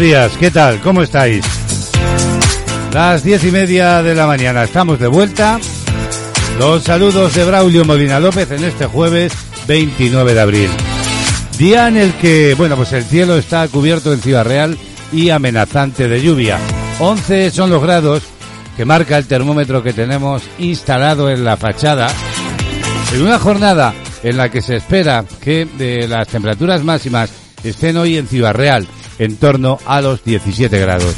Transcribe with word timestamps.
Días, 0.00 0.32
¿qué 0.38 0.50
tal? 0.50 0.80
¿Cómo 0.80 1.02
estáis? 1.02 1.44
Las 2.94 3.22
diez 3.22 3.44
y 3.44 3.50
media 3.50 4.02
de 4.02 4.14
la 4.14 4.26
mañana, 4.26 4.62
estamos 4.62 4.98
de 4.98 5.06
vuelta. 5.08 5.60
Los 6.58 6.84
saludos 6.84 7.34
de 7.34 7.44
Braulio 7.44 7.84
Molina 7.84 8.18
López 8.18 8.50
en 8.50 8.64
este 8.64 8.86
jueves 8.86 9.34
29 9.68 10.32
de 10.32 10.40
abril. 10.40 10.70
Día 11.58 11.86
en 11.88 11.98
el 11.98 12.14
que, 12.14 12.54
bueno, 12.56 12.76
pues 12.76 12.94
el 12.94 13.04
cielo 13.04 13.36
está 13.36 13.68
cubierto 13.68 14.10
en 14.14 14.22
Ciudad 14.22 14.46
Real 14.46 14.78
y 15.12 15.28
amenazante 15.28 16.08
de 16.08 16.22
lluvia. 16.22 16.58
11 16.98 17.50
son 17.50 17.68
los 17.68 17.82
grados 17.82 18.22
que 18.78 18.86
marca 18.86 19.18
el 19.18 19.26
termómetro 19.26 19.82
que 19.82 19.92
tenemos 19.92 20.42
instalado 20.58 21.28
en 21.28 21.44
la 21.44 21.58
fachada. 21.58 22.08
En 23.12 23.20
una 23.20 23.38
jornada 23.38 23.92
en 24.22 24.38
la 24.38 24.48
que 24.50 24.62
se 24.62 24.76
espera 24.76 25.26
que 25.42 25.66
de 25.66 26.08
las 26.08 26.26
temperaturas 26.26 26.82
máximas 26.84 27.30
estén 27.62 27.98
hoy 27.98 28.16
en 28.16 28.28
Ciudad 28.28 28.54
Real 28.54 28.88
en 29.20 29.36
torno 29.36 29.78
a 29.86 30.00
los 30.00 30.24
17 30.24 30.80
grados. 30.80 31.14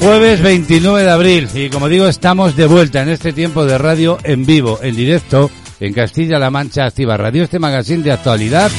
Jueves 0.00 0.42
29 0.42 1.02
de 1.02 1.10
abril 1.10 1.48
y 1.54 1.68
como 1.70 1.88
digo 1.88 2.06
estamos 2.06 2.54
de 2.54 2.66
vuelta 2.66 3.02
en 3.02 3.08
este 3.08 3.32
tiempo 3.32 3.64
de 3.64 3.78
radio 3.78 4.18
en 4.22 4.46
vivo, 4.46 4.78
en 4.82 4.94
directo 4.94 5.50
en 5.80 5.94
Castilla-La 5.94 6.50
Mancha 6.50 6.84
Activa 6.84 7.16
Radio, 7.16 7.44
este 7.44 7.58
magazine 7.58 8.02
de 8.02 8.12
actualidad 8.12 8.70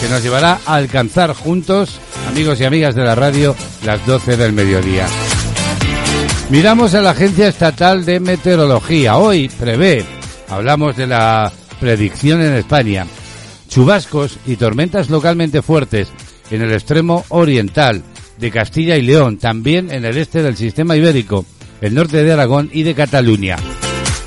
que 0.00 0.08
nos 0.08 0.22
llevará 0.22 0.60
a 0.66 0.74
alcanzar 0.74 1.34
juntos, 1.34 1.98
amigos 2.28 2.60
y 2.60 2.64
amigas 2.64 2.94
de 2.94 3.04
la 3.04 3.14
radio, 3.14 3.56
las 3.84 4.04
12 4.06 4.36
del 4.36 4.52
mediodía. 4.52 5.06
Miramos 6.50 6.94
a 6.94 7.00
la 7.00 7.10
Agencia 7.10 7.48
Estatal 7.48 8.04
de 8.04 8.20
Meteorología. 8.20 9.16
Hoy 9.16 9.48
prevé, 9.48 10.04
hablamos 10.48 10.96
de 10.96 11.06
la 11.06 11.52
predicción 11.78 12.42
en 12.42 12.54
España, 12.54 13.06
chubascos 13.70 14.38
y 14.46 14.56
tormentas 14.56 15.08
localmente 15.08 15.62
fuertes 15.62 16.08
en 16.50 16.60
el 16.60 16.72
extremo 16.72 17.24
oriental 17.28 18.02
de 18.38 18.50
Castilla 18.50 18.96
y 18.96 19.02
León, 19.02 19.38
también 19.38 19.90
en 19.92 20.04
el 20.04 20.16
este 20.18 20.42
del 20.42 20.56
sistema 20.56 20.96
ibérico, 20.96 21.46
el 21.80 21.94
norte 21.94 22.22
de 22.22 22.32
Aragón 22.32 22.68
y 22.72 22.82
de 22.82 22.94
Cataluña. 22.94 23.56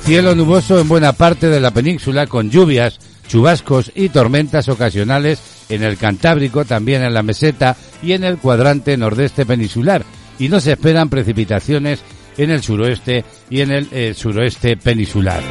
Cielo 0.04 0.34
nuboso 0.34 0.80
en 0.80 0.88
buena 0.88 1.12
parte 1.12 1.48
de 1.48 1.60
la 1.60 1.70
península 1.70 2.26
con 2.26 2.50
lluvias, 2.50 2.98
chubascos 3.28 3.92
y 3.94 4.08
tormentas 4.08 4.68
ocasionales 4.68 5.40
en 5.68 5.82
el 5.82 5.96
Cantábrico, 5.96 6.64
también 6.64 7.02
en 7.02 7.14
la 7.14 7.22
meseta 7.22 7.76
y 8.02 8.12
en 8.12 8.24
el 8.24 8.38
cuadrante 8.38 8.96
nordeste 8.96 9.46
peninsular. 9.46 10.04
Y 10.38 10.48
no 10.48 10.60
se 10.60 10.72
esperan 10.72 11.08
precipitaciones 11.08 12.00
en 12.36 12.50
el 12.50 12.62
suroeste 12.62 13.24
y 13.48 13.60
en 13.60 13.70
el 13.70 13.88
eh, 13.92 14.14
suroeste 14.14 14.76
peninsular. 14.76 15.42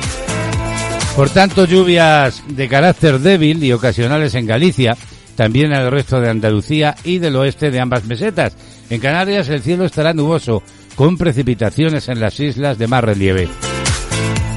Por 1.16 1.30
tanto, 1.30 1.66
lluvias 1.66 2.44
de 2.48 2.68
carácter 2.68 3.20
débil 3.20 3.64
y 3.64 3.72
ocasionales 3.72 4.34
en 4.34 4.48
Galicia, 4.48 4.98
también 5.36 5.72
en 5.72 5.82
el 5.82 5.92
resto 5.92 6.20
de 6.20 6.30
Andalucía 6.30 6.96
y 7.04 7.20
del 7.20 7.36
oeste 7.36 7.70
de 7.70 7.80
ambas 7.80 8.06
mesetas. 8.06 8.56
En 8.90 9.00
Canarias 9.00 9.48
el 9.50 9.62
cielo 9.62 9.86
estará 9.86 10.14
nuboso, 10.14 10.64
con 10.96 11.18
precipitaciones 11.18 12.10
en 12.10 12.20
las 12.20 12.40
islas 12.40 12.80
de 12.80 12.88
más 12.88 13.04
relieve. 13.04 13.48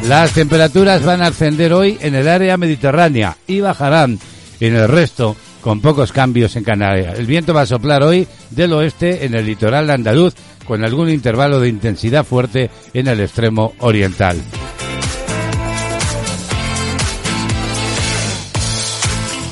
Las 0.09 0.33
temperaturas 0.33 1.05
van 1.05 1.21
a 1.21 1.27
ascender 1.27 1.75
hoy 1.75 1.99
en 2.01 2.15
el 2.15 2.27
área 2.27 2.57
mediterránea 2.57 3.37
y 3.47 3.61
bajarán 3.61 4.19
en 4.61 4.77
el 4.77 4.89
resto 4.89 5.37
con 5.61 5.81
pocos 5.81 6.11
cambios 6.11 6.57
en 6.57 6.65
Canarias. 6.65 7.19
El 7.19 7.27
viento 7.27 7.53
va 7.53 7.63
a 7.63 7.67
soplar 7.67 8.03
hoy 8.03 8.27
del 8.51 8.73
oeste 8.73 9.27
en 9.27 9.35
el 9.35 9.45
litoral 9.45 9.91
andaluz 9.91 10.35
con 10.65 10.85
algún 10.85 11.11
intervalo 11.11 11.61
de 11.61 11.69
intensidad 11.69 12.25
fuerte 12.25 12.71
en 12.95 13.09
el 13.09 13.21
extremo 13.21 13.75
oriental. 13.81 14.37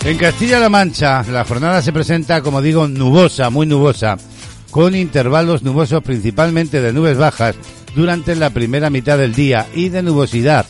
En 0.04 0.18
Castilla-La 0.18 0.68
Mancha, 0.68 1.22
la 1.30 1.46
jornada 1.46 1.80
se 1.80 1.90
presenta, 1.90 2.42
como 2.42 2.60
digo, 2.60 2.86
nubosa, 2.86 3.48
muy 3.48 3.66
nubosa, 3.66 4.18
con 4.70 4.94
intervalos 4.94 5.62
nubosos 5.62 6.02
principalmente 6.02 6.82
de 6.82 6.92
nubes 6.92 7.16
bajas 7.16 7.56
durante 7.94 8.36
la 8.36 8.50
primera 8.50 8.90
mitad 8.90 9.16
del 9.16 9.34
día 9.34 9.66
y 9.74 9.88
de 9.88 10.02
nubosidad, 10.02 10.66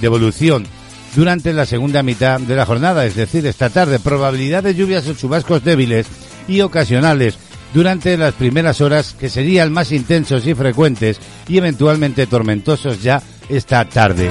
de 0.00 0.06
evolución 0.06 0.66
durante 1.14 1.52
la 1.52 1.66
segunda 1.66 2.02
mitad 2.02 2.40
de 2.40 2.56
la 2.56 2.64
jornada, 2.64 3.04
es 3.04 3.14
decir, 3.14 3.46
esta 3.46 3.68
tarde. 3.68 3.98
Probabilidad 3.98 4.62
de 4.62 4.74
lluvias 4.74 5.06
o 5.06 5.12
chubascos 5.12 5.62
débiles 5.62 6.06
y 6.46 6.62
ocasionales 6.62 7.36
durante 7.74 8.16
las 8.16 8.32
primeras 8.32 8.80
horas 8.80 9.14
que 9.20 9.28
serían 9.28 9.70
más 9.70 9.92
intensos 9.92 10.46
y 10.46 10.54
frecuentes 10.54 11.20
y 11.46 11.58
eventualmente 11.58 12.26
tormentosos 12.26 13.02
ya 13.02 13.22
esta 13.50 13.84
tarde. 13.84 14.30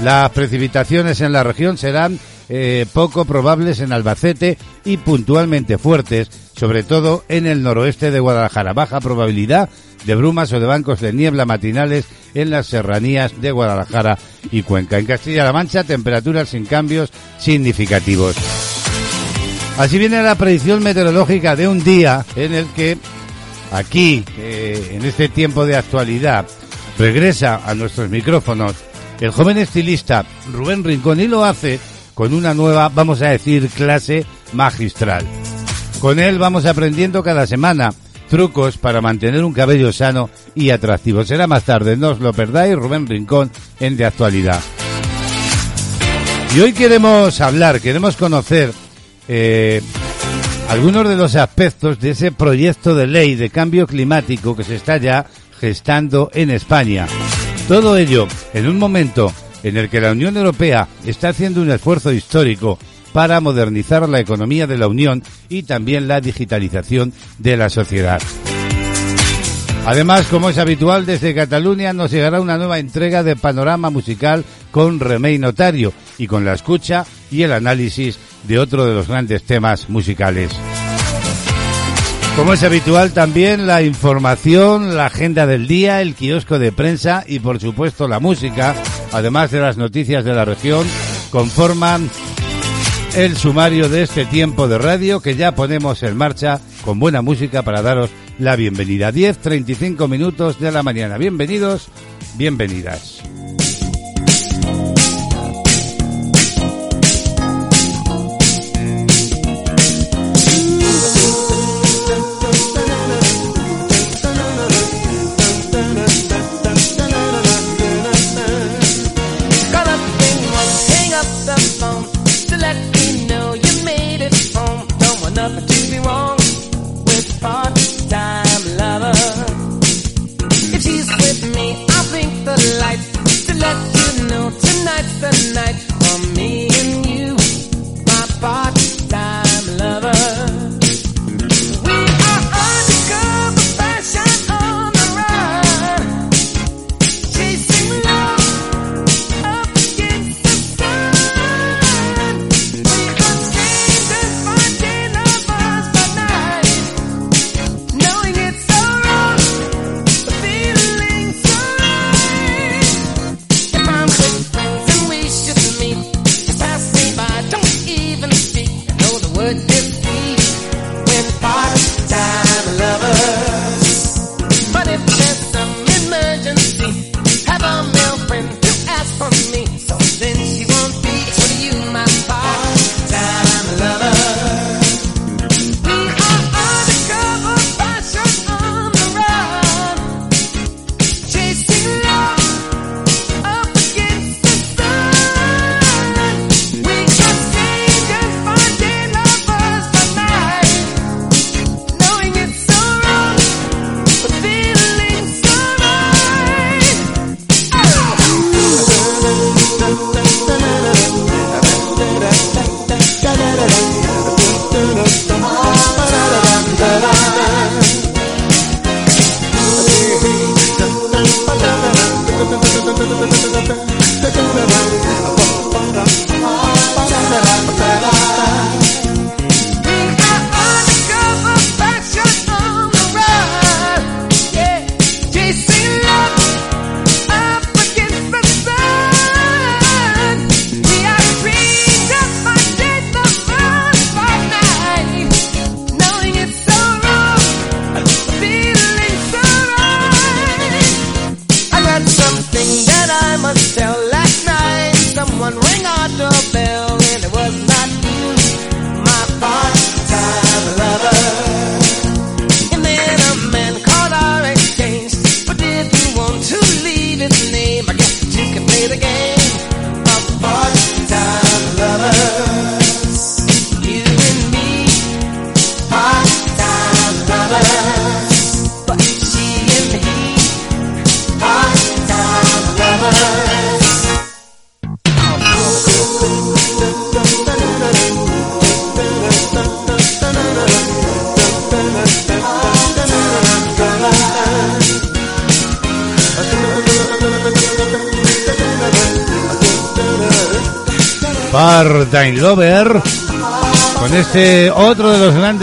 Las 0.00 0.30
precipitaciones 0.30 1.20
en 1.20 1.32
la 1.32 1.42
región 1.42 1.76
serán 1.76 2.18
eh, 2.48 2.86
poco 2.92 3.24
probables 3.24 3.80
en 3.80 3.92
Albacete 3.92 4.58
y 4.84 4.96
puntualmente 4.96 5.78
fuertes, 5.78 6.30
sobre 6.56 6.82
todo 6.82 7.24
en 7.28 7.46
el 7.46 7.62
noroeste 7.62 8.10
de 8.10 8.20
Guadalajara. 8.20 8.72
Baja 8.72 9.00
probabilidad 9.00 9.68
de 10.04 10.14
brumas 10.14 10.52
o 10.52 10.60
de 10.60 10.66
bancos 10.66 11.00
de 11.00 11.12
niebla 11.12 11.44
matinales 11.44 12.06
en 12.34 12.50
las 12.50 12.66
serranías 12.66 13.40
de 13.40 13.50
Guadalajara 13.50 14.18
y 14.50 14.62
Cuenca. 14.62 14.98
En 14.98 15.06
Castilla-La 15.06 15.52
Mancha, 15.52 15.84
temperaturas 15.84 16.50
sin 16.50 16.66
cambios 16.66 17.12
significativos. 17.38 18.36
Así 19.76 19.98
viene 19.98 20.22
la 20.22 20.34
predicción 20.34 20.82
meteorológica 20.82 21.54
de 21.54 21.68
un 21.68 21.82
día 21.84 22.24
en 22.34 22.52
el 22.52 22.66
que 22.68 22.98
aquí, 23.70 24.24
eh, 24.38 24.92
en 24.94 25.04
este 25.04 25.28
tiempo 25.28 25.66
de 25.66 25.76
actualidad, 25.76 26.46
regresa 26.98 27.60
a 27.64 27.74
nuestros 27.74 28.10
micrófonos 28.10 28.74
el 29.20 29.30
joven 29.30 29.58
estilista 29.58 30.24
Rubén 30.52 30.82
Rincón 30.84 31.20
y 31.20 31.28
lo 31.28 31.44
hace 31.44 31.78
con 32.18 32.34
una 32.34 32.52
nueva, 32.52 32.88
vamos 32.88 33.22
a 33.22 33.28
decir, 33.28 33.68
clase 33.68 34.26
magistral. 34.52 35.24
Con 36.00 36.18
él 36.18 36.36
vamos 36.36 36.66
aprendiendo 36.66 37.22
cada 37.22 37.46
semana 37.46 37.94
trucos 38.28 38.76
para 38.76 39.00
mantener 39.00 39.44
un 39.44 39.52
cabello 39.52 39.92
sano 39.92 40.28
y 40.56 40.70
atractivo. 40.70 41.24
Será 41.24 41.46
más 41.46 41.62
tarde, 41.62 41.96
no 41.96 42.08
os 42.08 42.18
lo 42.18 42.32
perdáis, 42.32 42.74
Rubén 42.74 43.06
Rincón 43.06 43.52
en 43.78 43.96
De 43.96 44.04
Actualidad. 44.04 44.60
Y 46.56 46.58
hoy 46.58 46.72
queremos 46.72 47.40
hablar, 47.40 47.80
queremos 47.80 48.16
conocer 48.16 48.72
eh, 49.28 49.80
algunos 50.70 51.08
de 51.08 51.14
los 51.14 51.36
aspectos 51.36 52.00
de 52.00 52.10
ese 52.10 52.32
proyecto 52.32 52.96
de 52.96 53.06
ley 53.06 53.36
de 53.36 53.50
cambio 53.50 53.86
climático 53.86 54.56
que 54.56 54.64
se 54.64 54.74
está 54.74 54.96
ya 54.96 55.24
gestando 55.60 56.32
en 56.34 56.50
España. 56.50 57.06
Todo 57.68 57.96
ello 57.96 58.26
en 58.54 58.66
un 58.66 58.76
momento 58.76 59.32
en 59.62 59.76
el 59.76 59.88
que 59.88 60.00
la 60.00 60.12
Unión 60.12 60.36
Europea 60.36 60.88
está 61.06 61.30
haciendo 61.30 61.62
un 61.62 61.70
esfuerzo 61.70 62.12
histórico 62.12 62.78
para 63.12 63.40
modernizar 63.40 64.08
la 64.08 64.20
economía 64.20 64.66
de 64.66 64.78
la 64.78 64.88
Unión 64.88 65.22
y 65.48 65.62
también 65.62 66.08
la 66.08 66.20
digitalización 66.20 67.12
de 67.38 67.56
la 67.56 67.70
sociedad. 67.70 68.20
Además, 69.86 70.26
como 70.26 70.50
es 70.50 70.58
habitual, 70.58 71.06
desde 71.06 71.34
Cataluña 71.34 71.94
nos 71.94 72.10
llegará 72.10 72.40
una 72.40 72.58
nueva 72.58 72.78
entrega 72.78 73.22
de 73.22 73.36
panorama 73.36 73.88
musical 73.88 74.44
con 74.70 75.00
Remey 75.00 75.38
Notario 75.38 75.94
y 76.18 76.26
con 76.26 76.44
la 76.44 76.52
escucha 76.52 77.06
y 77.30 77.42
el 77.42 77.52
análisis 77.52 78.18
de 78.46 78.58
otro 78.58 78.84
de 78.84 78.94
los 78.94 79.08
grandes 79.08 79.44
temas 79.44 79.88
musicales. 79.88 80.50
Como 82.38 82.52
es 82.52 82.62
habitual 82.62 83.12
también 83.12 83.66
la 83.66 83.82
información, 83.82 84.96
la 84.96 85.06
agenda 85.06 85.44
del 85.44 85.66
día, 85.66 86.00
el 86.00 86.14
kiosco 86.14 86.60
de 86.60 86.70
prensa 86.70 87.24
y 87.26 87.40
por 87.40 87.58
supuesto 87.58 88.06
la 88.06 88.20
música, 88.20 88.76
además 89.10 89.50
de 89.50 89.58
las 89.58 89.76
noticias 89.76 90.24
de 90.24 90.34
la 90.34 90.44
región, 90.44 90.86
conforman 91.30 92.08
el 93.16 93.36
sumario 93.36 93.88
de 93.88 94.04
este 94.04 94.24
tiempo 94.24 94.68
de 94.68 94.78
radio 94.78 95.20
que 95.20 95.34
ya 95.34 95.56
ponemos 95.56 96.04
en 96.04 96.16
marcha 96.16 96.60
con 96.84 97.00
buena 97.00 97.22
música 97.22 97.62
para 97.62 97.82
daros 97.82 98.10
la 98.38 98.54
bienvenida. 98.54 99.10
10.35 99.10 100.08
minutos 100.08 100.60
de 100.60 100.70
la 100.70 100.84
mañana. 100.84 101.18
Bienvenidos, 101.18 101.88
bienvenidas. 102.36 103.20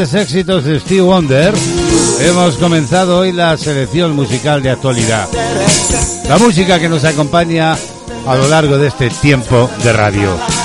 Grandes 0.06 0.14
éxitos 0.14 0.64
de 0.66 0.80
Steve 0.80 1.02
Wonder, 1.02 1.54
hemos 2.20 2.56
comenzado 2.56 3.20
hoy 3.20 3.32
la 3.32 3.58
selección 3.58 4.16
musical 4.16 4.62
de 4.62 4.70
actualidad. 4.70 5.28
La 6.28 6.38
música 6.38 6.80
que 6.80 6.90
nos 6.90 7.04
acompaña 7.04 7.76
a 8.28 8.36
lo 8.36 8.48
largo 8.48 8.78
de 8.78 8.88
este 8.88 9.10
tiempo 9.10 9.70
de 9.84 9.94
radio. 9.94 10.65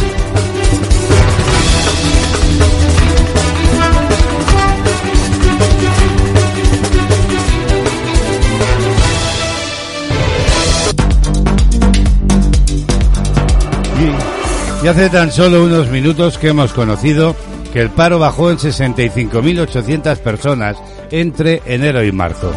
Y 14.83 14.87
hace 14.87 15.09
tan 15.11 15.31
solo 15.31 15.63
unos 15.63 15.89
minutos 15.89 16.39
que 16.39 16.47
hemos 16.49 16.73
conocido 16.73 17.35
que 17.71 17.81
el 17.81 17.91
paro 17.91 18.17
bajó 18.17 18.49
en 18.49 18.57
65.800 18.57 20.17
personas 20.17 20.75
entre 21.11 21.61
enero 21.65 22.03
y 22.03 22.11
marzo. 22.11 22.51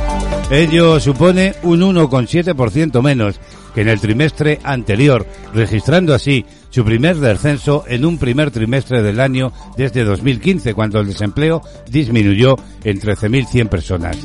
Ello 0.51 0.99
supone 1.01 1.55
un 1.63 1.81
1,7% 1.81 3.03
menos 3.03 3.39
que 3.75 3.83
en 3.83 3.89
el 3.89 4.01
trimestre 4.01 4.59
anterior, 4.63 5.27
registrando 5.53 6.15
así 6.15 6.47
su 6.71 6.83
primer 6.83 7.17
descenso 7.17 7.85
en 7.87 8.07
un 8.07 8.17
primer 8.17 8.51
trimestre 8.51 9.03
del 9.03 9.21
año 9.21 9.53
desde 9.77 10.05
2015, 10.05 10.73
cuando 10.73 11.01
el 11.01 11.09
desempleo 11.09 11.61
disminuyó 11.91 12.57
en 12.85 13.01
13.100 13.01 13.69
personas. 13.69 14.17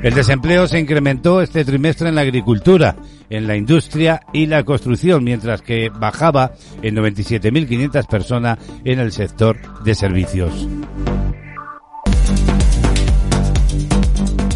El 0.03 0.15
desempleo 0.15 0.67
se 0.67 0.81
incrementó 0.81 1.41
este 1.41 1.65
trimestre 1.65 2.09
en 2.09 2.17
la 2.17 2.23
agricultura, 2.23 2.97
en 3.31 3.47
la 3.47 3.57
industria 3.57 4.21
y 4.33 4.47
la 4.47 4.65
construcción, 4.65 5.23
mientras 5.23 5.63
que 5.63 5.91
bajaba 5.91 6.53
en 6.83 6.97
97.500 6.97 8.09
personas 8.09 8.59
en 8.85 8.99
el 8.99 9.13
sector 9.13 9.57
de 9.85 9.95
servicios. 9.95 10.67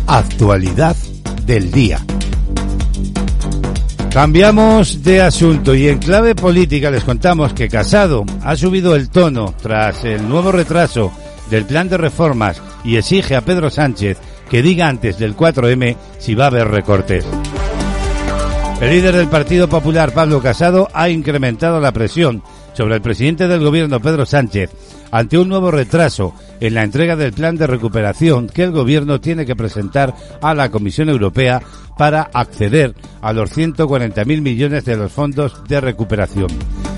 Actualidad 0.09 0.97
del 1.45 1.71
día. 1.71 2.01
Cambiamos 4.11 5.05
de 5.05 5.21
asunto 5.21 5.75
y 5.77 5.89
en 5.89 5.99
clave 5.99 6.35
política 6.35 6.91
les 6.91 7.05
contamos 7.05 7.53
que 7.53 7.69
Casado 7.69 8.25
ha 8.43 8.57
subido 8.57 8.97
el 8.97 9.11
tono 9.11 9.55
tras 9.63 10.05
el 10.05 10.29
nuevo 10.29 10.51
retraso 10.51 11.13
del 11.51 11.67
plan 11.67 11.89
de 11.89 11.99
reformas 11.99 12.61
y 12.83 12.97
exige 12.97 13.37
a 13.37 13.43
Pedro 13.43 13.71
Sánchez 13.71 14.19
que 14.49 14.63
diga 14.63 14.89
antes 14.89 15.19
del 15.19 15.37
4M 15.37 15.97
si 16.19 16.35
va 16.35 16.45
a 16.45 16.49
haber 16.49 16.69
recortes. 16.69 17.27
El 18.81 18.91
líder 18.91 19.17
del 19.17 19.29
Partido 19.29 19.69
Popular, 19.69 20.13
Pablo 20.13 20.43
Casado, 20.43 20.89
ha 20.93 21.09
incrementado 21.09 21.81
la 21.81 21.93
presión 21.93 22.43
sobre 22.75 22.97
el 22.97 23.01
presidente 23.01 23.49
del 23.49 23.65
gobierno, 23.65 24.01
Pedro 24.01 24.27
Sánchez, 24.27 24.71
ante 25.11 25.39
un 25.39 25.49
nuevo 25.49 25.71
retraso 25.71 26.35
en 26.61 26.75
la 26.75 26.83
entrega 26.83 27.17
del 27.17 27.33
plan 27.33 27.57
de 27.57 27.67
recuperación 27.67 28.49
que 28.49 28.65
el 28.65 28.73
gobierno 28.73 29.19
tiene 29.19 29.47
que 29.47 29.57
presentar 29.57 30.15
a 30.43 30.55
la 30.55 30.69
Comisión 30.71 31.09
Europea 31.09 31.63
para 31.97 32.29
acceder 32.35 32.95
a 33.23 33.33
los 33.33 33.57
140.000 33.57 34.43
millones 34.43 34.85
de 34.85 34.97
los 34.97 35.11
fondos 35.11 35.65
de 35.67 35.81
recuperación. 35.81 36.49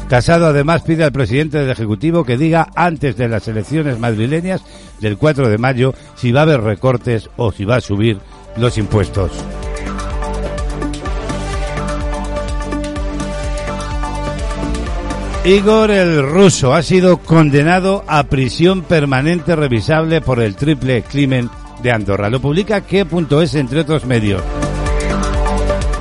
Casado 0.08 0.46
además 0.46 0.82
pide 0.82 1.04
al 1.04 1.12
presidente 1.12 1.58
del 1.58 1.70
Ejecutivo 1.70 2.24
que 2.24 2.36
diga 2.36 2.68
antes 2.74 3.16
de 3.16 3.28
las 3.28 3.46
elecciones 3.46 3.98
madrileñas 4.00 4.62
del 5.00 5.16
4 5.16 5.48
de 5.48 5.58
mayo 5.58 5.94
si 6.16 6.32
va 6.32 6.40
a 6.40 6.42
haber 6.44 6.60
recortes 6.60 7.30
o 7.36 7.52
si 7.52 7.64
va 7.64 7.76
a 7.76 7.80
subir 7.80 8.18
los 8.56 8.78
impuestos. 8.78 9.30
Igor 15.44 15.90
el 15.90 16.22
ruso 16.28 16.74
ha 16.74 16.82
sido 16.82 17.18
condenado 17.18 18.04
a 18.06 18.24
prisión 18.24 18.82
permanente 18.82 19.56
revisable 19.56 20.20
por 20.20 20.40
el 20.40 20.56
triple 20.56 21.02
crimen 21.02 21.48
de 21.82 21.90
Andorra. 21.90 22.28
Lo 22.28 22.40
publica 22.40 22.82
qué.es 22.82 23.54
entre 23.54 23.80
otros 23.80 24.04
medios. 24.04 24.42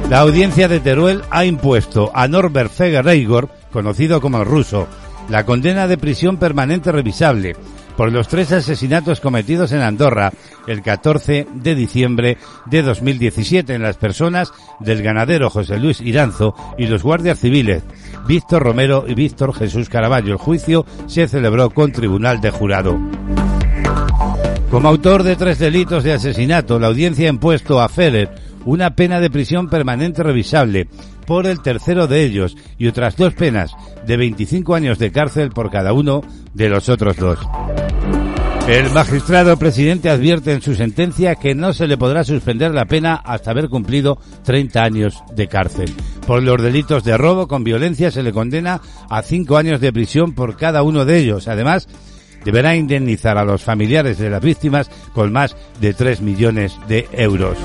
La 0.09 0.19
audiencia 0.19 0.67
de 0.67 0.79
Teruel 0.79 1.21
ha 1.29 1.45
impuesto 1.45 2.11
a 2.13 2.27
Norbert 2.27 2.71
Feger 2.71 3.07
Igor, 3.15 3.49
conocido 3.71 4.19
como 4.19 4.39
el 4.39 4.45
ruso, 4.45 4.87
la 5.29 5.45
condena 5.45 5.87
de 5.87 5.97
prisión 5.97 6.37
permanente 6.37 6.91
revisable 6.91 7.55
por 7.97 8.11
los 8.11 8.27
tres 8.27 8.51
asesinatos 8.51 9.19
cometidos 9.19 9.71
en 9.71 9.81
Andorra 9.81 10.31
el 10.67 10.83
14 10.83 11.47
de 11.51 11.75
diciembre 11.75 12.37
de 12.67 12.83
2017 12.83 13.73
en 13.73 13.81
las 13.81 13.97
personas 13.97 14.53
del 14.79 15.01
ganadero 15.01 15.49
José 15.49 15.79
Luis 15.79 15.99
Iranzo 15.99 16.55
y 16.77 16.85
los 16.85 17.03
guardias 17.03 17.39
civiles 17.39 17.83
Víctor 18.27 18.63
Romero 18.63 19.05
y 19.07 19.15
Víctor 19.15 19.53
Jesús 19.53 19.89
Caraballo. 19.89 20.33
El 20.33 20.37
juicio 20.37 20.85
se 21.07 21.27
celebró 21.27 21.71
con 21.71 21.91
tribunal 21.91 22.39
de 22.39 22.51
jurado. 22.51 22.97
Como 24.69 24.89
autor 24.89 25.23
de 25.23 25.35
tres 25.35 25.59
delitos 25.59 26.03
de 26.03 26.13
asesinato, 26.13 26.77
la 26.77 26.87
audiencia 26.87 27.27
ha 27.27 27.33
impuesto 27.33 27.81
a 27.81 27.89
Feller 27.89 28.29
una 28.65 28.95
pena 28.95 29.19
de 29.19 29.29
prisión 29.29 29.69
permanente 29.69 30.21
revisable 30.21 30.87
por 31.25 31.47
el 31.47 31.61
tercero 31.61 32.07
de 32.07 32.23
ellos 32.23 32.55
y 32.77 32.87
otras 32.87 33.15
dos 33.15 33.33
penas 33.33 33.71
de 34.07 34.17
25 34.17 34.73
años 34.73 34.97
de 34.97 35.11
cárcel 35.11 35.51
por 35.51 35.69
cada 35.69 35.93
uno 35.93 36.21
de 36.53 36.69
los 36.69 36.89
otros 36.89 37.17
dos. 37.17 37.39
El 38.67 38.91
magistrado 38.91 39.55
presidente 39.55 40.09
advierte 40.09 40.51
en 40.51 40.61
su 40.61 40.75
sentencia 40.75 41.35
que 41.35 41.55
no 41.55 41.71
se 41.71 41.87
le 41.87 41.97
podrá 41.97 42.25
suspender 42.25 42.73
la 42.73 42.85
pena 42.85 43.15
hasta 43.15 43.51
haber 43.51 43.69
cumplido 43.69 44.17
30 44.43 44.83
años 44.83 45.23
de 45.33 45.47
cárcel. 45.47 45.93
Por 46.25 46.43
los 46.43 46.61
delitos 46.61 47.05
de 47.05 47.17
robo 47.17 47.47
con 47.47 47.63
violencia 47.63 48.11
se 48.11 48.23
le 48.23 48.33
condena 48.33 48.81
a 49.09 49.21
cinco 49.21 49.55
años 49.55 49.79
de 49.79 49.93
prisión 49.93 50.33
por 50.33 50.57
cada 50.57 50.83
uno 50.83 51.05
de 51.05 51.17
ellos. 51.17 51.47
Además, 51.47 51.87
deberá 52.43 52.75
indemnizar 52.75 53.37
a 53.37 53.45
los 53.45 53.63
familiares 53.63 54.17
de 54.17 54.29
las 54.29 54.41
víctimas 54.41 54.89
con 55.13 55.31
más 55.31 55.55
de 55.79 55.93
3 55.93 56.21
millones 56.21 56.77
de 56.89 57.07
euros. 57.13 57.57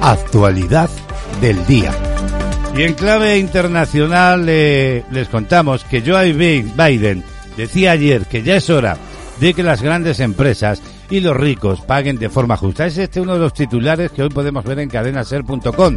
Actualidad 0.00 0.90
del 1.40 1.66
día. 1.66 1.92
Y 2.76 2.82
en 2.82 2.94
clave 2.94 3.38
internacional 3.38 4.46
eh, 4.48 5.04
les 5.12 5.28
contamos 5.28 5.84
que 5.84 6.02
Joe 6.02 6.32
Biden 6.32 7.22
decía 7.56 7.92
ayer 7.92 8.26
que 8.26 8.42
ya 8.42 8.56
es 8.56 8.68
hora 8.68 8.96
de 9.38 9.54
que 9.54 9.62
las 9.62 9.80
grandes 9.80 10.18
empresas 10.18 10.82
y 11.08 11.20
los 11.20 11.36
ricos 11.36 11.82
paguen 11.82 12.18
de 12.18 12.28
forma 12.28 12.56
justa. 12.56 12.86
Es 12.86 12.98
este 12.98 13.20
uno 13.20 13.34
de 13.34 13.38
los 13.38 13.54
titulares 13.54 14.10
que 14.10 14.24
hoy 14.24 14.28
podemos 14.28 14.64
ver 14.64 14.80
en 14.80 14.88
cadenaser.com. 14.88 15.94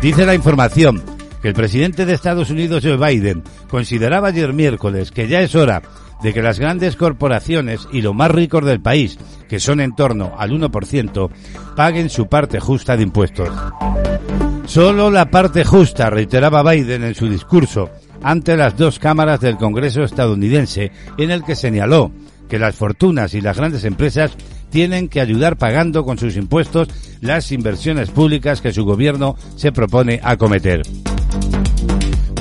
Dice 0.00 0.24
la 0.24 0.36
información 0.36 1.02
que 1.40 1.48
el 1.48 1.54
presidente 1.54 2.06
de 2.06 2.14
Estados 2.14 2.50
Unidos, 2.50 2.84
Joe 2.84 2.96
Biden, 2.96 3.42
consideraba 3.68 4.28
ayer 4.28 4.52
miércoles 4.52 5.10
que 5.10 5.26
ya 5.26 5.40
es 5.40 5.56
hora 5.56 5.82
de 6.22 6.32
que 6.32 6.42
las 6.42 6.60
grandes 6.60 6.94
corporaciones 6.94 7.88
y 7.92 8.02
los 8.02 8.14
más 8.14 8.30
ricos 8.30 8.64
del 8.64 8.80
país, 8.80 9.18
que 9.48 9.58
son 9.58 9.80
en 9.80 9.96
torno 9.96 10.34
al 10.38 10.52
1%, 10.52 11.30
paguen 11.74 12.08
su 12.08 12.28
parte 12.28 12.60
justa 12.60 12.96
de 12.96 13.02
impuestos. 13.02 13.50
Solo 14.66 15.10
la 15.10 15.30
parte 15.30 15.64
justa, 15.64 16.08
reiteraba 16.08 16.62
Biden 16.62 17.04
en 17.04 17.14
su 17.14 17.28
discurso, 17.28 17.90
ante 18.22 18.56
las 18.56 18.76
dos 18.76 18.98
cámaras 18.98 19.40
del 19.40 19.56
Congreso 19.56 20.02
estadounidense, 20.02 20.92
en 21.18 21.30
el 21.30 21.44
que 21.44 21.56
señaló 21.56 22.12
que 22.48 22.58
las 22.58 22.74
fortunas 22.74 23.34
y 23.34 23.40
las 23.40 23.56
grandes 23.56 23.84
empresas 23.84 24.32
tienen 24.70 25.08
que 25.08 25.20
ayudar 25.20 25.56
pagando 25.56 26.04
con 26.04 26.16
sus 26.16 26.36
impuestos 26.36 26.88
las 27.20 27.52
inversiones 27.52 28.10
públicas 28.10 28.60
que 28.60 28.72
su 28.72 28.84
gobierno 28.84 29.36
se 29.56 29.72
propone 29.72 30.20
acometer. 30.22 30.82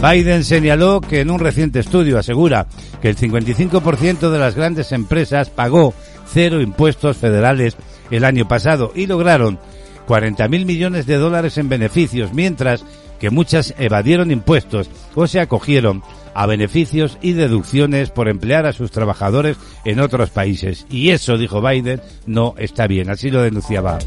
Biden 0.02 0.44
señaló 0.44 1.00
que 1.02 1.20
en 1.20 1.30
un 1.30 1.40
reciente 1.40 1.80
estudio 1.80 2.18
asegura 2.18 2.68
que 3.02 3.10
el 3.10 3.18
55% 3.18 4.32
de 4.32 4.40
las 4.40 4.56
grandes 4.56 4.92
empresas 4.94 5.50
pagó 5.50 5.94
cero 6.26 6.62
impuestos 6.62 7.18
federales 7.18 7.76
el 8.10 8.26
año 8.26 8.48
pasado 8.48 8.92
y 8.96 9.06
lograron 9.06 9.60
40.000 10.08 10.66
millones 10.66 11.06
de 11.06 11.18
dólares 11.18 11.58
en 11.58 11.70
beneficios, 11.70 12.34
mientras 12.34 12.84
que 13.20 13.30
muchas 13.30 13.76
evadieron 13.78 14.32
impuestos 14.32 14.90
o 15.14 15.28
se 15.28 15.40
acogieron 15.40 16.04
a 16.34 16.46
beneficios 16.46 17.18
y 17.22 17.34
deducciones 17.34 18.10
por 18.10 18.28
emplear 18.28 18.66
a 18.66 18.74
sus 18.74 18.92
trabajadores 18.92 19.58
en 19.86 20.00
otros 20.00 20.30
países. 20.30 20.86
Y 20.90 21.10
eso, 21.10 21.38
dijo 21.38 21.62
Biden, 21.62 22.02
no 22.26 22.56
está 22.58 22.88
bien. 22.88 23.10
Así 23.10 23.30
lo 23.30 23.42
denunciaba. 23.42 24.00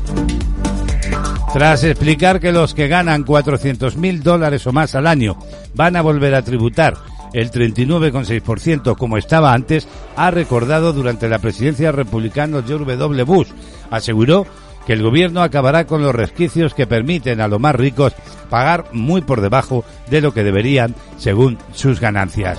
Tras 1.53 1.85
explicar 1.85 2.41
que 2.41 2.51
los 2.51 2.75
que 2.75 2.89
ganan 2.89 3.25
400.000 3.25 4.23
dólares 4.23 4.67
o 4.67 4.73
más 4.73 4.97
al 4.97 5.07
año 5.07 5.39
van 5.75 5.95
a 5.95 6.03
volver 6.03 6.35
a 6.35 6.43
tributar 6.43 6.97
el 7.33 7.51
39,6% 7.51 8.97
como 8.97 9.19
estaba 9.19 9.53
antes, 9.53 9.87
ha 10.17 10.31
recordado 10.31 10.93
durante 10.93 11.29
la 11.29 11.41
presidencia 11.41 11.93
republicana 11.93 12.63
George 12.67 12.97
W. 12.97 13.23
Bush. 13.25 13.49
Aseguró 13.91 14.47
que 14.87 14.93
el 14.93 15.03
gobierno 15.03 15.43
acabará 15.43 15.87
con 15.87 16.03
los 16.03 16.15
resquicios 16.15 16.75
que 16.75 16.87
permiten 16.87 17.41
a 17.41 17.49
los 17.49 17.61
más 17.61 17.75
ricos 17.75 18.13
pagar 18.51 18.87
muy 18.93 19.21
por 19.23 19.41
debajo 19.41 19.85
de 20.11 20.21
lo 20.21 20.33
que 20.33 20.45
deberían 20.45 20.95
según 21.17 21.59
sus 21.73 22.01
ganancias. 22.01 22.59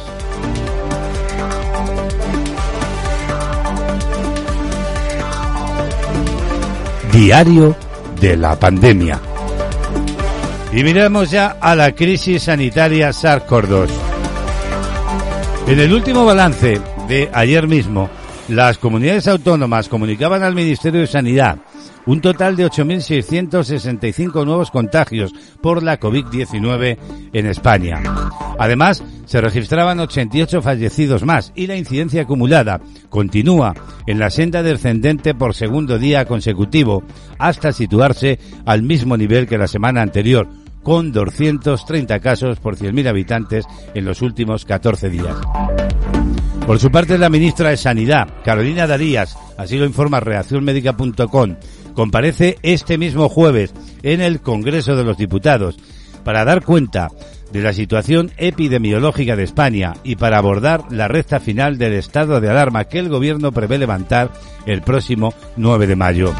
Diario 7.11 7.75
de 8.19 8.35
la 8.35 8.59
pandemia. 8.59 9.21
Y 10.73 10.83
miramos 10.83 11.31
ya 11.31 11.57
a 11.61 11.73
la 11.73 11.93
crisis 11.93 12.43
sanitaria 12.43 13.11
SARS-CoV-2. 13.11 13.87
En 15.67 15.79
el 15.79 15.93
último 15.93 16.25
balance 16.25 16.81
de 17.07 17.29
ayer 17.33 17.67
mismo, 17.67 18.09
las 18.49 18.77
comunidades 18.77 19.27
autónomas 19.27 19.87
comunicaban 19.87 20.43
al 20.43 20.53
Ministerio 20.53 21.01
de 21.01 21.07
Sanidad 21.07 21.57
un 22.05 22.21
total 22.21 22.55
de 22.55 22.65
8.665 22.65 24.45
nuevos 24.45 24.71
contagios 24.71 25.33
por 25.61 25.83
la 25.83 25.99
COVID-19 25.99 26.97
en 27.33 27.45
España. 27.45 28.01
Además, 28.59 29.03
se 29.25 29.41
registraban 29.41 29.99
88 29.99 30.61
fallecidos 30.61 31.23
más 31.23 31.51
y 31.55 31.67
la 31.67 31.75
incidencia 31.75 32.23
acumulada 32.23 32.79
continúa 33.09 33.73
en 34.05 34.19
la 34.19 34.29
senda 34.29 34.63
descendente 34.63 35.33
por 35.33 35.55
segundo 35.55 35.97
día 35.97 36.25
consecutivo 36.25 37.03
hasta 37.37 37.71
situarse 37.71 38.39
al 38.65 38.83
mismo 38.83 39.17
nivel 39.17 39.47
que 39.47 39.57
la 39.57 39.67
semana 39.67 40.01
anterior, 40.01 40.47
con 40.83 41.11
230 41.11 42.19
casos 42.19 42.59
por 42.59 42.77
100.000 42.77 43.07
habitantes 43.07 43.65
en 43.95 44.05
los 44.05 44.21
últimos 44.21 44.65
14 44.65 45.09
días. 45.09 45.35
Por 46.67 46.79
su 46.79 46.89
parte, 46.91 47.17
la 47.17 47.29
ministra 47.29 47.69
de 47.69 47.77
Sanidad, 47.77 48.27
Carolina 48.43 48.87
Darías, 48.87 49.37
así 49.57 49.77
lo 49.77 49.85
informa 49.85 50.19
reaccionmedica.com, 50.19 51.55
comparece 51.95 52.57
este 52.61 52.97
mismo 52.97 53.29
jueves 53.29 53.73
en 54.03 54.21
el 54.21 54.41
Congreso 54.41 54.95
de 54.95 55.03
los 55.03 55.17
Diputados. 55.17 55.77
para 56.23 56.43
dar 56.43 56.63
cuenta 56.63 57.09
de 57.51 57.61
la 57.61 57.71
situación 57.71 58.31
epidemiológica 58.37 59.35
de 59.35 59.43
España 59.43 59.93
y 60.03 60.15
para 60.15 60.39
abordar 60.39 60.85
la 60.89 61.07
recta 61.07 61.39
final 61.39 61.77
del 61.77 61.93
estado 61.93 62.41
de 62.41 62.49
alarma 62.49 62.85
que 62.85 62.97
el 62.97 63.09
gobierno 63.09 63.51
prevé 63.51 63.77
levantar 63.77 64.31
el 64.65 64.81
próximo 64.81 65.35
9 65.55 65.85
de 65.85 65.95
mayo. 65.95 66.33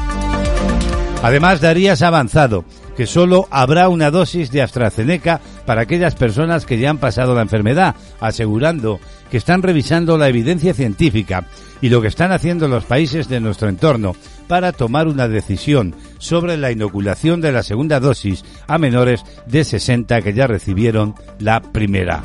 Además, 1.21 1.61
Darías 1.61 2.01
ha 2.01 2.07
avanzado 2.07 2.65
que 2.95 3.05
solo 3.05 3.47
habrá 3.51 3.89
una 3.89 4.11
dosis 4.11 4.51
de 4.51 4.61
AstraZeneca 4.61 5.41
para 5.65 5.81
aquellas 5.81 6.15
personas 6.15 6.65
que 6.65 6.77
ya 6.77 6.89
han 6.89 6.97
pasado 6.97 7.35
la 7.35 7.41
enfermedad, 7.41 7.95
asegurando 8.19 8.99
que 9.29 9.37
están 9.37 9.61
revisando 9.61 10.17
la 10.17 10.29
evidencia 10.29 10.73
científica 10.73 11.47
y 11.81 11.89
lo 11.89 12.01
que 12.01 12.07
están 12.07 12.31
haciendo 12.31 12.67
los 12.67 12.85
países 12.85 13.27
de 13.27 13.39
nuestro 13.39 13.69
entorno 13.69 14.15
para 14.47 14.71
tomar 14.71 15.07
una 15.07 15.27
decisión 15.27 15.95
sobre 16.17 16.57
la 16.57 16.71
inoculación 16.71 17.41
de 17.41 17.51
la 17.51 17.63
segunda 17.63 17.99
dosis 17.99 18.43
a 18.67 18.77
menores 18.77 19.23
de 19.45 19.63
60 19.63 20.21
que 20.21 20.33
ya 20.33 20.47
recibieron 20.47 21.15
la 21.39 21.61
primera. 21.61 22.23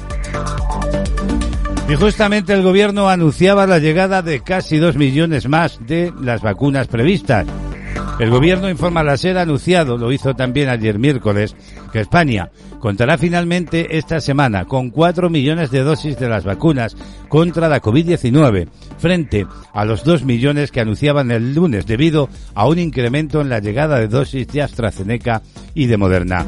Y 1.89 1.97
justamente 1.97 2.53
el 2.53 2.63
gobierno 2.63 3.09
anunciaba 3.09 3.67
la 3.67 3.81
llegada 3.81 4.23
de 4.23 4.41
casi 4.41 4.79
dos 4.79 4.97
millones 4.97 5.49
más 5.49 5.81
de 5.87 6.13
las 6.21 6.41
vacunas 6.41 6.87
previstas. 6.87 7.47
El 8.21 8.29
gobierno 8.29 8.69
informa 8.69 9.01
a 9.01 9.05
la 9.05 9.17
SER 9.17 9.39
anunciado, 9.39 9.97
lo 9.97 10.13
hizo 10.13 10.35
también 10.35 10.69
ayer 10.69 10.99
miércoles, 10.99 11.57
que 11.91 12.01
España 12.01 12.51
contará 12.79 13.17
finalmente 13.17 13.97
esta 13.97 14.21
semana 14.21 14.67
con 14.67 14.91
cuatro 14.91 15.31
millones 15.31 15.71
de 15.71 15.83
dosis 15.83 16.19
de 16.19 16.29
las 16.29 16.45
vacunas 16.45 16.95
contra 17.31 17.71
la 17.71 17.81
COVID-19, 17.81 18.69
frente 18.99 19.47
a 19.73 19.87
los 19.87 20.05
dos 20.05 20.23
millones 20.23 20.71
que 20.71 20.81
anunciaban 20.81 21.31
el 21.31 21.55
lunes 21.55 21.87
debido 21.87 22.29
a 22.55 22.69
un 22.69 22.79
incremento 22.79 23.41
en 23.41 23.49
la 23.49 23.61
llegada 23.61 23.99
de 23.99 24.09
dosis 24.09 24.47
de 24.49 24.61
AstraZeneca 24.61 25.41
y 25.73 25.87
de 25.87 25.97
Moderna. 25.97 26.47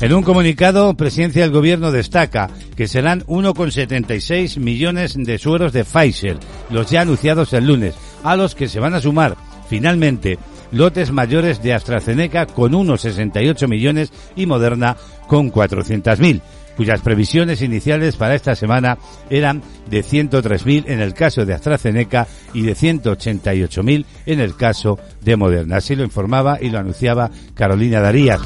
En 0.00 0.14
un 0.14 0.22
comunicado, 0.22 0.94
Presidencia 0.94 1.42
del 1.42 1.50
Gobierno 1.50 1.92
destaca 1.92 2.48
que 2.74 2.88
serán 2.88 3.20
1,76 3.26 4.58
millones 4.60 5.14
de 5.14 5.36
sueros 5.36 5.74
de 5.74 5.84
Pfizer, 5.84 6.38
los 6.70 6.88
ya 6.88 7.02
anunciados 7.02 7.52
el 7.52 7.66
lunes, 7.66 7.94
a 8.24 8.34
los 8.34 8.54
que 8.54 8.68
se 8.68 8.80
van 8.80 8.94
a 8.94 9.00
sumar 9.02 9.36
Finalmente, 9.68 10.38
lotes 10.72 11.10
mayores 11.10 11.62
de 11.62 11.74
AstraZeneca 11.74 12.46
con 12.46 12.74
unos 12.74 13.02
68 13.02 13.68
millones 13.68 14.12
y 14.36 14.46
Moderna 14.46 14.96
con 15.26 15.52
400.000 15.52 16.40
cuyas 16.78 17.00
previsiones 17.00 17.60
iniciales 17.60 18.14
para 18.14 18.36
esta 18.36 18.54
semana 18.54 18.98
eran 19.28 19.62
de 19.90 20.04
103.000 20.04 20.84
en 20.86 21.00
el 21.00 21.12
caso 21.12 21.44
de 21.44 21.52
AstraZeneca 21.52 22.28
y 22.54 22.62
de 22.62 22.76
188.000 22.76 24.04
en 24.26 24.38
el 24.38 24.54
caso 24.54 24.96
de 25.20 25.36
Moderna. 25.36 25.78
Así 25.78 25.96
lo 25.96 26.04
informaba 26.04 26.58
y 26.62 26.70
lo 26.70 26.78
anunciaba 26.78 27.32
Carolina 27.54 27.98
Darías. 27.98 28.42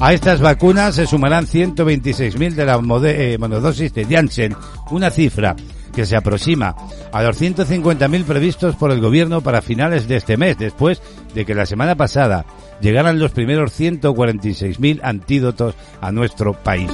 A 0.00 0.12
estas 0.12 0.40
vacunas 0.40 0.96
se 0.96 1.06
sumarán 1.06 1.46
126.000 1.46 2.54
de 2.54 2.66
la 2.66 2.80
eh, 3.04 3.38
monodosis 3.38 3.94
de 3.94 4.04
Janssen, 4.04 4.56
una 4.90 5.08
cifra 5.10 5.54
que 5.98 6.06
se 6.06 6.14
aproxima 6.14 6.76
a 7.10 7.24
los 7.24 7.42
150.000 7.42 8.22
previstos 8.22 8.76
por 8.76 8.92
el 8.92 9.00
gobierno 9.00 9.40
para 9.40 9.62
finales 9.62 10.06
de 10.06 10.14
este 10.14 10.36
mes, 10.36 10.56
después 10.56 11.02
de 11.34 11.44
que 11.44 11.56
la 11.56 11.66
semana 11.66 11.96
pasada 11.96 12.46
llegaran 12.80 13.18
los 13.18 13.32
primeros 13.32 13.72
146.000 13.72 15.00
antídotos 15.02 15.74
a 16.00 16.12
nuestro 16.12 16.52
país. 16.52 16.88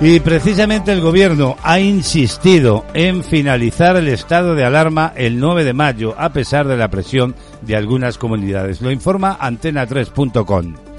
Y 0.00 0.20
precisamente 0.20 0.90
el 0.90 1.02
gobierno 1.02 1.56
ha 1.62 1.78
insistido 1.78 2.86
en 2.94 3.22
finalizar 3.22 3.96
el 3.96 4.08
estado 4.08 4.54
de 4.54 4.64
alarma 4.64 5.12
el 5.16 5.38
9 5.38 5.64
de 5.64 5.74
mayo, 5.74 6.14
a 6.16 6.32
pesar 6.32 6.66
de 6.66 6.78
la 6.78 6.88
presión 6.88 7.34
de 7.60 7.76
algunas 7.76 8.16
comunidades. 8.16 8.80
Lo 8.80 8.90
informa 8.90 9.38
antena3.com. 9.38 10.91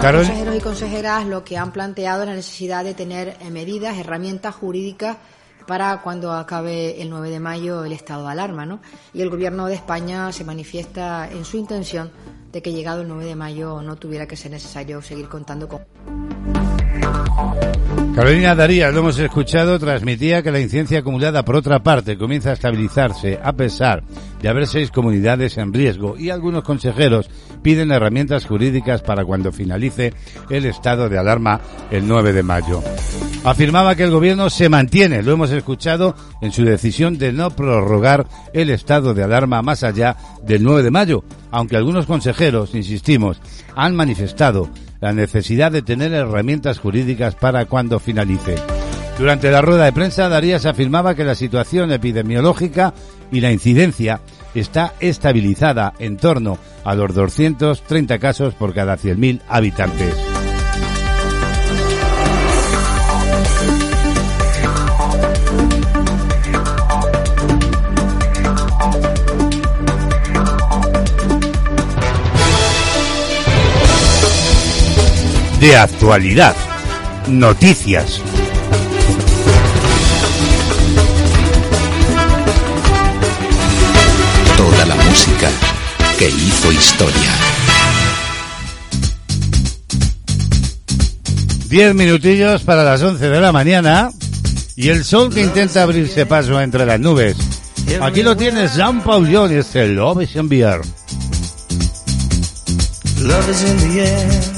consejeros 0.00 0.56
y 0.56 0.60
consejeras 0.60 1.26
lo 1.26 1.44
que 1.44 1.56
han 1.56 1.72
planteado 1.72 2.22
es 2.22 2.28
la 2.28 2.34
necesidad 2.34 2.84
de 2.84 2.94
tener 2.94 3.36
eh, 3.40 3.50
medidas, 3.50 3.98
herramientas 3.98 4.54
jurídicas 4.54 5.16
para 5.66 6.00
cuando 6.00 6.32
acabe 6.32 7.02
el 7.02 7.10
9 7.10 7.30
de 7.30 7.40
mayo 7.40 7.84
el 7.84 7.92
estado 7.92 8.24
de 8.24 8.32
alarma, 8.32 8.64
¿no? 8.64 8.80
Y 9.12 9.20
el 9.20 9.28
Gobierno 9.28 9.66
de 9.66 9.74
España 9.74 10.32
se 10.32 10.44
manifiesta 10.44 11.28
en 11.30 11.44
su 11.44 11.58
intención 11.58 12.10
de 12.52 12.62
que 12.62 12.72
llegado 12.72 13.02
el 13.02 13.08
9 13.08 13.26
de 13.26 13.36
mayo 13.36 13.82
no 13.82 13.96
tuviera 13.96 14.26
que 14.26 14.36
ser 14.36 14.50
necesario 14.50 15.02
seguir 15.02 15.28
contando 15.28 15.68
con. 15.68 15.84
Carolina 18.18 18.56
Darías, 18.56 18.92
lo 18.92 18.98
hemos 18.98 19.18
escuchado, 19.20 19.78
transmitía 19.78 20.42
que 20.42 20.50
la 20.50 20.58
incidencia 20.58 20.98
acumulada, 20.98 21.44
por 21.44 21.54
otra 21.54 21.84
parte, 21.84 22.18
comienza 22.18 22.50
a 22.50 22.54
estabilizarse 22.54 23.38
a 23.40 23.52
pesar 23.52 24.02
de 24.42 24.48
haber 24.48 24.66
seis 24.66 24.90
comunidades 24.90 25.56
en 25.56 25.72
riesgo 25.72 26.18
y 26.18 26.30
algunos 26.30 26.64
consejeros 26.64 27.30
piden 27.62 27.92
herramientas 27.92 28.44
jurídicas 28.44 29.02
para 29.02 29.24
cuando 29.24 29.52
finalice 29.52 30.14
el 30.50 30.66
estado 30.66 31.08
de 31.08 31.16
alarma 31.16 31.60
el 31.92 32.08
9 32.08 32.32
de 32.32 32.42
mayo. 32.42 32.82
Afirmaba 33.44 33.94
que 33.94 34.02
el 34.02 34.10
gobierno 34.10 34.50
se 34.50 34.68
mantiene, 34.68 35.22
lo 35.22 35.30
hemos 35.30 35.52
escuchado, 35.52 36.16
en 36.42 36.50
su 36.50 36.64
decisión 36.64 37.18
de 37.18 37.32
no 37.32 37.50
prorrogar 37.50 38.26
el 38.52 38.70
estado 38.70 39.14
de 39.14 39.22
alarma 39.22 39.62
más 39.62 39.84
allá 39.84 40.16
del 40.42 40.64
9 40.64 40.82
de 40.82 40.90
mayo, 40.90 41.22
aunque 41.52 41.76
algunos 41.76 42.06
consejeros, 42.06 42.74
insistimos, 42.74 43.40
han 43.76 43.94
manifestado 43.94 44.68
la 45.00 45.12
necesidad 45.12 45.72
de 45.72 45.82
tener 45.82 46.12
herramientas 46.12 46.78
jurídicas 46.78 47.34
para 47.34 47.64
cuando 47.66 47.98
finalice. 47.98 48.56
Durante 49.18 49.50
la 49.50 49.62
rueda 49.62 49.84
de 49.84 49.92
prensa, 49.92 50.28
Darías 50.28 50.64
afirmaba 50.64 51.14
que 51.14 51.24
la 51.24 51.34
situación 51.34 51.92
epidemiológica 51.92 52.94
y 53.32 53.40
la 53.40 53.50
incidencia 53.50 54.20
está 54.54 54.94
estabilizada 55.00 55.92
en 55.98 56.16
torno 56.16 56.58
a 56.84 56.94
los 56.94 57.14
230 57.14 58.18
casos 58.18 58.54
por 58.54 58.74
cada 58.74 58.96
100.000 58.96 59.40
habitantes. 59.48 60.37
De 75.68 75.76
actualidad, 75.76 76.56
noticias. 77.28 78.22
Toda 84.56 84.86
la 84.86 84.94
música 84.94 85.50
que 86.18 86.30
hizo 86.30 86.72
historia. 86.72 87.30
Diez 91.68 91.94
minutillos 91.94 92.62
para 92.62 92.82
las 92.82 93.02
once 93.02 93.28
de 93.28 93.38
la 93.38 93.52
mañana 93.52 94.10
y 94.74 94.88
el 94.88 95.04
sol 95.04 95.28
que 95.34 95.42
intenta 95.42 95.82
abrirse 95.82 96.24
paso 96.24 96.58
entre 96.62 96.86
las 96.86 96.98
nubes. 96.98 97.36
Aquí 98.00 98.22
lo 98.22 98.38
tienes, 98.38 98.74
Jean 98.74 99.02
Paul 99.02 99.28
John, 99.30 99.52
es 99.52 99.76
el 99.76 99.96
Love 99.96 100.22
is 100.22 100.34
in 100.34 100.48
the 100.48 100.62
air. 100.62 100.80
Love 103.20 103.50
is 103.50 103.64
in 103.64 103.76
the 103.76 104.00
air. 104.00 104.57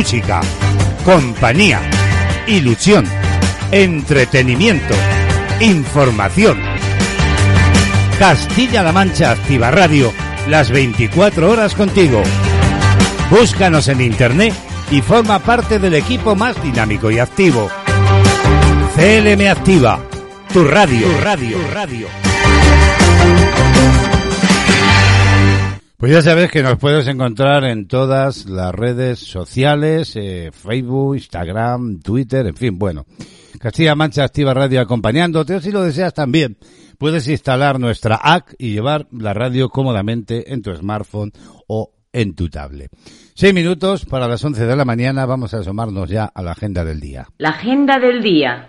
Música, 0.00 0.40
compañía, 1.04 1.78
ilusión, 2.46 3.04
entretenimiento, 3.70 4.94
información. 5.60 6.58
Castilla-La 8.18 8.92
Mancha 8.92 9.32
Activa 9.32 9.70
Radio, 9.70 10.10
las 10.48 10.70
24 10.70 11.50
horas 11.50 11.74
contigo. 11.74 12.22
Búscanos 13.30 13.88
en 13.88 14.00
internet 14.00 14.54
y 14.90 15.02
forma 15.02 15.38
parte 15.38 15.78
del 15.78 15.92
equipo 15.92 16.34
más 16.34 16.60
dinámico 16.62 17.10
y 17.10 17.18
activo. 17.18 17.68
CLM 18.96 19.50
Activa, 19.50 20.00
tu 20.50 20.64
radio, 20.64 21.08
radio, 21.20 21.58
tu 21.58 21.74
radio. 21.74 22.29
Pues 26.00 26.12
ya 26.12 26.22
sabes 26.22 26.50
que 26.50 26.62
nos 26.62 26.78
puedes 26.78 27.06
encontrar 27.08 27.62
en 27.64 27.86
todas 27.86 28.46
las 28.46 28.74
redes 28.74 29.18
sociales, 29.18 30.16
eh, 30.16 30.50
Facebook, 30.50 31.16
Instagram, 31.16 32.00
Twitter, 32.00 32.46
en 32.46 32.56
fin, 32.56 32.78
bueno. 32.78 33.04
Castilla 33.58 33.94
Mancha 33.94 34.24
Activa 34.24 34.54
Radio 34.54 34.80
acompañándote, 34.80 35.56
o 35.56 35.60
si 35.60 35.70
lo 35.70 35.82
deseas 35.82 36.14
también, 36.14 36.56
puedes 36.96 37.28
instalar 37.28 37.78
nuestra 37.78 38.16
app 38.16 38.48
y 38.56 38.72
llevar 38.72 39.08
la 39.12 39.34
radio 39.34 39.68
cómodamente 39.68 40.54
en 40.54 40.62
tu 40.62 40.74
smartphone 40.74 41.32
o 41.66 41.92
en 42.14 42.34
tu 42.34 42.48
tablet. 42.48 42.90
Seis 43.34 43.52
minutos 43.52 44.06
para 44.06 44.26
las 44.26 44.42
once 44.42 44.64
de 44.64 44.76
la 44.76 44.86
mañana, 44.86 45.26
vamos 45.26 45.52
a 45.52 45.58
asomarnos 45.58 46.08
ya 46.08 46.24
a 46.24 46.42
la 46.42 46.52
agenda 46.52 46.82
del 46.82 46.98
día. 46.98 47.28
La 47.36 47.50
agenda 47.50 47.98
del 47.98 48.22
día. 48.22 48.68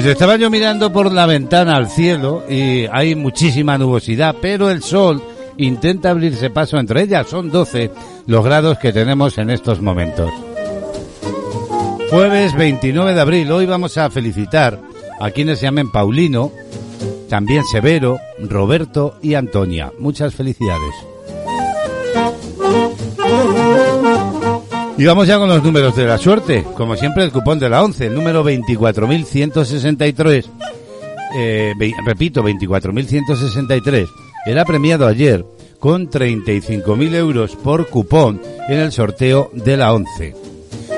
Pues 0.00 0.12
estaba 0.12 0.36
yo 0.36 0.48
mirando 0.48 0.90
por 0.90 1.12
la 1.12 1.26
ventana 1.26 1.76
al 1.76 1.90
cielo 1.90 2.42
y 2.48 2.86
hay 2.90 3.14
muchísima 3.14 3.76
nubosidad, 3.76 4.34
pero 4.40 4.70
el 4.70 4.82
sol 4.82 5.22
intenta 5.58 6.08
abrirse 6.08 6.48
paso 6.48 6.78
entre 6.78 7.02
ellas. 7.02 7.26
Son 7.28 7.50
12 7.50 7.90
los 8.26 8.42
grados 8.42 8.78
que 8.78 8.94
tenemos 8.94 9.36
en 9.36 9.50
estos 9.50 9.82
momentos. 9.82 10.32
Jueves 12.08 12.56
29 12.56 13.12
de 13.12 13.20
abril, 13.20 13.52
hoy 13.52 13.66
vamos 13.66 13.98
a 13.98 14.08
felicitar 14.08 14.80
a 15.20 15.30
quienes 15.32 15.58
se 15.58 15.66
llamen 15.66 15.92
Paulino, 15.92 16.50
también 17.28 17.62
Severo, 17.66 18.18
Roberto 18.38 19.18
y 19.20 19.34
Antonia. 19.34 19.92
Muchas 19.98 20.34
felicidades. 20.34 20.94
Y 25.00 25.06
vamos 25.06 25.26
ya 25.26 25.38
con 25.38 25.48
los 25.48 25.62
números 25.62 25.96
de 25.96 26.04
la 26.04 26.18
suerte. 26.18 26.62
Como 26.76 26.94
siempre, 26.94 27.24
el 27.24 27.32
cupón 27.32 27.58
de 27.58 27.70
la 27.70 27.82
11, 27.82 28.08
el 28.08 28.14
número 28.14 28.44
24.163. 28.44 30.44
Eh, 31.38 31.72
repito, 32.04 32.42
24.163. 32.42 34.06
Era 34.44 34.66
premiado 34.66 35.06
ayer 35.06 35.42
con 35.78 36.10
35.000 36.10 37.14
euros 37.14 37.56
por 37.56 37.88
cupón 37.88 38.42
en 38.68 38.78
el 38.78 38.92
sorteo 38.92 39.50
de 39.54 39.78
la 39.78 39.94
11. 39.94 40.34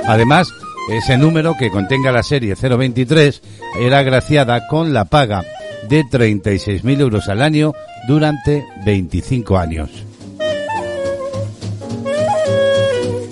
Además, 0.04 0.48
ese 0.90 1.16
número 1.16 1.54
que 1.56 1.70
contenga 1.70 2.10
la 2.10 2.24
serie 2.24 2.56
023 2.56 3.40
era 3.82 3.98
agraciada 3.98 4.66
con 4.66 4.92
la 4.92 5.04
paga 5.04 5.44
de 5.88 6.02
36.000 6.02 7.00
euros 7.00 7.28
al 7.28 7.40
año 7.40 7.72
durante 8.08 8.64
25 8.84 9.58
años. 9.58 9.90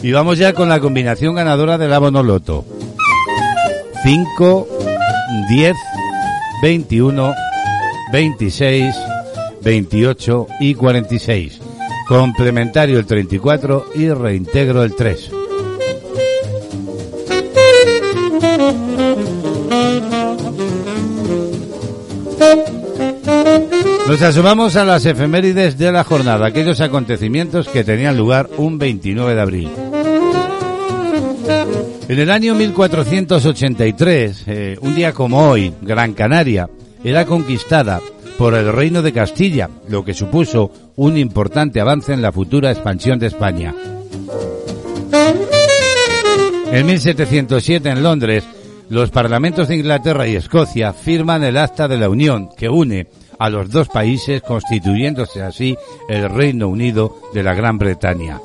Y 0.03 0.13
vamos 0.13 0.39
ya 0.39 0.53
con 0.55 0.69
la 0.69 0.81
combinación 0.81 1.35
ganadora 1.35 1.77
del 1.77 1.93
abono 1.93 2.23
loto. 2.23 2.65
5, 4.03 4.69
10, 5.51 5.77
21, 6.63 7.35
26, 8.13 8.95
28 9.63 10.47
y 10.61 10.75
46. 10.75 11.61
Complementario 12.09 12.99
el 12.99 13.07
34 13.07 13.87
y 13.95 14.09
reintegro 14.09 14.83
el 14.83 14.97
3. 14.97 15.40
Nos 24.21 24.37
asomamos 24.37 24.77
a 24.77 24.85
las 24.85 25.07
efemérides 25.07 25.79
de 25.79 25.91
la 25.91 26.05
jornada, 26.05 26.47
aquellos 26.47 26.83
acontecimientos 26.83 27.69
que 27.69 27.85
tenían 27.85 28.19
lugar 28.19 28.51
un 28.59 28.77
29 28.77 29.35
de 29.35 29.41
abril. 29.41 29.71
En 32.07 32.19
el 32.19 32.31
año 32.31 32.55
1483, 32.55 34.45
eh, 34.47 34.79
un 34.83 34.95
día 34.95 35.15
como 35.15 35.49
hoy, 35.49 35.73
Gran 35.81 36.13
Canaria 36.13 36.69
era 37.03 37.25
conquistada 37.25 38.03
por 38.37 38.53
el 38.53 38.71
Reino 38.71 39.01
de 39.01 39.15
Castilla, 39.15 39.71
lo 39.89 40.05
que 40.05 40.13
supuso 40.13 40.71
un 40.97 41.17
importante 41.17 41.81
avance 41.81 42.13
en 42.13 42.21
la 42.21 42.31
futura 42.31 42.71
expansión 42.71 43.19
de 43.19 43.29
España. 43.29 43.75
En 46.71 46.85
1707 46.85 47.89
en 47.89 48.03
Londres, 48.03 48.45
los 48.91 49.11
parlamentos 49.11 49.69
de 49.69 49.77
Inglaterra 49.77 50.29
y 50.29 50.37
Escocia 50.37 50.93
firman 50.93 51.43
el 51.43 51.57
Acta 51.57 51.89
de 51.89 51.97
la 51.97 52.11
Unión 52.11 52.51
que 52.55 52.69
une 52.69 53.07
a 53.41 53.49
los 53.49 53.71
dos 53.71 53.89
países 53.89 54.43
constituyéndose 54.43 55.43
así 55.43 55.77
el 56.09 56.29
Reino 56.29 56.69
Unido 56.69 57.17
de 57.33 57.43
la 57.43 57.55
Gran 57.55 57.79
Bretaña. 57.79 58.39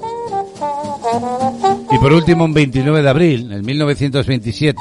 Y 1.91 1.97
por 1.99 2.13
último, 2.13 2.45
un 2.45 2.53
29 2.53 3.03
de 3.03 3.09
abril, 3.09 3.51
en 3.51 3.65
1927, 3.65 4.79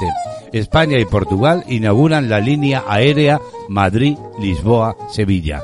España 0.53 0.97
y 0.97 1.05
Portugal 1.05 1.65
inauguran 1.67 2.29
la 2.29 2.39
línea 2.39 2.85
aérea 2.87 3.41
Madrid-Lisboa-Sevilla. 3.67 5.61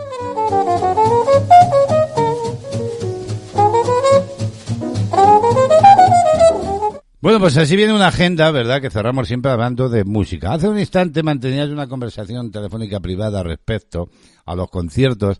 Bueno, 7.21 7.39
pues 7.39 7.55
así 7.55 7.75
viene 7.75 7.93
una 7.93 8.07
agenda, 8.07 8.49
¿verdad? 8.49 8.81
Que 8.81 8.89
cerramos 8.89 9.27
siempre 9.27 9.51
hablando 9.51 9.89
de 9.89 10.03
música. 10.03 10.53
Hace 10.53 10.67
un 10.67 10.79
instante 10.79 11.21
mantenías 11.21 11.69
una 11.69 11.85
conversación 11.85 12.49
telefónica 12.49 12.99
privada 12.99 13.43
respecto 13.43 14.09
a 14.43 14.55
los 14.55 14.71
conciertos 14.71 15.37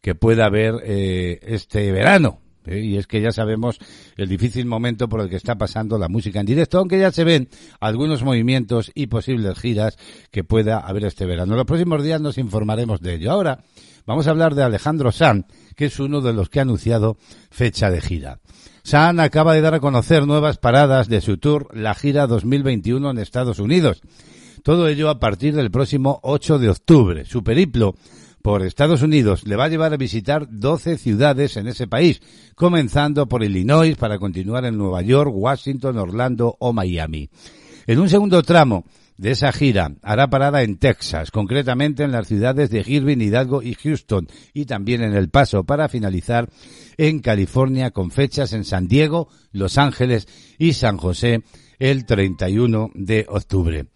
que 0.00 0.16
pueda 0.16 0.46
haber 0.46 0.82
eh, 0.82 1.38
este 1.44 1.92
verano. 1.92 2.40
¿eh? 2.66 2.80
Y 2.80 2.96
es 2.96 3.06
que 3.06 3.20
ya 3.20 3.30
sabemos 3.30 3.78
el 4.16 4.28
difícil 4.28 4.66
momento 4.66 5.08
por 5.08 5.20
el 5.20 5.30
que 5.30 5.36
está 5.36 5.54
pasando 5.54 5.98
la 5.98 6.08
música 6.08 6.40
en 6.40 6.46
directo, 6.46 6.78
aunque 6.78 6.98
ya 6.98 7.12
se 7.12 7.22
ven 7.22 7.48
algunos 7.78 8.24
movimientos 8.24 8.90
y 8.92 9.06
posibles 9.06 9.56
giras 9.56 9.98
que 10.32 10.42
pueda 10.42 10.80
haber 10.80 11.04
este 11.04 11.26
verano. 11.26 11.52
En 11.52 11.58
los 11.58 11.66
próximos 11.66 12.02
días 12.02 12.20
nos 12.20 12.38
informaremos 12.38 13.00
de 13.00 13.14
ello. 13.14 13.30
Ahora 13.30 13.62
vamos 14.04 14.26
a 14.26 14.30
hablar 14.30 14.56
de 14.56 14.64
Alejandro 14.64 15.12
Sanz, 15.12 15.46
que 15.76 15.84
es 15.84 16.00
uno 16.00 16.22
de 16.22 16.32
los 16.32 16.48
que 16.48 16.58
ha 16.58 16.62
anunciado 16.62 17.18
fecha 17.52 17.88
de 17.88 18.00
gira. 18.00 18.40
San 18.82 19.20
acaba 19.20 19.54
de 19.54 19.60
dar 19.60 19.74
a 19.74 19.80
conocer 19.80 20.26
nuevas 20.26 20.58
paradas 20.58 21.08
de 21.08 21.20
su 21.20 21.36
tour 21.38 21.68
La 21.72 21.94
Gira 21.94 22.26
2021 22.26 23.10
en 23.10 23.18
Estados 23.18 23.58
Unidos. 23.58 24.00
Todo 24.62 24.88
ello 24.88 25.08
a 25.10 25.20
partir 25.20 25.54
del 25.54 25.70
próximo 25.70 26.20
8 26.22 26.58
de 26.58 26.70
octubre. 26.70 27.24
Su 27.24 27.42
periplo 27.42 27.94
por 28.42 28.62
Estados 28.62 29.02
Unidos 29.02 29.46
le 29.46 29.56
va 29.56 29.64
a 29.64 29.68
llevar 29.68 29.92
a 29.92 29.98
visitar 29.98 30.46
12 30.50 30.98
ciudades 30.98 31.56
en 31.56 31.68
ese 31.68 31.86
país, 31.86 32.20
comenzando 32.54 33.28
por 33.28 33.42
Illinois 33.42 33.96
para 33.96 34.18
continuar 34.18 34.64
en 34.64 34.78
Nueva 34.78 35.02
York, 35.02 35.30
Washington, 35.34 35.98
Orlando 35.98 36.56
o 36.58 36.72
Miami. 36.72 37.28
En 37.86 37.98
un 37.98 38.08
segundo 38.08 38.42
tramo 38.42 38.84
de 39.20 39.32
esa 39.32 39.52
gira 39.52 39.92
hará 40.02 40.30
parada 40.30 40.62
en 40.62 40.78
Texas, 40.78 41.30
concretamente 41.30 42.04
en 42.04 42.10
las 42.10 42.26
ciudades 42.26 42.70
de 42.70 42.82
Irving, 42.86 43.18
Hidalgo 43.18 43.62
y 43.62 43.74
Houston, 43.74 44.26
y 44.54 44.64
también 44.64 45.02
en 45.02 45.14
El 45.14 45.28
Paso, 45.28 45.64
para 45.64 45.90
finalizar 45.90 46.48
en 46.96 47.20
California 47.20 47.90
con 47.90 48.10
fechas 48.10 48.54
en 48.54 48.64
San 48.64 48.88
Diego, 48.88 49.28
Los 49.52 49.76
Ángeles 49.76 50.26
y 50.58 50.72
San 50.72 50.96
José 50.96 51.42
el 51.78 52.06
31 52.06 52.92
de 52.94 53.26
octubre. 53.28 53.86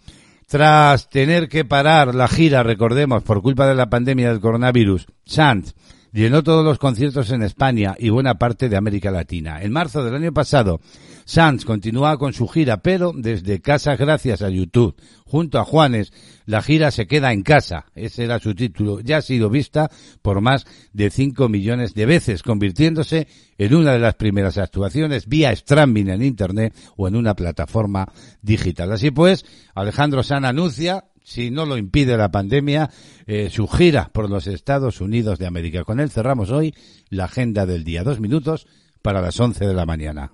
Tras 0.47 1.09
tener 1.09 1.49
que 1.49 1.65
parar 1.65 2.15
la 2.15 2.29
gira, 2.29 2.63
recordemos, 2.63 3.23
por 3.23 3.41
culpa 3.41 3.67
de 3.67 3.75
la 3.75 3.89
pandemia 3.89 4.29
del 4.29 4.41
coronavirus, 4.41 5.07
Sanz 5.25 5.75
llenó 6.15 6.45
todos 6.45 6.65
los 6.65 6.79
conciertos 6.79 7.31
en 7.31 7.43
España 7.43 7.97
y 7.99 8.09
buena 8.09 8.39
parte 8.39 8.69
de 8.69 8.77
América 8.77 9.11
Latina. 9.11 9.61
En 9.61 9.73
marzo 9.73 10.05
del 10.05 10.15
año 10.15 10.33
pasado, 10.33 10.81
Sanz 11.25 11.65
continúa 11.65 12.17
con 12.19 12.33
su 12.33 12.47
gira, 12.47 12.79
pero 12.79 13.13
desde 13.15 13.61
casa 13.61 13.97
gracias 13.97 14.41
a 14.41 14.49
YouTube. 14.49 14.95
Junto 15.27 15.59
a 15.59 15.65
Juanes, 15.65 16.13
la 16.47 16.63
gira 16.63 16.93
se 16.93 17.09
queda 17.09 17.33
en 17.33 17.43
casa. 17.43 17.87
Ese 17.97 18.25
era 18.25 18.39
su 18.39 18.55
título. 18.55 19.01
Ya 19.01 19.17
ha 19.17 19.23
sido 19.23 19.51
vista 19.51 19.91
por 20.23 20.41
más 20.41 20.67
de 20.93 21.11
5 21.11 21.49
millones 21.49 21.95
de 21.95 22.07
veces, 22.07 22.45
convirtiéndose 22.45 23.27
en 23.59 23.75
una 23.75 23.93
de 23.93 23.99
las 23.99 24.15
primeras 24.15 24.57
actuaciones 24.59 25.27
vía 25.27 25.51
streaming 25.51 26.07
en 26.07 26.23
Internet 26.23 26.77
o 26.97 27.09
en 27.09 27.17
una 27.17 27.35
plataforma 27.35 28.07
digital. 28.41 28.93
Así 28.93 29.11
pues, 29.11 29.45
Alejandro 29.75 30.23
San 30.23 30.45
anuncia 30.45 31.07
si 31.25 31.51
no 31.51 31.65
lo 31.65 31.77
impide 31.79 32.17
la 32.17 32.31
pandemia, 32.31 32.91
eh, 33.27 33.49
su 33.51 33.67
gira 33.67 34.11
por 34.13 34.31
los 34.31 34.47
Estados 34.47 35.01
Unidos 35.01 35.39
de 35.39 35.47
América. 35.47 35.83
Con 35.83 35.99
él 35.99 36.11
cerramos 36.11 36.51
hoy 36.51 36.75
la 37.09 37.25
agenda 37.25 37.67
del 37.67 37.83
día. 37.83 38.05
Dos 38.05 38.21
minutos 38.21 38.67
para 39.03 39.21
las 39.21 39.41
once 39.41 39.67
de 39.67 39.75
la 39.75 39.87
mañana. 39.87 40.33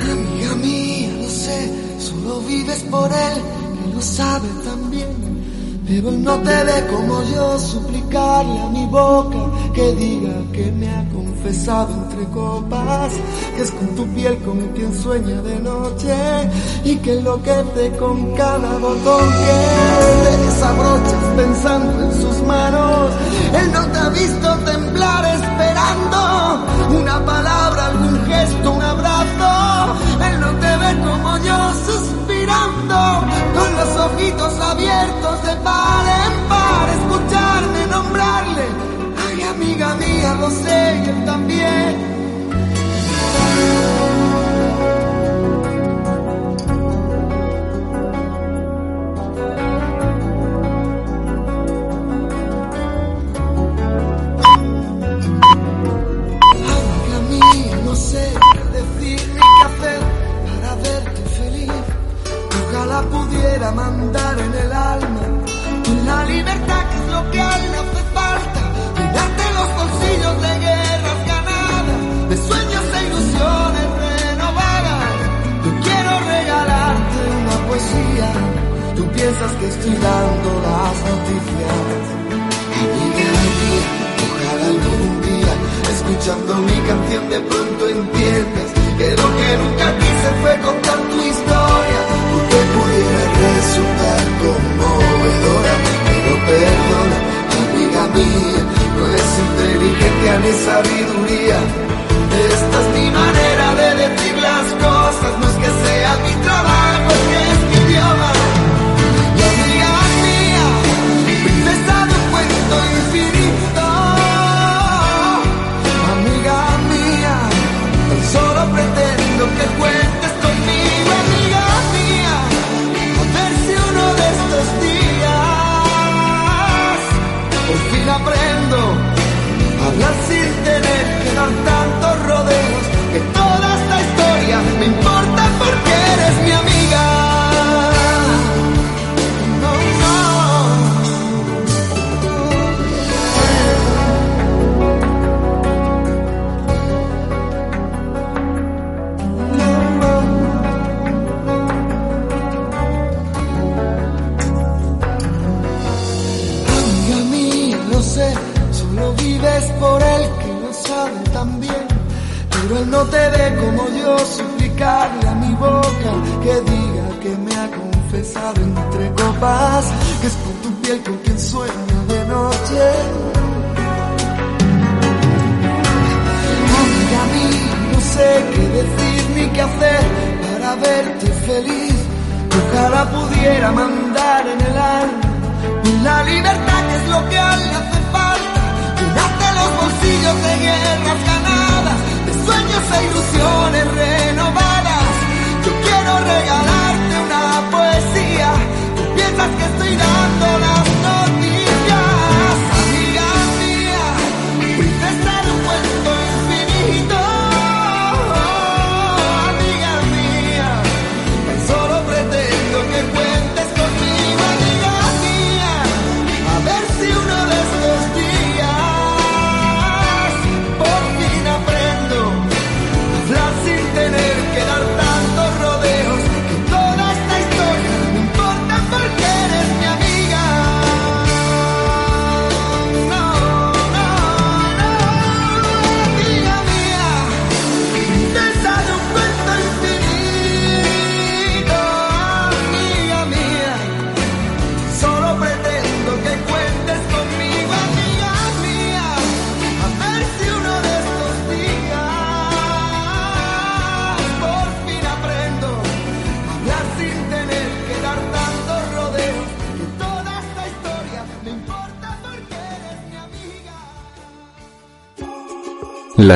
Amiga 0.00 0.54
mía, 0.56 1.12
lo 1.18 1.28
sé, 1.28 2.00
solo 2.00 2.40
vives 2.40 2.82
por 2.90 3.10
él, 3.12 3.42
que 3.84 3.94
lo 3.94 4.00
sabe 4.00 4.48
también. 4.64 4.87
Pero 5.88 6.10
no 6.10 6.34
te 6.40 6.64
ve 6.64 6.86
como 6.90 7.22
yo, 7.32 7.58
suplicarle 7.58 8.60
a 8.60 8.68
mi 8.68 8.84
boca 8.84 9.38
que 9.72 9.94
diga 9.94 10.34
que 10.52 10.70
me 10.72 10.86
ha 10.86 11.08
confesado 11.08 11.88
entre 11.94 12.26
copas, 12.26 13.10
que 13.56 13.62
es 13.62 13.70
con 13.70 13.96
tu 13.96 14.06
piel 14.08 14.36
con 14.44 14.58
quien 14.74 14.94
sueña 14.94 15.40
de 15.40 15.58
noche 15.60 16.14
y 16.84 16.94
que 16.96 17.18
enloquece 17.18 17.96
con 17.98 18.34
cada 18.34 18.76
botón 18.76 19.30
que 19.30 20.30
te 20.30 20.36
desabrochas 20.44 21.24
pensando 21.36 22.04
en 22.04 22.20
sus 22.20 22.42
manos. 22.42 23.10
Él 23.58 23.72
no 23.72 23.86
te 23.86 23.98
ha 23.98 24.08
visto 24.10 24.54
temblar 24.66 25.24
esperando 25.36 26.98
una 27.00 27.24
palabra, 27.24 27.86
algún 27.86 28.26
gesto, 28.26 28.72
un 28.72 28.82
abrazo. 28.82 29.48
Los 33.78 33.96
ojitos 33.96 34.60
abiertos 34.60 35.42
de 35.42 35.54
par 35.62 36.04
en 36.24 36.48
par, 36.48 36.88
escucharme 36.98 37.86
nombrarle. 37.86 38.66
Ay, 39.24 39.42
amiga 39.42 39.94
mía, 39.94 40.34
lo 40.34 40.50
sé, 40.50 41.02
y 41.04 41.08
él 41.08 41.24
también. 41.24 42.17
Pudiera 63.58 63.72
mandar 63.72 64.38
en 64.38 64.54
el 64.54 64.72
alma 64.72 65.20
la 66.06 66.24
libertad 66.26 66.82
que 66.90 66.96
es 66.96 67.08
lo 67.12 67.30
que 67.30 67.40
a 67.40 67.50
él 67.64 67.72
hace 67.80 68.02
falta. 68.14 68.60
Llenarte 68.96 69.44
los 69.58 69.68
bolsillos 69.78 70.36
de 70.44 70.52
guerras 70.66 71.20
ganadas, 71.32 72.00
de 72.30 72.36
sueños 72.36 72.84
e 72.96 73.00
ilusiones 73.08 73.88
renovadas. 74.06 75.14
Yo 75.64 75.70
quiero 75.84 76.10
regalarte 76.34 77.18
una 77.42 77.56
poesía. 77.68 78.30
Tú 78.96 79.02
piensas 79.16 79.52
que 79.58 79.66
estoy 79.68 79.94
dando 80.06 80.50
las 80.66 80.96
noticias. 81.10 82.02
Mía, 83.10 83.34
ojalá 84.24 84.66
algún 84.74 85.20
día, 85.28 85.52
escuchando 85.94 86.54
mi 86.68 86.78
canción 86.88 87.28
de 87.28 87.40
pronto 87.40 87.88
entiendas 87.88 88.70
que 88.98 89.08
lo 89.20 89.28
que 89.38 89.50
nunca 89.62 89.86
quise 89.98 90.28
fue 90.42 90.52
contar 90.60 90.87
perdona, 96.48 97.18
amiga 97.60 98.02
mía, 98.16 98.62
no 98.96 99.04
es 99.18 99.28
inteligencia 99.46 100.32
ni 100.44 100.52
sabiduría, 100.66 101.58
esta 102.52 102.76
es 102.82 102.88
mi 102.96 103.06
manera 103.10 103.66
de 103.80 103.88
decir 104.02 104.36
las 104.48 104.66
cosas, 104.84 105.32
no 105.40 105.46
es 105.50 105.56
que 105.62 105.70
sea 105.84 106.12
mi 106.24 106.34
trabajo, 106.46 107.08
es 107.16 107.22
que 107.30 107.38
es 107.52 107.60
mi 107.68 107.90
idioma. 107.90 108.37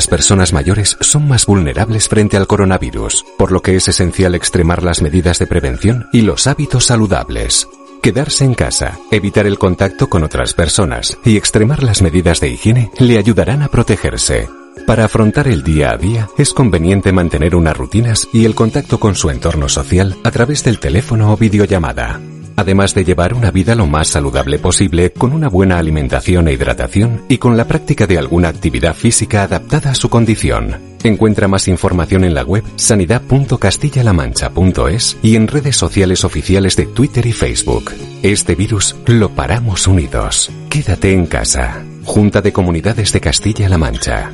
Las 0.02 0.08
personas 0.08 0.52
mayores 0.52 0.96
son 1.00 1.28
más 1.28 1.46
vulnerables 1.46 2.08
frente 2.08 2.36
al 2.36 2.48
coronavirus, 2.48 3.24
por 3.38 3.52
lo 3.52 3.62
que 3.62 3.76
es 3.76 3.86
esencial 3.86 4.34
extremar 4.34 4.82
las 4.82 5.00
medidas 5.00 5.38
de 5.38 5.46
prevención 5.46 6.08
y 6.12 6.22
los 6.22 6.48
hábitos 6.48 6.86
saludables. 6.86 7.68
Quedarse 8.02 8.44
en 8.44 8.54
casa, 8.54 8.98
evitar 9.12 9.46
el 9.46 9.60
contacto 9.60 10.08
con 10.08 10.24
otras 10.24 10.54
personas 10.54 11.16
y 11.24 11.36
extremar 11.36 11.84
las 11.84 12.02
medidas 12.02 12.40
de 12.40 12.48
higiene 12.48 12.90
le 12.98 13.16
ayudarán 13.16 13.62
a 13.62 13.68
protegerse. 13.68 14.48
Para 14.88 15.04
afrontar 15.04 15.46
el 15.46 15.62
día 15.62 15.92
a 15.92 15.98
día 15.98 16.28
es 16.36 16.52
conveniente 16.52 17.12
mantener 17.12 17.54
unas 17.54 17.76
rutinas 17.76 18.26
y 18.32 18.44
el 18.44 18.56
contacto 18.56 18.98
con 18.98 19.14
su 19.14 19.30
entorno 19.30 19.68
social 19.68 20.16
a 20.24 20.32
través 20.32 20.64
del 20.64 20.80
teléfono 20.80 21.32
o 21.32 21.36
videollamada. 21.36 22.20
Además 22.56 22.94
de 22.94 23.04
llevar 23.04 23.34
una 23.34 23.50
vida 23.50 23.74
lo 23.74 23.86
más 23.86 24.08
saludable 24.08 24.58
posible 24.58 25.12
con 25.12 25.32
una 25.32 25.48
buena 25.48 25.78
alimentación 25.78 26.48
e 26.48 26.52
hidratación 26.52 27.22
y 27.28 27.38
con 27.38 27.56
la 27.56 27.66
práctica 27.66 28.06
de 28.06 28.18
alguna 28.18 28.48
actividad 28.48 28.94
física 28.94 29.42
adaptada 29.42 29.92
a 29.92 29.94
su 29.94 30.08
condición. 30.08 30.76
Encuentra 31.04 31.48
más 31.48 31.66
información 31.68 32.24
en 32.24 32.34
la 32.34 32.44
web 32.44 32.64
sanidad.castillalamancha.es 32.76 35.16
y 35.22 35.36
en 35.36 35.48
redes 35.48 35.76
sociales 35.76 36.24
oficiales 36.24 36.76
de 36.76 36.86
Twitter 36.86 37.26
y 37.26 37.32
Facebook. 37.32 37.90
Este 38.22 38.54
virus 38.54 38.94
lo 39.06 39.30
paramos 39.30 39.88
unidos. 39.88 40.50
Quédate 40.68 41.12
en 41.12 41.26
casa. 41.26 41.82
Junta 42.04 42.40
de 42.40 42.52
Comunidades 42.52 43.12
de 43.12 43.20
Castilla-La 43.20 43.78
Mancha. 43.78 44.30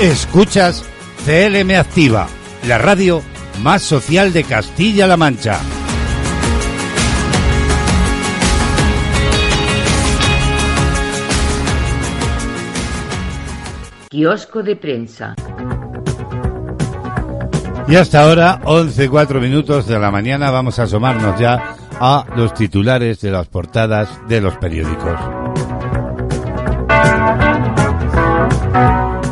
Escuchas 0.00 0.84
CLM 1.24 1.70
Activa, 1.72 2.28
la 2.66 2.78
radio 2.78 3.22
más 3.62 3.82
social 3.82 4.32
de 4.32 4.44
Castilla-La 4.44 5.16
Mancha. 5.16 5.60
Kiosco 14.10 14.62
de 14.62 14.76
prensa. 14.76 15.34
Y 17.86 17.96
hasta 17.96 18.22
ahora, 18.22 18.60
11, 18.64 19.08
4 19.08 19.40
minutos 19.40 19.86
de 19.86 19.98
la 19.98 20.10
mañana, 20.10 20.50
vamos 20.50 20.78
a 20.78 20.84
asomarnos 20.84 21.38
ya 21.38 21.76
a 22.00 22.26
los 22.36 22.54
titulares 22.54 23.20
de 23.20 23.30
las 23.30 23.48
portadas 23.48 24.08
de 24.28 24.40
los 24.40 24.56
periódicos. 24.56 25.18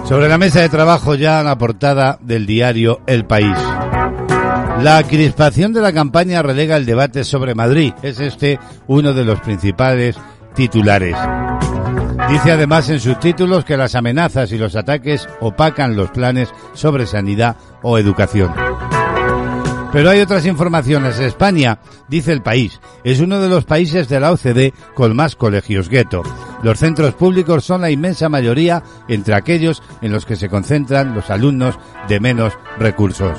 Sobre 0.07 0.28
la 0.28 0.38
mesa 0.38 0.61
de 0.61 0.68
trabajo 0.68 1.16
ya 1.16 1.42
la 1.42 1.59
portada 1.59 2.16
del 2.22 2.46
diario 2.46 3.00
El 3.09 3.24
País. 3.24 3.57
La 4.80 5.02
crispación 5.02 5.72
de 5.72 5.80
la 5.80 5.92
campaña 5.92 6.42
relega 6.42 6.76
el 6.76 6.86
debate 6.86 7.24
sobre 7.24 7.57
Madrid. 7.57 7.92
Es 8.02 8.20
este 8.20 8.61
uno 8.86 9.12
de 9.12 9.24
los 9.24 9.40
principales 9.40 10.16
titulares. 10.54 11.16
Dice 12.28 12.52
además 12.52 12.88
en 12.88 13.00
sus 13.00 13.18
títulos 13.18 13.64
que 13.64 13.76
las 13.76 13.96
amenazas 13.96 14.52
y 14.52 14.59
los 14.59 14.76
ataques 14.76 15.28
opacan 15.40 15.96
los 15.96 16.11
planes 16.11 16.50
sobre 16.72 17.07
sanidad 17.07 17.57
o 17.82 17.98
educación. 17.98 18.52
Pero 19.97 20.11
hay 20.11 20.20
otras 20.20 20.44
informaciones. 20.44 21.18
España, 21.20 21.78
dice 22.07 22.30
el 22.30 22.42
país, 22.42 22.82
es 23.03 23.20
uno 23.20 23.40
de 23.40 23.49
los 23.49 23.64
países 23.64 24.11
de 24.11 24.20
la 24.20 24.30
OCDE 24.30 24.74
con 24.94 25.16
más 25.16 25.36
colegios 25.36 25.88
gueto. 25.88 26.22
Los 26.62 26.80
centros 26.80 27.14
públicos 27.14 27.64
son 27.64 27.80
la 27.80 27.90
inmensa 27.90 28.28
mayoría 28.28 28.82
entre 29.09 29.34
aquellos 29.34 29.82
en 30.03 30.12
los 30.12 30.26
que 30.26 30.36
se 30.36 30.51
concentran 30.51 31.14
los 31.14 31.30
alumnos 31.30 31.78
de 32.09 32.20
menos 32.20 32.53
recursos. 32.78 33.38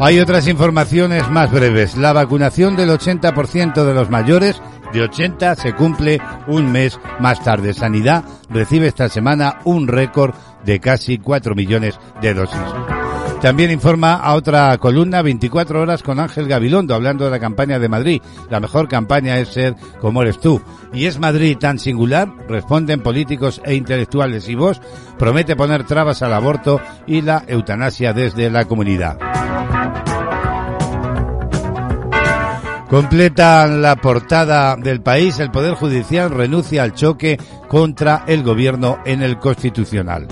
Hay 0.00 0.18
otras 0.18 0.48
informaciones 0.48 1.30
más 1.30 1.52
breves. 1.52 1.96
La 1.96 2.12
vacunación 2.12 2.74
del 2.74 2.90
80% 2.90 3.84
de 3.84 3.94
los 3.94 4.10
mayores 4.10 4.60
de 4.92 5.02
80 5.02 5.54
se 5.54 5.74
cumple 5.74 6.20
un 6.46 6.70
mes 6.72 6.98
más 7.20 7.42
tarde. 7.42 7.74
Sanidad 7.74 8.24
recibe 8.50 8.86
esta 8.86 9.08
semana 9.08 9.58
un 9.64 9.88
récord 9.88 10.34
de 10.64 10.80
casi 10.80 11.18
4 11.18 11.54
millones 11.54 11.98
de 12.20 12.34
dosis. 12.34 12.58
También 13.40 13.70
informa 13.70 14.14
a 14.14 14.34
otra 14.34 14.76
columna 14.78 15.22
24 15.22 15.80
horas 15.80 16.02
con 16.02 16.18
Ángel 16.18 16.48
Gabilondo 16.48 16.94
hablando 16.94 17.24
de 17.24 17.30
la 17.30 17.38
campaña 17.38 17.78
de 17.78 17.88
Madrid. 17.88 18.20
La 18.50 18.58
mejor 18.58 18.88
campaña 18.88 19.38
es 19.38 19.50
ser 19.50 19.76
como 20.00 20.22
eres 20.22 20.40
tú. 20.40 20.60
¿Y 20.92 21.06
es 21.06 21.20
Madrid 21.20 21.56
tan 21.56 21.78
singular? 21.78 22.28
Responden 22.48 23.00
políticos 23.00 23.60
e 23.64 23.74
intelectuales. 23.74 24.48
Y 24.48 24.56
vos 24.56 24.80
promete 25.18 25.54
poner 25.54 25.84
trabas 25.84 26.22
al 26.22 26.34
aborto 26.34 26.80
y 27.06 27.22
la 27.22 27.44
eutanasia 27.46 28.12
desde 28.12 28.50
la 28.50 28.64
comunidad. 28.64 29.18
Completan 32.88 33.82
la 33.82 33.96
portada 33.96 34.76
del 34.76 35.02
país. 35.02 35.38
El 35.40 35.50
Poder 35.50 35.74
Judicial 35.74 36.30
renuncia 36.30 36.82
al 36.82 36.94
choque 36.94 37.38
contra 37.68 38.24
el 38.26 38.42
gobierno 38.42 38.98
en 39.04 39.22
el 39.22 39.38
Constitucional. 39.38 40.26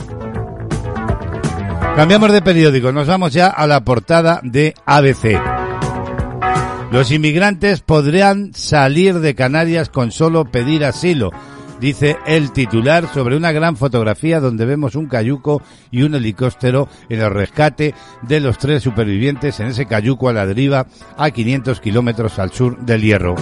Cambiamos 1.96 2.32
de 2.32 2.42
periódico. 2.42 2.92
Nos 2.92 3.06
vamos 3.06 3.32
ya 3.32 3.48
a 3.48 3.66
la 3.66 3.84
portada 3.84 4.40
de 4.42 4.74
ABC. 4.86 5.40
Los 6.90 7.10
inmigrantes 7.10 7.80
podrían 7.80 8.54
salir 8.54 9.20
de 9.20 9.34
Canarias 9.34 9.90
con 9.90 10.10
solo 10.10 10.44
pedir 10.46 10.84
asilo 10.84 11.30
dice 11.80 12.16
el 12.26 12.52
titular 12.52 13.08
sobre 13.12 13.36
una 13.36 13.52
gran 13.52 13.76
fotografía 13.76 14.40
donde 14.40 14.64
vemos 14.64 14.94
un 14.94 15.06
cayuco 15.06 15.62
y 15.90 16.02
un 16.02 16.14
helicóptero 16.14 16.88
en 17.08 17.20
el 17.20 17.30
rescate 17.30 17.94
de 18.22 18.40
los 18.40 18.58
tres 18.58 18.82
supervivientes 18.82 19.60
en 19.60 19.68
ese 19.68 19.86
cayuco 19.86 20.28
a 20.28 20.32
la 20.32 20.46
deriva 20.46 20.86
a 21.16 21.30
500 21.30 21.80
kilómetros 21.80 22.38
al 22.38 22.52
sur 22.52 22.78
del 22.78 23.02
Hierro. 23.02 23.34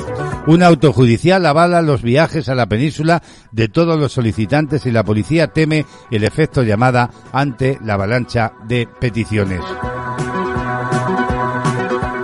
Un 0.46 0.62
auto 0.62 0.92
judicial 0.92 1.46
avala 1.46 1.80
los 1.80 2.02
viajes 2.02 2.48
a 2.48 2.54
la 2.54 2.66
península 2.66 3.22
de 3.50 3.68
todos 3.68 3.98
los 3.98 4.12
solicitantes 4.12 4.84
y 4.84 4.90
la 4.90 5.02
policía 5.02 5.48
teme 5.48 5.86
el 6.10 6.24
efecto 6.24 6.62
llamada 6.62 7.10
ante 7.32 7.78
la 7.82 7.94
avalancha 7.94 8.52
de 8.68 8.86
peticiones. 9.00 9.62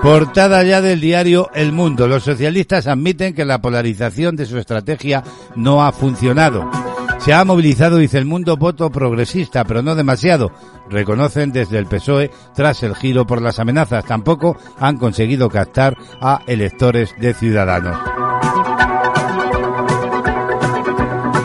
Portada 0.02 0.62
ya 0.64 0.80
del 0.80 1.00
diario 1.00 1.50
El 1.54 1.72
Mundo. 1.72 2.08
Los 2.08 2.24
socialistas 2.24 2.86
admiten 2.86 3.34
que 3.34 3.44
la 3.44 3.60
polarización 3.60 4.34
de 4.34 4.46
su 4.46 4.56
estrategia 4.56 5.22
no 5.56 5.84
ha 5.84 5.92
funcionado. 5.92 6.70
Se 7.18 7.34
ha 7.34 7.44
movilizado, 7.44 7.98
dice 7.98 8.16
el 8.16 8.24
mundo, 8.24 8.56
voto 8.56 8.90
progresista, 8.90 9.64
pero 9.64 9.82
no 9.82 9.94
demasiado. 9.94 10.52
Reconocen 10.88 11.52
desde 11.52 11.78
el 11.78 11.86
PSOE 11.86 12.30
tras 12.54 12.82
el 12.82 12.94
giro 12.94 13.26
por 13.26 13.42
las 13.42 13.58
amenazas. 13.58 14.06
Tampoco 14.06 14.56
han 14.78 14.96
conseguido 14.96 15.50
captar 15.50 15.96
a 16.20 16.40
electores 16.46 17.14
de 17.18 17.34
Ciudadanos. 17.34 17.98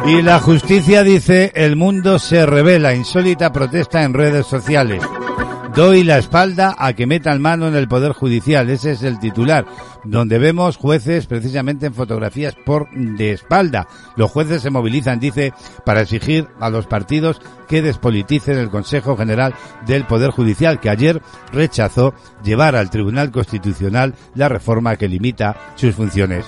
Y 0.06 0.22
la 0.22 0.40
justicia 0.40 1.04
dice, 1.04 1.52
el 1.56 1.76
mundo 1.76 2.20
se 2.20 2.46
revela, 2.46 2.94
insólita 2.94 3.52
protesta 3.52 4.04
en 4.04 4.14
redes 4.14 4.46
sociales. 4.46 5.04
Doy 5.76 6.06
la 6.06 6.18
espalda 6.18 6.74
a 6.78 6.94
que 6.94 7.06
metan 7.06 7.42
mano 7.42 7.68
en 7.68 7.76
el 7.76 7.90
Poder 7.90 8.14
Judicial. 8.14 8.70
Ese 8.70 8.92
es 8.92 9.04
el 9.04 9.20
titular, 9.20 9.66
donde 10.06 10.40
vemos 10.40 10.78
jueces 10.78 11.26
precisamente 11.26 11.86
en 11.86 11.94
fotografías 11.94 12.56
por 12.56 12.90
de 12.96 13.34
espalda. 13.34 13.86
Los 14.16 14.32
jueces 14.32 14.62
se 14.62 14.70
movilizan, 14.70 15.20
dice, 15.20 15.54
para 15.86 16.00
exigir 16.00 16.48
a 16.62 16.70
los 16.70 16.88
partidos 16.88 17.42
que 17.68 17.82
despoliticen 17.82 18.58
el 18.58 18.70
Consejo 18.70 19.18
General 19.18 19.54
del 19.86 20.06
Poder 20.06 20.32
Judicial, 20.32 20.80
que 20.80 20.90
ayer 20.90 21.22
rechazó 21.52 22.14
llevar 22.42 22.78
al 22.78 22.90
Tribunal 22.90 23.32
Constitucional 23.32 24.16
la 24.34 24.48
reforma 24.48 24.96
que 24.96 25.10
limita 25.10 25.58
sus 25.76 25.94
funciones. 25.94 26.46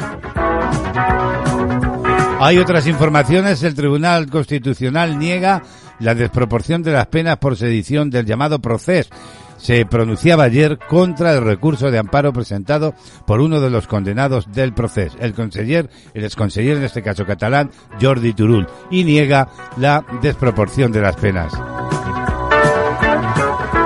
Hay 2.39 2.59
otras 2.59 2.85
informaciones. 2.85 3.63
El 3.63 3.73
Tribunal 3.73 4.29
Constitucional 4.29 5.17
niega 5.17 5.63
la 5.99 6.15
desproporción 6.15 6.83
de 6.83 6.91
las 6.91 7.07
penas 7.07 7.37
por 7.37 7.55
sedición 7.55 8.09
del 8.09 8.25
llamado 8.25 8.59
proceso. 8.59 9.09
Se 9.57 9.85
pronunciaba 9.85 10.43
ayer 10.43 10.77
contra 10.77 11.33
el 11.33 11.43
recurso 11.43 11.89
de 11.89 11.97
amparo 11.97 12.31
presentado 12.31 12.93
por 13.25 13.41
uno 13.41 13.59
de 13.59 13.71
los 13.71 13.87
condenados 13.87 14.51
del 14.51 14.73
proceso, 14.73 15.17
el 15.19 15.33
conseller, 15.33 15.89
el 16.13 16.25
exconseller 16.25 16.77
en 16.77 16.83
este 16.83 17.01
caso 17.01 17.25
catalán, 17.25 17.71
Jordi 17.99 18.33
Turul, 18.33 18.67
y 18.91 19.03
niega 19.03 19.49
la 19.77 20.05
desproporción 20.21 20.91
de 20.91 21.01
las 21.01 21.15
penas. 21.15 21.53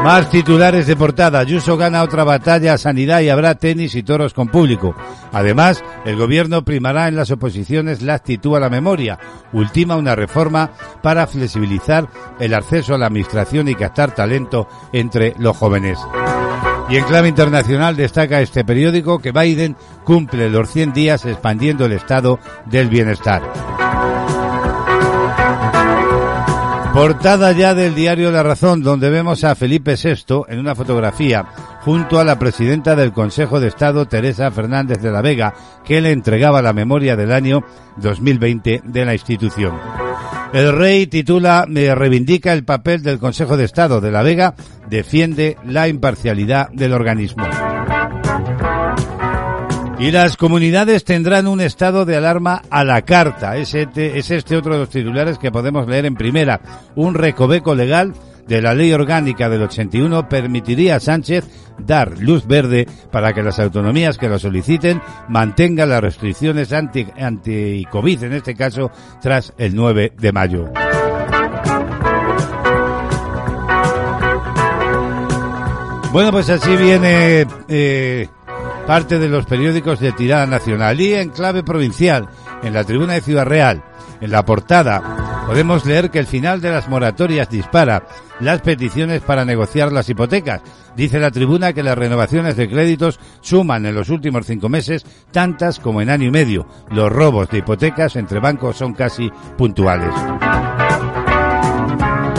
Más 0.03 0.31
titulares 0.31 0.87
de 0.87 0.95
portada. 0.95 1.37
Ayuso 1.37 1.77
gana 1.77 2.01
otra 2.01 2.23
batalla 2.23 2.73
a 2.73 2.77
sanidad 2.79 3.21
y 3.21 3.29
habrá 3.29 3.53
tenis 3.53 3.93
y 3.93 4.01
toros 4.01 4.33
con 4.33 4.47
público. 4.47 4.95
Además, 5.31 5.83
el 6.05 6.15
gobierno 6.15 6.65
primará 6.65 7.07
en 7.07 7.15
las 7.15 7.29
oposiciones 7.29 8.01
la 8.01 8.15
actitud 8.15 8.55
a 8.57 8.59
la 8.59 8.69
memoria. 8.69 9.19
Ultima 9.53 9.95
una 9.95 10.15
reforma 10.15 10.71
para 11.03 11.27
flexibilizar 11.27 12.07
el 12.39 12.55
acceso 12.55 12.95
a 12.95 12.97
la 12.97 13.05
administración 13.05 13.67
y 13.67 13.75
captar 13.75 14.15
talento 14.15 14.67
entre 14.91 15.35
los 15.37 15.55
jóvenes. 15.55 15.99
Y 16.89 16.97
en 16.97 17.05
clave 17.05 17.29
internacional 17.29 17.95
destaca 17.95 18.41
este 18.41 18.65
periódico 18.65 19.19
que 19.19 19.31
Biden 19.31 19.77
cumple 20.03 20.49
los 20.49 20.71
100 20.71 20.93
días 20.93 21.25
expandiendo 21.25 21.85
el 21.85 21.91
estado 21.91 22.39
del 22.65 22.89
bienestar. 22.89 23.43
Portada 26.93 27.53
ya 27.53 27.73
del 27.73 27.95
diario 27.95 28.31
La 28.31 28.43
Razón, 28.43 28.83
donde 28.83 29.09
vemos 29.09 29.45
a 29.45 29.55
Felipe 29.55 29.95
VI 29.95 30.43
en 30.49 30.59
una 30.59 30.75
fotografía 30.75 31.45
junto 31.81 32.19
a 32.19 32.25
la 32.25 32.37
presidenta 32.37 32.97
del 32.97 33.13
Consejo 33.13 33.61
de 33.61 33.69
Estado, 33.69 34.07
Teresa 34.07 34.51
Fernández 34.51 35.01
de 35.01 35.09
la 35.09 35.21
Vega, 35.21 35.53
que 35.85 36.01
le 36.01 36.11
entregaba 36.11 36.61
la 36.61 36.73
memoria 36.73 37.15
del 37.15 37.31
año 37.31 37.63
2020 37.95 38.81
de 38.83 39.05
la 39.05 39.13
institución. 39.13 39.79
El 40.51 40.77
rey 40.77 41.07
titula 41.07 41.65
me 41.65 41.95
reivindica 41.95 42.51
el 42.51 42.65
papel 42.65 43.01
del 43.03 43.19
Consejo 43.19 43.55
de 43.55 43.63
Estado 43.63 44.01
de 44.01 44.11
la 44.11 44.21
Vega, 44.21 44.53
defiende 44.89 45.55
la 45.65 45.87
imparcialidad 45.87 46.69
del 46.71 46.91
organismo. 46.91 47.45
Y 50.01 50.09
las 50.09 50.35
comunidades 50.35 51.03
tendrán 51.03 51.45
un 51.45 51.61
estado 51.61 52.05
de 52.05 52.17
alarma 52.17 52.63
a 52.71 52.83
la 52.83 53.03
carta. 53.03 53.55
Es 53.57 53.75
este, 53.75 54.17
es 54.17 54.31
este 54.31 54.57
otro 54.57 54.73
de 54.73 54.79
los 54.79 54.89
titulares 54.89 55.37
que 55.37 55.51
podemos 55.51 55.87
leer 55.87 56.07
en 56.07 56.15
primera. 56.15 56.59
Un 56.95 57.13
recoveco 57.13 57.75
legal 57.75 58.11
de 58.47 58.63
la 58.63 58.73
ley 58.73 58.91
orgánica 58.93 59.47
del 59.47 59.61
81 59.61 60.27
permitiría 60.27 60.95
a 60.95 60.99
Sánchez 60.99 61.45
dar 61.77 62.17
luz 62.17 62.47
verde 62.47 62.87
para 63.11 63.31
que 63.31 63.43
las 63.43 63.59
autonomías 63.59 64.17
que 64.17 64.27
lo 64.27 64.39
soliciten 64.39 64.99
mantengan 65.29 65.89
las 65.89 66.01
restricciones 66.01 66.73
anti, 66.73 67.05
anti-COVID, 67.15 68.23
en 68.23 68.33
este 68.33 68.55
caso, 68.55 68.89
tras 69.21 69.53
el 69.59 69.75
9 69.75 70.13
de 70.17 70.31
mayo. 70.31 70.65
Bueno, 76.11 76.31
pues 76.31 76.49
así 76.49 76.75
viene 76.75 77.45
eh, 77.69 78.27
parte 78.85 79.19
de 79.19 79.29
los 79.29 79.45
periódicos 79.45 79.99
de 79.99 80.11
tirada 80.11 80.45
nacional 80.45 80.99
y 80.99 81.13
en 81.13 81.29
clave 81.29 81.63
provincial, 81.63 82.27
en 82.63 82.73
la 82.73 82.83
tribuna 82.83 83.13
de 83.13 83.21
Ciudad 83.21 83.45
Real, 83.45 83.83
en 84.19 84.31
la 84.31 84.45
portada, 84.45 85.43
podemos 85.47 85.85
leer 85.85 86.11
que 86.11 86.19
el 86.19 86.27
final 86.27 86.61
de 86.61 86.71
las 86.71 86.87
moratorias 86.87 87.49
dispara 87.49 88.03
las 88.39 88.61
peticiones 88.61 89.21
para 89.21 89.45
negociar 89.45 89.91
las 89.91 90.09
hipotecas. 90.09 90.61
Dice 90.95 91.19
la 91.19 91.31
tribuna 91.31 91.73
que 91.73 91.83
las 91.83 91.97
renovaciones 91.97 92.57
de 92.57 92.69
créditos 92.69 93.19
suman 93.41 93.85
en 93.85 93.95
los 93.95 94.09
últimos 94.09 94.45
cinco 94.45 94.67
meses 94.67 95.05
tantas 95.31 95.79
como 95.79 96.01
en 96.01 96.09
año 96.09 96.27
y 96.27 96.31
medio. 96.31 96.67
Los 96.89 97.11
robos 97.11 97.49
de 97.49 97.59
hipotecas 97.59 98.15
entre 98.15 98.39
bancos 98.39 98.77
son 98.77 98.93
casi 98.93 99.31
puntuales. 99.57 100.13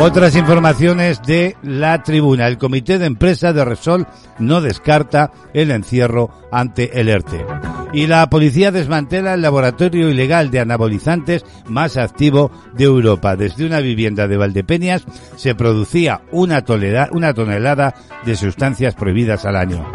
Otras 0.02 0.34
informaciones 0.34 1.22
de 1.22 1.56
la 1.62 2.02
tribuna. 2.02 2.48
El 2.48 2.58
comité 2.58 2.98
de 2.98 3.06
empresa 3.06 3.52
de 3.52 3.64
Resol 3.64 4.08
no 4.40 4.60
descarta 4.60 5.30
el 5.54 5.70
encierro 5.70 6.28
ante 6.50 7.00
el 7.00 7.08
ERTE. 7.08 7.46
Y 7.92 8.08
la 8.08 8.28
policía 8.28 8.72
desmantela 8.72 9.34
el 9.34 9.42
laboratorio 9.42 10.10
ilegal 10.10 10.50
de 10.50 10.58
anabolizantes 10.58 11.44
más 11.68 11.96
activo 11.96 12.50
de 12.74 12.82
Europa. 12.82 13.36
Desde 13.36 13.64
una 13.64 13.78
vivienda 13.78 14.26
de 14.26 14.36
Valdepeñas 14.36 15.04
se 15.36 15.54
producía 15.54 16.22
una, 16.32 16.64
una 17.12 17.32
tonelada 17.32 17.94
de 18.26 18.34
sustancias 18.34 18.96
prohibidas 18.96 19.44
al 19.44 19.54
año. 19.54 19.86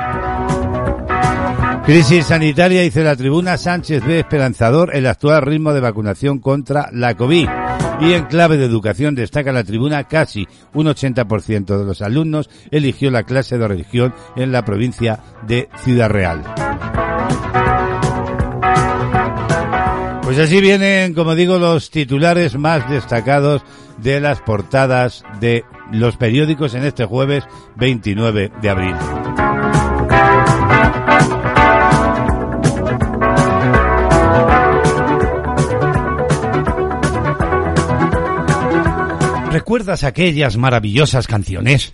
Crisis 1.86 2.28
sanitaria, 2.28 2.82
dice 2.82 3.04
la 3.04 3.18
tribuna, 3.18 3.58
Sánchez 3.58 4.06
ve 4.06 4.20
esperanzador 4.20 4.96
el 4.96 5.06
actual 5.06 5.42
ritmo 5.42 5.74
de 5.74 5.82
vacunación 5.82 6.40
contra 6.40 6.88
la 6.94 7.16
COVID. 7.16 7.50
Y 8.00 8.14
en 8.14 8.26
clave 8.26 8.58
de 8.58 8.66
educación 8.66 9.16
destaca 9.16 9.52
la 9.52 9.64
tribuna 9.64 10.04
casi 10.04 10.48
un 10.74 10.88
80% 10.88 11.78
de 11.78 11.86
los 11.86 12.02
alumnos 12.02 12.50
eligió 12.70 13.10
la 13.10 13.24
clase 13.24 13.58
de 13.58 13.68
religión 13.68 14.14
en 14.36 14.52
la 14.52 14.64
provincia 14.64 15.20
de 15.48 15.70
Ciudad 15.84 16.10
Real. 16.10 16.44
Pues 20.28 20.40
así 20.40 20.60
vienen, 20.60 21.14
como 21.14 21.36
digo, 21.36 21.58
los 21.58 21.90
titulares 21.90 22.58
más 22.58 22.90
destacados 22.90 23.64
de 23.98 24.20
las 24.20 24.42
portadas 24.42 25.24
de 25.40 25.64
los 25.92 26.18
periódicos 26.18 26.74
en 26.74 26.84
este 26.84 27.06
jueves 27.06 27.46
29 27.78 28.52
de 28.62 28.70
abril. 28.70 29.47
¿Recuerdas 39.58 40.04
aquellas 40.04 40.56
maravillosas 40.56 41.26
canciones? 41.26 41.90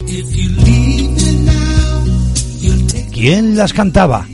¿Quién 3.14 3.56
las 3.56 3.72
cantaba? 3.72 4.28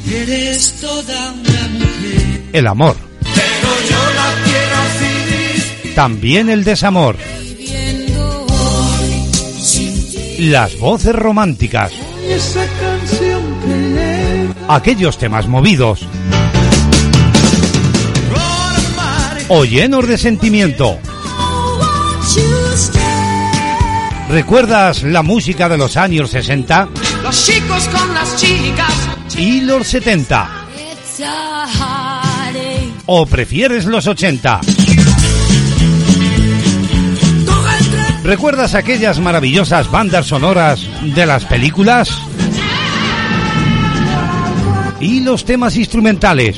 El 2.51 2.65
amor. 2.65 2.95
También 5.93 6.49
el 6.49 6.63
desamor. 6.63 7.17
Las 10.39 10.79
voces 10.79 11.13
románticas. 11.13 11.91
Aquellos 14.67 15.19
temas 15.19 15.47
movidos. 15.47 16.07
O 19.49 19.65
llenos 19.65 20.07
de 20.07 20.17
sentimiento. 20.17 20.99
¿Recuerdas 24.29 25.01
la 25.03 25.23
música 25.23 25.67
de 25.67 25.77
los 25.77 25.97
años 25.97 26.29
60 26.31 26.89
Los 27.23 27.45
chicos 27.45 27.87
con 27.87 28.13
las 28.13 28.35
chicas. 28.37 28.93
y 29.37 29.61
los 29.61 29.87
70? 29.87 30.49
¿O 33.07 33.25
prefieres 33.25 33.85
los 33.85 34.05
80? 34.05 34.61
¿Recuerdas 38.23 38.75
aquellas 38.75 39.19
maravillosas 39.19 39.89
bandas 39.89 40.27
sonoras 40.27 40.87
de 41.01 41.25
las 41.25 41.45
películas? 41.45 42.11
¿Y 44.99 45.21
los 45.21 45.43
temas 45.45 45.75
instrumentales? 45.75 46.57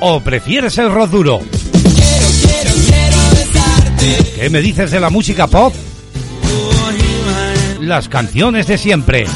¿O 0.00 0.20
prefieres 0.20 0.78
el 0.78 0.90
rock 0.92 1.10
duro? 1.10 1.40
¿Qué 4.34 4.50
me 4.50 4.60
dices 4.60 4.90
de 4.90 5.00
la 5.00 5.10
música 5.10 5.46
pop? 5.46 5.74
Las 7.80 8.08
canciones 8.08 8.66
de 8.66 8.78
siempre. 8.78 9.26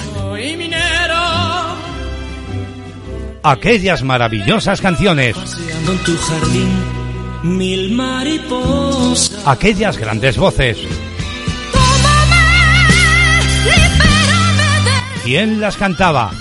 Aquellas 3.43 4.03
maravillosas 4.03 4.81
canciones. 4.81 5.37
Aquellas 9.47 9.97
grandes 9.97 10.37
voces. 10.37 10.79
¿Quién 15.25 15.61
las 15.61 15.77
cantaba? 15.77 16.33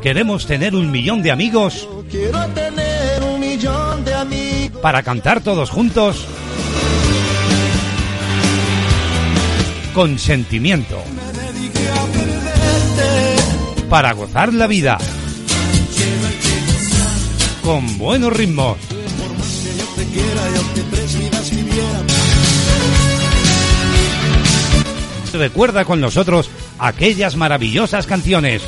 Queremos 0.00 0.46
tener 0.46 0.74
un 0.74 0.90
millón 0.90 1.22
de 1.22 1.30
amigos. 1.30 1.88
Quiero 2.10 2.46
tener 2.48 3.22
un 3.22 3.40
millón 3.40 3.87
para 4.82 5.02
cantar 5.02 5.40
todos 5.42 5.70
juntos 5.70 6.26
con 9.94 10.18
sentimiento. 10.18 11.02
Para 13.90 14.12
gozar 14.12 14.52
la 14.52 14.66
vida 14.66 14.98
con 17.62 17.98
buenos 17.98 18.32
ritmos. 18.32 18.76
Recuerda 25.32 25.84
con 25.84 26.00
nosotros 26.00 26.50
aquellas 26.78 27.36
maravillosas 27.36 28.06
canciones. 28.06 28.62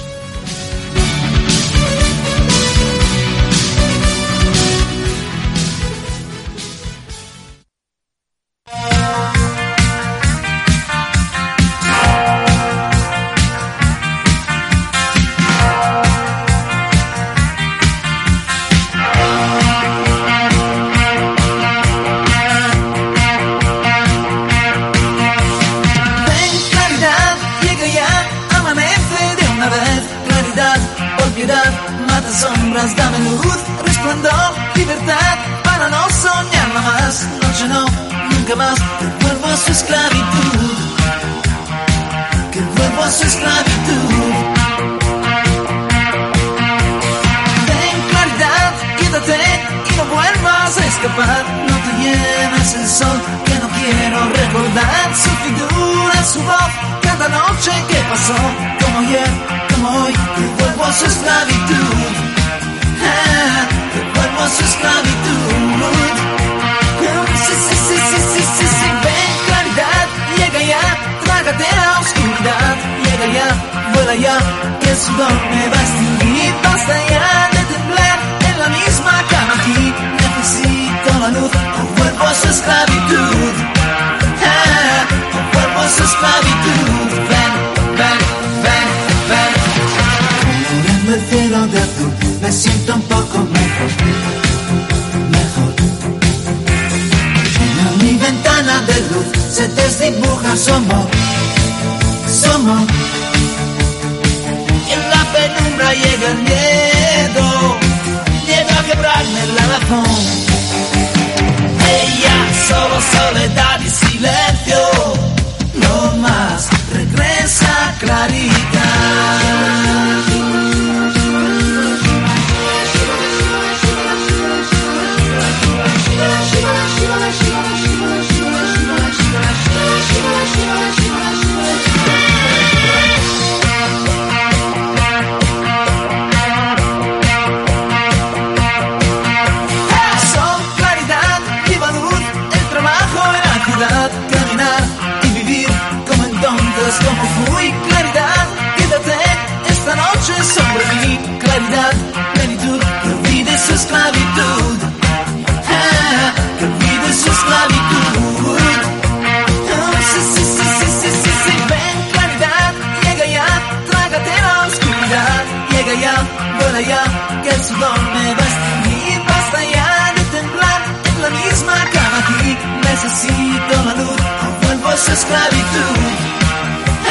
dónde 167.81 168.23
vas 168.39 168.55
y 168.87 169.19
basta 169.29 169.59
ya 169.75 170.13
de 170.17 170.25
temblar 170.37 170.81
en 171.11 171.23
la 171.23 171.31
misma 171.31 171.77
cama 171.95 172.19
aquí. 172.23 172.51
Necesito 172.89 173.75
la 173.87 173.95
luz 174.01 174.21
o 174.45 174.67
vuelvo 174.67 174.89
a 174.89 174.97
su 174.97 175.11
esclavitud. 175.13 175.97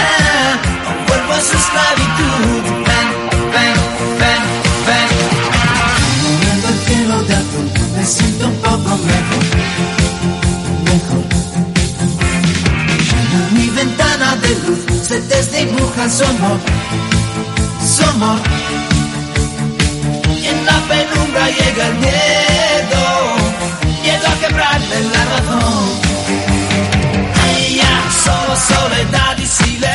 Ah, 0.03 0.53
o 0.89 0.91
vuelvo 1.07 1.33
a 1.33 1.41
su 1.47 1.55
esclavitud. 1.61 2.63
Ven, 2.87 3.07
ven, 3.53 3.75
ven, 4.21 4.43
ven. 4.87 5.07
Mirando 6.39 6.67
el 6.73 6.79
cielo 6.85 7.23
de 7.23 7.35
azul 7.35 7.67
me 7.95 8.05
siento 8.05 8.47
un 8.47 8.55
poco 8.57 8.89
lejos 9.09 9.45
lejos 10.85 11.23
en 13.33 13.53
mi 13.57 13.67
ventana 13.69 14.35
de 14.35 14.49
luz 14.63 14.79
se 15.07 15.19
desdibuja 15.21 16.09
su 16.09 16.23
amor 16.23 16.59
su 17.95 18.03
amor 18.03 18.39
sombra 21.29 21.47
llega 21.49 21.87
el 21.87 21.95
miedo, 21.95 23.01
miedo 24.01 24.27
a 24.27 24.39
quebrarle 24.39 25.01
la 25.01 25.25
razón. 25.25 26.01
Y 27.59 27.75
ya, 27.75 28.11
solo 28.23 28.55
soledad 28.55 29.37
y 29.37 29.45
silencio. 29.45 29.88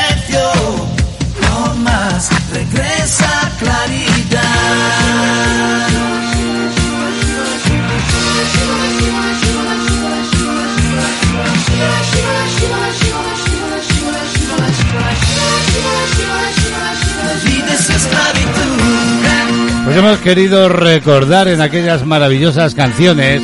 Pues 19.95 20.05
hemos 20.05 20.19
querido 20.23 20.69
recordar 20.69 21.47
en 21.47 21.61
aquellas 21.61 22.05
maravillosas 22.05 22.75
canciones 22.75 23.41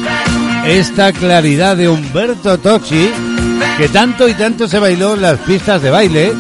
esta 0.67 1.13
claridad 1.13 1.77
de 1.77 1.89
Humberto 1.89 2.59
Tocci, 2.59 3.09
que 3.79 3.89
tanto 3.89 4.29
y 4.29 4.35
tanto 4.35 4.67
se 4.67 4.81
bailó 4.81 5.15
en 5.15 5.23
las 5.23 5.39
pistas 5.39 5.81
de 5.81 5.91
baile 5.91 6.33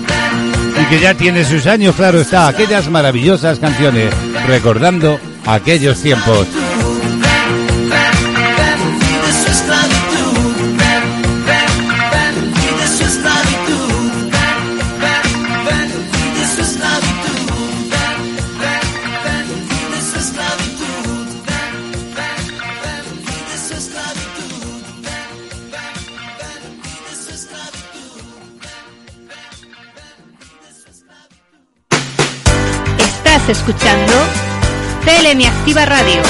y 0.83 0.85
que 0.87 0.99
ya 0.99 1.15
tiene 1.15 1.45
sus 1.45 1.65
años, 1.69 1.95
claro 1.95 2.23
está, 2.23 2.49
aquellas 2.49 2.91
maravillosas 2.91 3.61
canciones, 3.61 4.13
recordando 4.49 5.21
aquellos 5.47 6.03
tiempos. 6.03 6.49
escuchando 33.51 34.13
CLM 35.05 35.45
Activa 35.45 35.85
Radio. 35.85 36.23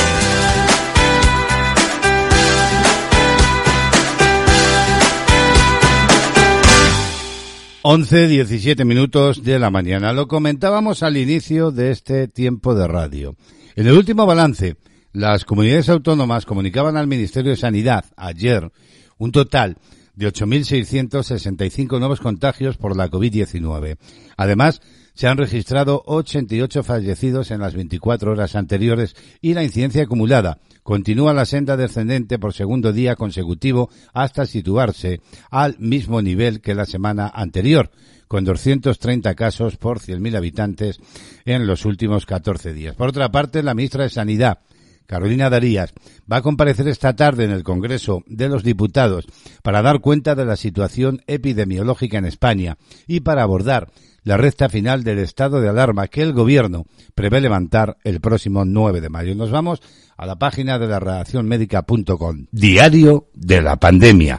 Once, 7.82 8.26
diecisiete 8.26 8.86
minutos 8.86 9.44
de 9.44 9.58
la 9.58 9.68
mañana. 9.70 10.14
Lo 10.14 10.28
comentábamos 10.28 11.02
al 11.02 11.18
inicio 11.18 11.70
de 11.70 11.90
este 11.90 12.26
tiempo 12.26 12.74
de 12.74 12.86
radio. 12.86 13.36
En 13.76 13.86
el 13.86 13.98
último 13.98 14.24
balance, 14.24 14.76
las 15.12 15.44
comunidades 15.44 15.90
autónomas 15.90 16.46
comunicaban 16.46 16.96
al 16.96 17.06
Ministerio 17.06 17.50
de 17.50 17.58
Sanidad 17.58 18.06
ayer 18.16 18.72
un 19.18 19.30
total 19.30 19.76
de 20.14 20.32
8.665 20.32 21.98
nuevos 21.98 22.20
contagios 22.20 22.78
por 22.78 22.96
la 22.96 23.10
COVID-19. 23.10 23.98
Además, 24.38 24.80
se 25.14 25.26
han 25.28 25.38
registrado 25.38 26.02
88 26.06 26.82
fallecidos 26.82 27.50
en 27.50 27.60
las 27.60 27.74
24 27.74 28.32
horas 28.32 28.54
anteriores 28.54 29.16
y 29.40 29.54
la 29.54 29.62
incidencia 29.62 30.02
acumulada 30.02 30.58
continúa 30.82 31.34
la 31.34 31.44
senda 31.44 31.76
descendente 31.76 32.38
por 32.38 32.52
segundo 32.52 32.92
día 32.92 33.16
consecutivo 33.16 33.90
hasta 34.12 34.46
situarse 34.46 35.20
al 35.50 35.78
mismo 35.78 36.22
nivel 36.22 36.60
que 36.60 36.74
la 36.74 36.86
semana 36.86 37.30
anterior, 37.32 37.90
con 38.28 38.44
230 38.44 39.34
casos 39.34 39.76
por 39.76 40.00
100.000 40.00 40.36
habitantes 40.36 40.98
en 41.44 41.66
los 41.66 41.84
últimos 41.84 42.26
14 42.26 42.72
días. 42.72 42.94
Por 42.94 43.08
otra 43.08 43.30
parte, 43.30 43.62
la 43.62 43.74
ministra 43.74 44.04
de 44.04 44.10
Sanidad, 44.10 44.60
Carolina 45.06 45.50
Darías, 45.50 45.92
va 46.30 46.36
a 46.36 46.42
comparecer 46.42 46.86
esta 46.86 47.16
tarde 47.16 47.44
en 47.44 47.50
el 47.50 47.64
Congreso 47.64 48.22
de 48.26 48.48
los 48.48 48.62
Diputados 48.62 49.26
para 49.62 49.82
dar 49.82 50.00
cuenta 50.00 50.36
de 50.36 50.44
la 50.44 50.56
situación 50.56 51.22
epidemiológica 51.26 52.18
en 52.18 52.26
España 52.26 52.78
y 53.08 53.20
para 53.20 53.42
abordar 53.42 53.90
la 54.24 54.36
recta 54.36 54.68
final 54.68 55.04
del 55.04 55.18
estado 55.18 55.60
de 55.60 55.68
alarma 55.68 56.08
que 56.08 56.22
el 56.22 56.32
gobierno 56.32 56.86
prevé 57.14 57.40
levantar 57.40 57.96
el 58.04 58.20
próximo 58.20 58.64
9 58.64 59.00
de 59.00 59.08
mayo. 59.08 59.34
Nos 59.34 59.50
vamos 59.50 59.80
a 60.16 60.26
la 60.26 60.36
página 60.36 60.78
de 60.78 60.86
la 60.86 61.00
redacción 61.00 61.46
médica.com. 61.46 62.46
Diario 62.50 63.28
de 63.34 63.62
la 63.62 63.76
pandemia. 63.76 64.38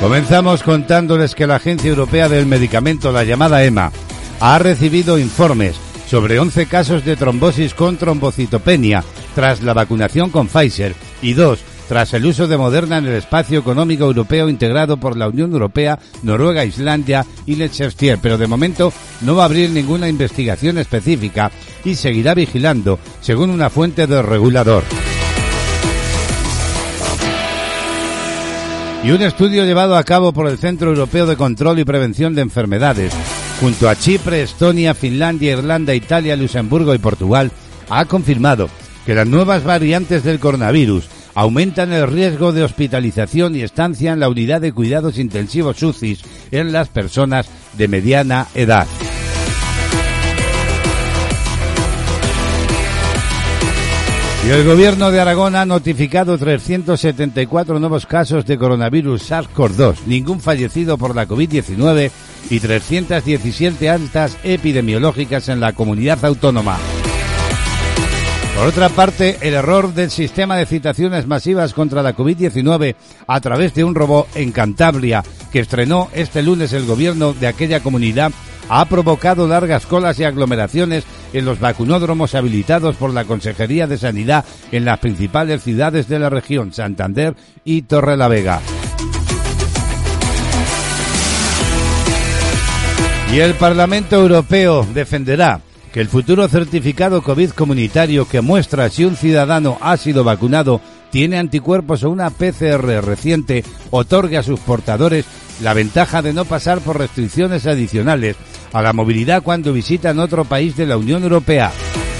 Comenzamos 0.00 0.64
contándoles 0.64 1.36
que 1.36 1.46
la 1.46 1.54
Agencia 1.54 1.88
Europea 1.88 2.28
del 2.28 2.44
Medicamento, 2.46 3.12
la 3.12 3.22
llamada 3.22 3.62
EMA, 3.62 3.92
ha 4.40 4.58
recibido 4.58 5.16
informes 5.16 5.76
sobre 6.12 6.38
11 6.38 6.66
casos 6.66 7.06
de 7.06 7.16
trombosis 7.16 7.72
con 7.72 7.96
trombocitopenia 7.96 9.02
tras 9.34 9.62
la 9.62 9.72
vacunación 9.72 10.28
con 10.28 10.46
Pfizer 10.46 10.94
y 11.22 11.32
dos 11.32 11.60
tras 11.88 12.12
el 12.12 12.26
uso 12.26 12.46
de 12.46 12.58
Moderna 12.58 12.98
en 12.98 13.06
el 13.06 13.14
espacio 13.14 13.60
económico 13.60 14.04
europeo 14.04 14.50
integrado 14.50 14.98
por 14.98 15.16
la 15.16 15.28
Unión 15.28 15.52
Europea, 15.52 15.98
Noruega, 16.22 16.66
Islandia 16.66 17.24
y 17.46 17.54
Liechtenstein, 17.54 18.18
pero 18.20 18.36
de 18.36 18.46
momento 18.46 18.92
no 19.22 19.36
va 19.36 19.44
a 19.44 19.46
abrir 19.46 19.70
ninguna 19.70 20.06
investigación 20.06 20.76
específica 20.76 21.50
y 21.82 21.94
seguirá 21.94 22.34
vigilando, 22.34 22.98
según 23.22 23.48
una 23.48 23.70
fuente 23.70 24.06
del 24.06 24.22
regulador. 24.22 24.84
Y 29.02 29.12
un 29.12 29.22
estudio 29.22 29.64
llevado 29.64 29.96
a 29.96 30.04
cabo 30.04 30.32
por 30.34 30.46
el 30.46 30.58
Centro 30.58 30.90
Europeo 30.90 31.24
de 31.24 31.36
Control 31.36 31.78
y 31.78 31.84
Prevención 31.86 32.34
de 32.34 32.42
Enfermedades, 32.42 33.14
junto 33.62 33.88
a 33.88 33.94
Chipre, 33.94 34.42
Estonia, 34.42 34.92
Finlandia, 34.92 35.52
Irlanda, 35.52 35.94
Italia, 35.94 36.34
Luxemburgo 36.34 36.96
y 36.96 36.98
Portugal, 36.98 37.52
ha 37.90 38.06
confirmado 38.06 38.68
que 39.06 39.14
las 39.14 39.28
nuevas 39.28 39.62
variantes 39.62 40.24
del 40.24 40.40
coronavirus 40.40 41.08
aumentan 41.36 41.92
el 41.92 42.08
riesgo 42.08 42.50
de 42.50 42.64
hospitalización 42.64 43.54
y 43.54 43.62
estancia 43.62 44.12
en 44.12 44.18
la 44.18 44.28
unidad 44.28 44.60
de 44.60 44.72
cuidados 44.72 45.16
intensivos 45.16 45.80
UCIs 45.80 46.24
en 46.50 46.72
las 46.72 46.88
personas 46.88 47.46
de 47.78 47.86
mediana 47.86 48.48
edad. 48.56 48.88
Y 54.44 54.50
el 54.50 54.64
gobierno 54.64 55.12
de 55.12 55.20
Aragón 55.20 55.54
ha 55.54 55.64
notificado 55.64 56.36
374 56.36 57.78
nuevos 57.78 58.06
casos 58.06 58.44
de 58.44 58.58
coronavirus 58.58 59.30
SARS-CoV-2, 59.30 59.98
ningún 60.06 60.40
fallecido 60.40 60.98
por 60.98 61.14
la 61.14 61.28
COVID-19 61.28 62.10
y 62.50 62.60
317 62.60 63.88
altas 63.88 64.36
epidemiológicas 64.42 65.48
en 65.48 65.60
la 65.60 65.72
comunidad 65.72 66.24
autónoma. 66.24 66.78
Por 68.56 68.66
otra 68.66 68.90
parte, 68.90 69.38
el 69.40 69.54
error 69.54 69.94
del 69.94 70.10
sistema 70.10 70.56
de 70.56 70.66
citaciones 70.66 71.26
masivas 71.26 71.72
contra 71.72 72.02
la 72.02 72.14
COVID-19 72.14 72.94
a 73.26 73.40
través 73.40 73.74
de 73.74 73.82
un 73.82 73.94
robot 73.94 74.28
en 74.36 74.52
Cantabria, 74.52 75.24
que 75.50 75.60
estrenó 75.60 76.08
este 76.12 76.42
lunes 76.42 76.72
el 76.72 76.86
gobierno 76.86 77.32
de 77.32 77.46
aquella 77.46 77.80
comunidad, 77.80 78.30
ha 78.68 78.84
provocado 78.84 79.48
largas 79.48 79.86
colas 79.86 80.18
y 80.20 80.24
aglomeraciones 80.24 81.04
en 81.32 81.44
los 81.44 81.60
vacunódromos 81.60 82.34
habilitados 82.34 82.96
por 82.96 83.12
la 83.12 83.24
Consejería 83.24 83.86
de 83.86 83.98
Sanidad 83.98 84.44
en 84.70 84.84
las 84.84 84.98
principales 84.98 85.62
ciudades 85.62 86.08
de 86.08 86.18
la 86.18 86.30
región, 86.30 86.72
Santander 86.72 87.34
y 87.64 87.82
Torrelavega. 87.82 88.60
Y 93.32 93.40
el 93.40 93.54
Parlamento 93.54 94.16
Europeo 94.16 94.86
defenderá 94.92 95.62
que 95.90 96.02
el 96.02 96.08
futuro 96.08 96.46
certificado 96.48 97.22
COVID 97.22 97.52
comunitario 97.52 98.28
que 98.28 98.42
muestra 98.42 98.90
si 98.90 99.06
un 99.06 99.16
ciudadano 99.16 99.78
ha 99.80 99.96
sido 99.96 100.22
vacunado, 100.22 100.82
tiene 101.10 101.38
anticuerpos 101.38 102.04
o 102.04 102.10
una 102.10 102.28
PCR 102.28 103.02
reciente, 103.02 103.64
otorgue 103.90 104.36
a 104.36 104.42
sus 104.42 104.60
portadores 104.60 105.24
la 105.62 105.72
ventaja 105.72 106.20
de 106.20 106.34
no 106.34 106.44
pasar 106.44 106.80
por 106.80 106.98
restricciones 106.98 107.66
adicionales 107.66 108.36
a 108.74 108.82
la 108.82 108.92
movilidad 108.92 109.42
cuando 109.42 109.72
visitan 109.72 110.18
otro 110.18 110.44
país 110.44 110.76
de 110.76 110.84
la 110.84 110.98
Unión 110.98 111.22
Europea. 111.22 111.72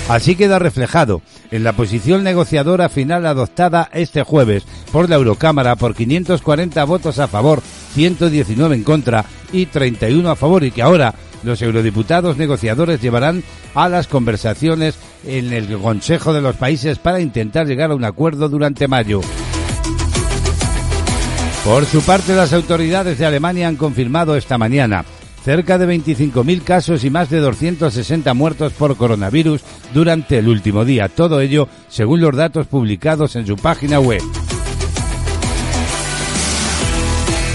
Así 0.08 0.34
queda 0.34 0.58
reflejado 0.58 1.20
en 1.50 1.62
la 1.62 1.74
posición 1.74 2.24
negociadora 2.24 2.88
final 2.88 3.26
adoptada 3.26 3.90
este 3.92 4.22
jueves 4.22 4.64
por 4.90 5.10
la 5.10 5.16
Eurocámara 5.16 5.76
por 5.76 5.94
540 5.94 6.82
votos 6.84 7.18
a 7.18 7.28
favor, 7.28 7.62
119 7.94 8.74
en 8.76 8.82
contra 8.82 9.24
y 9.52 9.66
31 9.66 10.30
a 10.30 10.36
favor 10.36 10.64
y 10.64 10.70
que 10.70 10.82
ahora 10.82 11.14
los 11.42 11.60
eurodiputados 11.62 12.36
negociadores 12.36 13.00
llevarán 13.00 13.42
a 13.74 13.88
las 13.88 14.06
conversaciones 14.06 14.96
en 15.26 15.52
el 15.52 15.78
Consejo 15.78 16.32
de 16.32 16.40
los 16.40 16.56
Países 16.56 16.98
para 16.98 17.20
intentar 17.20 17.66
llegar 17.66 17.90
a 17.90 17.94
un 17.94 18.04
acuerdo 18.04 18.48
durante 18.48 18.88
mayo. 18.88 19.20
Por 21.64 21.84
su 21.86 22.02
parte, 22.02 22.34
las 22.34 22.52
autoridades 22.52 23.18
de 23.18 23.26
Alemania 23.26 23.68
han 23.68 23.76
confirmado 23.76 24.36
esta 24.36 24.58
mañana 24.58 25.04
cerca 25.44 25.78
de 25.78 25.86
25.000 25.86 26.62
casos 26.62 27.04
y 27.04 27.10
más 27.10 27.30
de 27.30 27.38
260 27.38 28.32
muertos 28.34 28.72
por 28.72 28.96
coronavirus 28.96 29.62
durante 29.92 30.38
el 30.38 30.48
último 30.48 30.84
día. 30.84 31.08
Todo 31.08 31.40
ello 31.40 31.68
según 31.88 32.20
los 32.20 32.34
datos 32.36 32.66
publicados 32.66 33.36
en 33.36 33.46
su 33.46 33.56
página 33.56 33.98
web. 34.00 34.22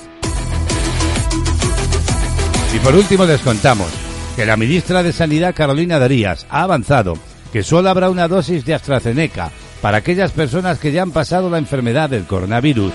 Y 2.75 2.79
por 2.79 2.95
último 2.95 3.27
les 3.27 3.43
contamos 3.43 3.89
que 4.37 4.47
la 4.47 4.57
ministra 4.57 5.03
de 5.03 5.13
Sanidad 5.13 5.55
Carolina 5.55 5.99
Darías 5.99 6.47
ha 6.49 6.63
avanzado 6.63 7.19
que 7.53 7.63
solo 7.63 7.91
habrá 7.91 8.09
una 8.09 8.29
dosis 8.29 8.65
de 8.65 8.75
AstraZeneca 8.75 9.51
para 9.81 9.99
aquellas 9.99 10.33
personas 10.33 10.79
que 10.79 10.93
ya 10.93 11.03
han 11.03 11.11
pasado 11.11 11.51
la 11.51 11.59
enfermedad 11.59 12.09
del 12.09 12.25
coronavirus. 12.25 12.93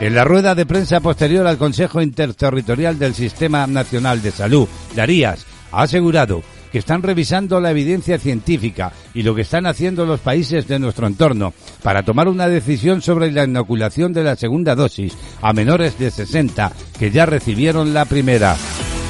En 0.00 0.14
la 0.14 0.24
rueda 0.24 0.54
de 0.54 0.64
prensa 0.64 1.00
posterior 1.00 1.46
al 1.46 1.58
Consejo 1.58 2.00
Interterritorial 2.00 2.98
del 2.98 3.14
Sistema 3.14 3.66
Nacional 3.66 4.22
de 4.22 4.30
Salud, 4.30 4.68
Darías 4.94 5.44
ha 5.72 5.82
asegurado 5.82 6.42
que 6.70 6.78
están 6.78 7.02
revisando 7.02 7.60
la 7.60 7.70
evidencia 7.70 8.18
científica 8.18 8.92
y 9.14 9.22
lo 9.22 9.34
que 9.34 9.42
están 9.42 9.66
haciendo 9.66 10.06
los 10.06 10.20
países 10.20 10.68
de 10.68 10.78
nuestro 10.78 11.06
entorno 11.06 11.52
para 11.82 12.02
tomar 12.02 12.28
una 12.28 12.48
decisión 12.48 13.02
sobre 13.02 13.32
la 13.32 13.44
inoculación 13.44 14.12
de 14.12 14.24
la 14.24 14.36
segunda 14.36 14.74
dosis 14.74 15.16
a 15.42 15.52
menores 15.52 15.98
de 15.98 16.10
60 16.10 16.72
que 16.98 17.10
ya 17.10 17.26
recibieron 17.26 17.94
la 17.94 18.04
primera. 18.04 18.56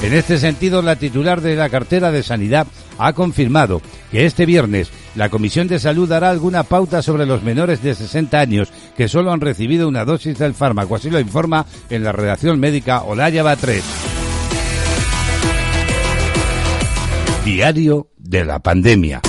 En 0.02 0.14
este 0.14 0.38
sentido, 0.38 0.80
la 0.80 0.96
titular 0.96 1.40
de 1.40 1.56
la 1.56 1.68
cartera 1.68 2.12
de 2.12 2.22
Sanidad 2.22 2.68
ha 2.98 3.12
confirmado 3.12 3.80
que 4.10 4.26
este 4.26 4.44
viernes 4.46 4.90
la 5.14 5.30
Comisión 5.30 5.68
de 5.68 5.78
Salud 5.78 6.08
dará 6.08 6.30
alguna 6.30 6.62
pauta 6.62 7.02
sobre 7.02 7.26
los 7.26 7.42
menores 7.42 7.82
de 7.82 7.94
60 7.94 8.38
años 8.38 8.72
que 8.96 9.08
solo 9.08 9.32
han 9.32 9.40
recibido 9.40 9.88
una 9.88 10.04
dosis 10.04 10.38
del 10.38 10.54
fármaco. 10.54 10.96
Así 10.96 11.10
lo 11.10 11.20
informa 11.20 11.66
en 11.90 12.04
la 12.04 12.12
redacción 12.12 12.60
médica 12.60 13.02
Olaya 13.02 13.56
3. 13.56 13.82
Diario 17.44 18.08
de 18.18 18.44
la 18.44 18.58
pandemia. 18.58 19.22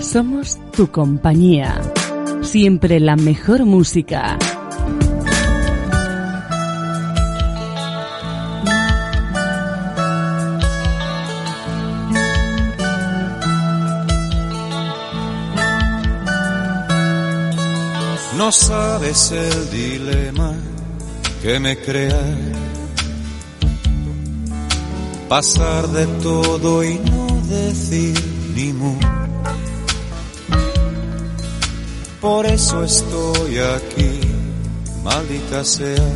Somos 0.00 0.56
tu 0.76 0.86
compañía. 0.92 1.93
Siempre 2.54 3.00
la 3.00 3.16
mejor 3.16 3.64
música. 3.64 4.38
No 18.36 18.52
sabes 18.52 19.32
el 19.32 19.70
dilema 19.72 20.54
que 21.42 21.58
me 21.58 21.76
crea 21.76 22.38
pasar 25.28 25.88
de 25.88 26.06
todo 26.22 26.84
y 26.84 27.00
no 27.00 27.26
decir 27.48 28.14
ni 28.54 28.72
mu. 28.72 29.23
Por 32.24 32.46
eso 32.46 32.82
estoy 32.82 33.58
aquí, 33.58 34.18
maldita 35.02 35.62
sea, 35.62 36.08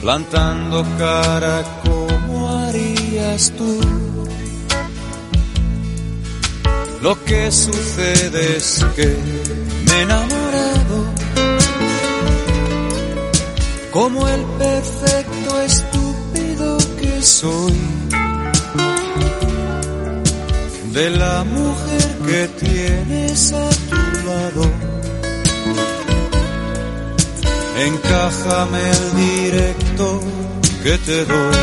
plantando 0.00 0.86
cara 0.96 1.64
como 1.84 2.48
harías 2.48 3.52
tú. 3.58 3.80
Lo 7.02 7.24
que 7.24 7.50
sucede 7.50 8.58
es 8.58 8.86
que 8.94 9.16
me 9.86 9.92
he 9.94 10.02
enamorado. 10.02 10.96
Como 13.90 14.28
el 14.28 14.44
perfecto 14.60 15.60
estúpido 15.62 16.78
que 17.00 17.20
soy 17.20 17.74
de 20.92 21.10
la 21.10 21.44
mujer 21.44 22.18
que 22.26 22.48
tienes 22.64 23.52
a 23.52 23.68
tu 23.90 23.96
lado. 24.26 24.70
Encájame 27.78 28.80
el 28.90 29.16
directo 29.16 30.20
que 30.82 30.98
te 30.98 31.24
doy. 31.24 31.56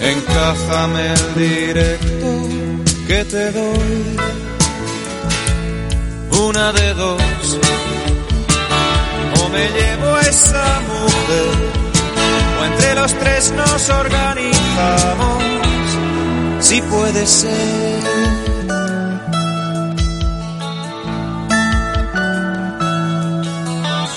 Encájame 0.00 1.12
el 1.12 1.34
directo 1.34 2.48
que 3.06 3.24
te 3.24 3.52
doy. 3.52 4.16
Una 6.48 6.72
de 6.72 6.94
dos. 6.94 7.58
O 9.40 9.48
me 9.48 9.64
llevo 9.70 10.18
esa 10.18 10.80
mujer. 10.90 11.54
O 12.60 12.64
entre 12.64 12.94
los 12.94 13.12
tres 13.14 13.52
nos 13.52 13.88
organizamos. 13.90 15.47
Si 16.68 16.82
puede 16.82 17.26
ser. 17.26 18.02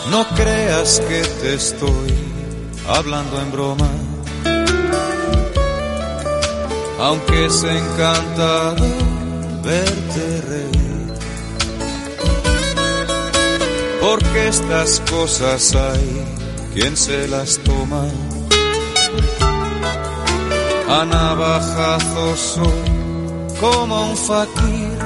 No 0.10 0.28
creas 0.36 1.00
que 1.08 1.22
te 1.42 1.54
estoy 1.54 2.14
hablando 2.90 3.40
en 3.40 3.52
broma 3.54 3.88
aunque 7.00 7.46
es 7.46 7.64
encantado 7.64 8.86
verte 9.64 10.42
reír. 10.50 11.14
Porque 14.02 14.48
estas 14.50 15.00
cosas 15.10 15.74
hay 15.74 16.26
quien 16.74 16.98
se 16.98 17.30
las 17.30 17.58
toma 17.60 18.08
a 20.94 21.06
navajazos 21.06 22.60
como 23.60 23.96
un 24.10 24.18
fakir. 24.18 25.00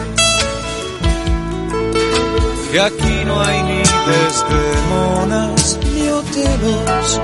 Que 2.72 2.80
aquí 2.82 3.16
no 3.26 3.42
hay 3.42 3.64
ni 3.64 3.84
desdemonas 4.10 5.80
ni 5.94 6.10
hotelos 6.10 7.22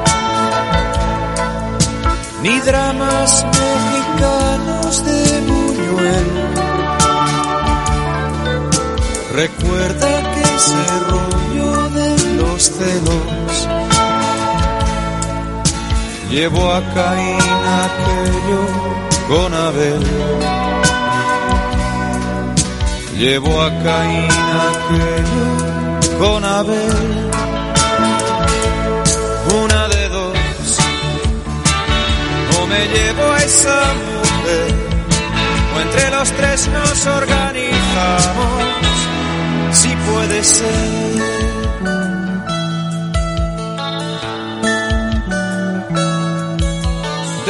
ni 2.44 2.60
dramas 2.62 3.46
mexicanos 3.46 5.06
de 5.06 5.42
Buñuel. 5.48 6.30
Recuerda 9.34 10.10
que 10.34 10.42
ese 10.42 10.84
rollo 11.10 11.90
de 11.90 12.10
los 12.38 12.64
celos 12.64 13.81
llevó 16.32 16.72
a 16.72 16.82
Caín 16.94 17.40
aquello 17.86 18.62
con 19.28 19.54
Abel. 19.54 20.04
Llevó 23.18 23.62
a 23.62 23.70
Caín 23.84 24.32
aquello 24.72 25.48
con 26.20 26.46
Abel. 26.46 27.30
Una 29.64 29.88
de 29.90 30.10
dos 30.10 30.38
o 32.62 32.68
me 32.68 32.88
llevo 32.88 33.32
a 33.34 33.38
esa 33.44 33.82
mujer, 34.06 34.74
o 35.76 35.80
entre 35.82 36.12
los 36.12 36.32
tres 36.32 36.70
nos 36.70 37.06
organizamos, 37.08 38.64
si 39.74 39.90
puede 39.90 40.44
ser. 40.44 41.61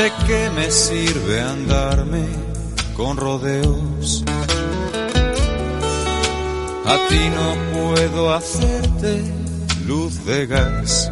¿De 0.02 0.12
qué 0.26 0.50
me 0.56 0.72
sirve 0.72 1.42
andarme 1.42 2.26
con 2.98 3.18
rodeos? 3.18 4.24
A 6.88 6.98
ti 7.08 7.30
no 7.30 7.56
puedo 7.72 8.34
hacerte 8.34 9.24
luz 9.86 10.26
de 10.26 10.48
gas. 10.48 11.12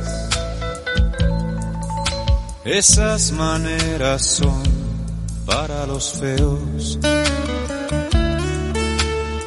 Esas 2.65 3.31
maneras 3.31 4.25
son 4.25 4.63
para 5.45 5.85
los 5.85 6.13
feos. 6.13 6.97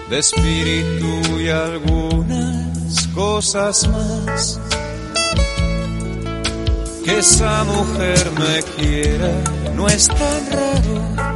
De 0.09 0.19
espíritu 0.21 1.41
y 1.41 1.49
algunas 1.49 3.09
cosas 3.09 3.89
más. 3.89 4.61
Que 7.05 7.19
esa 7.19 7.65
mujer 7.65 8.31
me 8.39 8.63
quiera 8.77 9.33
no 9.75 9.89
es 9.89 10.07
tan 10.07 10.41
raro. 10.51 11.33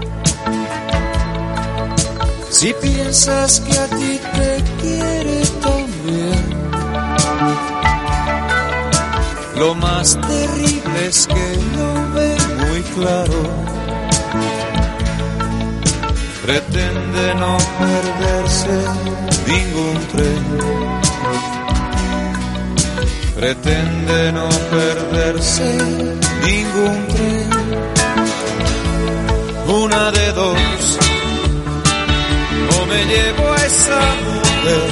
Si 2.50 2.72
piensas 2.74 3.60
que 3.60 3.78
a 3.78 3.86
ti 3.88 4.20
te 4.36 4.64
quiere 4.80 5.42
también. 5.60 6.56
Lo 9.56 9.74
más 9.74 10.18
terrible 10.20 11.06
es 11.08 11.26
que 11.26 11.58
lo 11.76 12.12
ve 12.14 12.36
muy 12.68 12.82
claro. 12.94 13.42
Pretende 16.42 17.34
no 17.34 17.58
perderse 17.78 18.76
ningún 19.48 19.98
tren. 20.12 20.85
Pretende 23.36 24.32
no 24.32 24.48
perderse 24.70 25.68
ningún 26.42 27.06
tren. 27.08 27.50
Una 29.68 30.10
de 30.10 30.32
dos, 30.32 30.98
o 32.78 32.86
me 32.86 33.04
llevo 33.04 33.52
a 33.52 33.56
esa 33.56 34.00
mujer, 34.26 34.90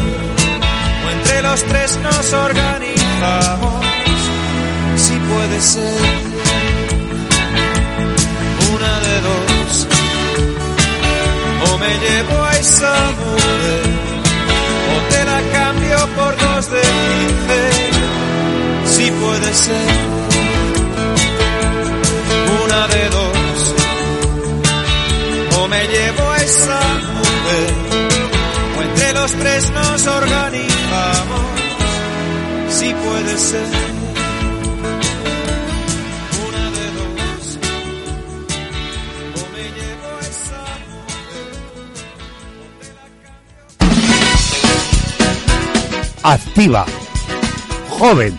o 1.04 1.10
entre 1.16 1.42
los 1.42 1.62
tres 1.64 1.98
nos 2.02 2.32
organizamos, 2.32 3.84
si 4.96 5.14
puede 5.14 5.60
ser. 5.60 6.02
Una 8.74 9.00
de 9.06 9.16
dos, 9.28 9.86
o 11.70 11.78
me 11.78 11.92
llevo 12.04 12.44
a 12.44 12.52
esa 12.58 12.94
mujer, 13.20 13.82
o 14.92 14.96
te 15.12 15.24
la 15.24 15.40
cambio 15.52 15.98
por 16.16 16.36
dos 16.36 16.70
de 16.70 16.80
quince, 16.80 17.93
si 19.04 19.10
puede 19.10 19.54
ser. 19.54 19.88
Una 22.64 22.88
de 22.88 23.10
dos, 23.10 23.74
o 25.58 25.68
me 25.68 25.82
llevo 25.86 26.34
esa 26.36 26.80
mujer, 27.18 27.72
o 28.78 28.82
entre 28.82 29.12
los 29.12 29.32
tres 29.32 29.70
nos 29.72 30.06
organizamos, 30.06 31.44
si 32.70 32.94
puede 32.94 33.38
ser. 33.38 33.68
Una 36.48 36.64
de 36.78 36.86
dos, 36.98 37.58
o 39.38 39.42
me 39.54 39.64
llevo 39.78 40.10
esa 40.32 40.62
activa, 46.22 46.86
joven, 47.90 48.38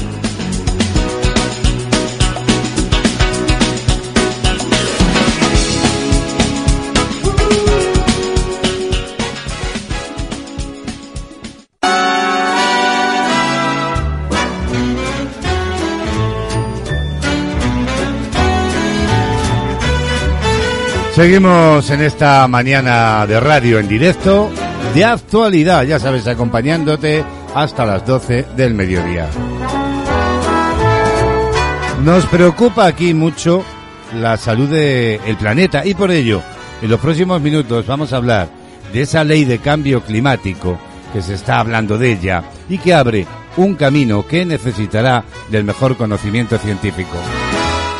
Seguimos 21.13 21.89
en 21.89 22.01
esta 22.01 22.47
mañana 22.47 23.27
de 23.27 23.39
radio 23.39 23.79
en 23.79 23.87
directo, 23.89 24.49
de 24.93 25.03
actualidad, 25.03 25.83
ya 25.83 25.99
sabes, 25.99 26.25
acompañándote 26.25 27.23
hasta 27.53 27.85
las 27.85 28.05
12 28.05 28.45
del 28.55 28.73
mediodía. 28.73 29.27
Nos 32.03 32.25
preocupa 32.27 32.85
aquí 32.85 33.13
mucho 33.13 33.63
la 34.15 34.37
salud 34.37 34.69
del 34.69 35.35
planeta 35.37 35.85
y 35.85 35.93
por 35.93 36.11
ello, 36.11 36.41
en 36.81 36.89
los 36.89 36.99
próximos 36.99 37.41
minutos 37.41 37.85
vamos 37.85 38.13
a 38.13 38.17
hablar 38.17 38.47
de 38.93 39.01
esa 39.01 39.25
ley 39.25 39.43
de 39.43 39.59
cambio 39.59 40.01
climático 40.01 40.79
que 41.11 41.21
se 41.21 41.33
está 41.33 41.59
hablando 41.59 41.97
de 41.97 42.13
ella 42.13 42.43
y 42.69 42.77
que 42.77 42.93
abre 42.93 43.27
un 43.57 43.75
camino 43.75 44.25
que 44.25 44.45
necesitará 44.45 45.25
del 45.49 45.65
mejor 45.65 45.97
conocimiento 45.97 46.57
científico. 46.57 47.17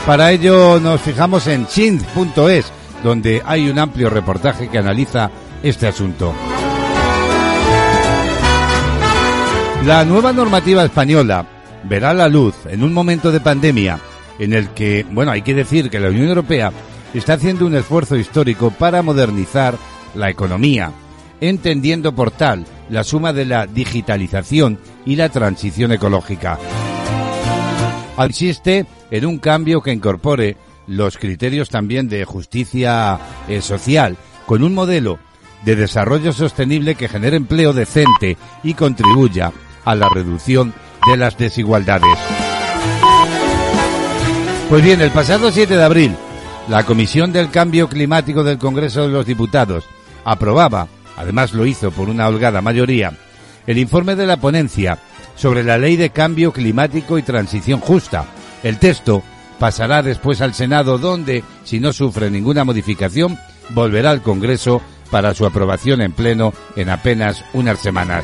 Para 0.06 0.32
ello 0.32 0.80
nos 0.80 1.02
fijamos 1.02 1.46
en 1.48 1.68
chind.es, 1.68 2.72
donde 3.04 3.42
hay 3.46 3.70
un 3.70 3.80
amplio 3.80 4.10
reportaje 4.10 4.70
que 4.70 4.78
analiza 4.78 5.30
este 5.64 5.88
asunto. 5.88 6.34
La 9.86 10.06
nueva 10.06 10.32
normativa 10.32 10.86
española 10.86 11.46
verá 11.84 12.14
la 12.14 12.28
luz 12.28 12.56
en 12.70 12.84
un 12.84 12.94
momento 12.94 13.32
de 13.32 13.40
pandemia 13.40 14.00
en 14.38 14.54
el 14.54 14.70
que, 14.70 15.06
bueno, 15.10 15.32
hay 15.32 15.42
que 15.42 15.54
decir 15.54 15.90
que 15.90 16.00
la 16.00 16.10
Unión 16.10 16.28
Europea 16.28 16.72
está 17.14 17.34
haciendo 17.34 17.66
un 17.66 17.76
esfuerzo 17.76 18.16
histórico 18.16 18.72
para 18.72 19.02
modernizar 19.02 19.76
la 20.16 20.30
economía, 20.30 20.92
entendiendo 21.40 22.14
por 22.14 22.32
tal 22.32 22.66
la 22.90 23.04
suma 23.04 23.34
de 23.34 23.46
la 23.46 23.68
digitalización 23.68 24.80
y 25.06 25.16
la 25.16 25.30
transición 25.30 25.92
ecológica. 25.92 26.58
Consiste 28.16 28.86
en 29.10 29.26
un 29.26 29.40
cambio 29.40 29.82
que 29.82 29.92
incorpore 29.92 30.58
los 30.88 31.18
criterios 31.18 31.70
también 31.70 32.10
de 32.10 32.26
justicia 32.26 33.20
eh, 33.48 33.62
social, 33.62 34.18
con 34.46 34.64
un 34.64 34.74
modelo 34.74 35.20
de 35.64 35.76
desarrollo 35.76 36.34
sostenible 36.34 36.96
que 36.96 37.08
genere 37.08 37.38
empleo 37.38 37.74
decente 37.74 38.38
y 38.64 38.74
contribuya 38.74 39.52
a 39.86 39.96
la 39.96 40.10
reducción 40.10 40.74
de 41.08 41.18
las 41.18 41.38
desigualdades. 41.38 42.18
Pues 44.70 44.84
bien, 44.84 45.02
el 45.02 45.12
pasado 45.12 45.52
7 45.52 45.76
de 45.76 45.84
abril, 45.84 46.16
la 46.70 46.84
Comisión 46.84 47.34
del 47.34 47.50
Cambio 47.50 47.90
Climático 47.90 48.44
del 48.44 48.58
Congreso 48.58 49.02
de 49.02 49.10
los 49.10 49.26
Diputados 49.26 49.86
aprobaba, 50.24 50.88
además 51.18 51.54
lo 51.54 51.66
hizo 51.66 51.92
por 51.92 52.10
una 52.10 52.28
holgada 52.28 52.62
mayoría, 52.62 53.12
el 53.68 53.78
informe 53.78 54.16
de 54.16 54.26
la 54.26 54.38
ponencia 54.38 54.98
sobre 55.36 55.64
la 55.64 55.78
Ley 55.78 55.98
de 55.98 56.12
Cambio 56.12 56.54
Climático 56.54 57.18
y 57.18 57.24
Transición 57.24 57.80
Justa. 57.80 58.26
El 58.64 58.78
texto 58.78 59.24
pasará 59.62 60.02
después 60.02 60.42
al 60.42 60.56
Senado 60.56 60.98
donde, 60.98 61.44
si 61.66 61.80
no 61.80 61.94
sufre 61.94 62.32
ninguna 62.32 62.64
modificación, 62.64 63.38
volverá 63.70 64.10
al 64.10 64.24
Congreso 64.24 64.82
para 65.12 65.36
su 65.36 65.46
aprobación 65.46 66.02
en 66.02 66.14
pleno 66.14 66.52
en 66.76 66.90
apenas 66.90 67.46
unas 67.54 67.78
semanas. 67.78 68.24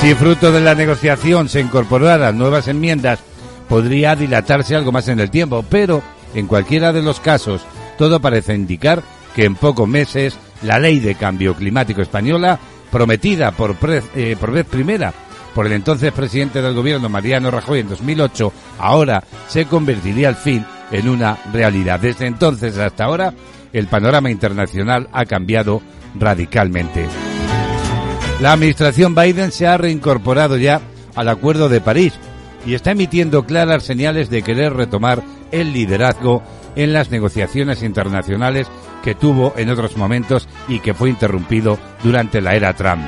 Si 0.00 0.12
fruto 0.14 0.50
de 0.50 0.60
la 0.60 0.74
negociación 0.74 1.48
se 1.48 1.60
incorporaran 1.60 2.36
nuevas 2.36 2.66
enmiendas, 2.66 3.20
podría 3.68 4.16
dilatarse 4.16 4.74
algo 4.74 4.90
más 4.90 5.06
en 5.06 5.20
el 5.20 5.30
tiempo, 5.30 5.64
pero 5.70 6.02
en 6.34 6.48
cualquiera 6.48 6.92
de 6.92 7.02
los 7.02 7.20
casos, 7.20 7.62
todo 7.96 8.18
parece 8.18 8.56
indicar 8.56 9.04
que 9.36 9.44
en 9.44 9.54
pocos 9.54 9.86
meses 9.86 10.36
la 10.62 10.80
ley 10.80 10.98
de 10.98 11.14
cambio 11.14 11.54
climático 11.54 12.02
española, 12.02 12.58
prometida 12.90 13.52
por, 13.52 13.76
pre- 13.76 14.02
eh, 14.16 14.36
por 14.38 14.50
vez 14.50 14.66
primera 14.66 15.14
por 15.54 15.66
el 15.66 15.72
entonces 15.72 16.12
presidente 16.12 16.60
del 16.60 16.74
gobierno 16.74 17.08
Mariano 17.08 17.50
Rajoy 17.50 17.80
en 17.80 17.88
2008, 17.88 18.52
ahora 18.78 19.22
se 19.48 19.66
convertiría 19.66 20.28
al 20.28 20.36
fin 20.36 20.64
en 20.90 21.08
una 21.08 21.38
realidad. 21.52 22.00
Desde 22.00 22.26
entonces 22.26 22.76
hasta 22.78 23.04
ahora, 23.04 23.32
el 23.72 23.86
panorama 23.86 24.30
internacional 24.30 25.08
ha 25.12 25.24
cambiado 25.24 25.82
radicalmente. 26.14 27.06
La 28.40 28.52
administración 28.52 29.14
Biden 29.14 29.52
se 29.52 29.66
ha 29.66 29.76
reincorporado 29.76 30.56
ya 30.56 30.80
al 31.14 31.28
Acuerdo 31.28 31.68
de 31.68 31.80
París 31.80 32.14
y 32.66 32.74
está 32.74 32.90
emitiendo 32.92 33.44
claras 33.44 33.84
señales 33.84 34.30
de 34.30 34.42
querer 34.42 34.74
retomar 34.74 35.22
el 35.52 35.72
liderazgo 35.72 36.42
en 36.76 36.92
las 36.92 37.10
negociaciones 37.10 37.82
internacionales 37.82 38.66
que 39.04 39.14
tuvo 39.14 39.54
en 39.56 39.70
otros 39.70 39.96
momentos 39.96 40.48
y 40.66 40.80
que 40.80 40.94
fue 40.94 41.10
interrumpido 41.10 41.78
durante 42.02 42.40
la 42.40 42.54
era 42.54 42.72
Trump. 42.72 43.04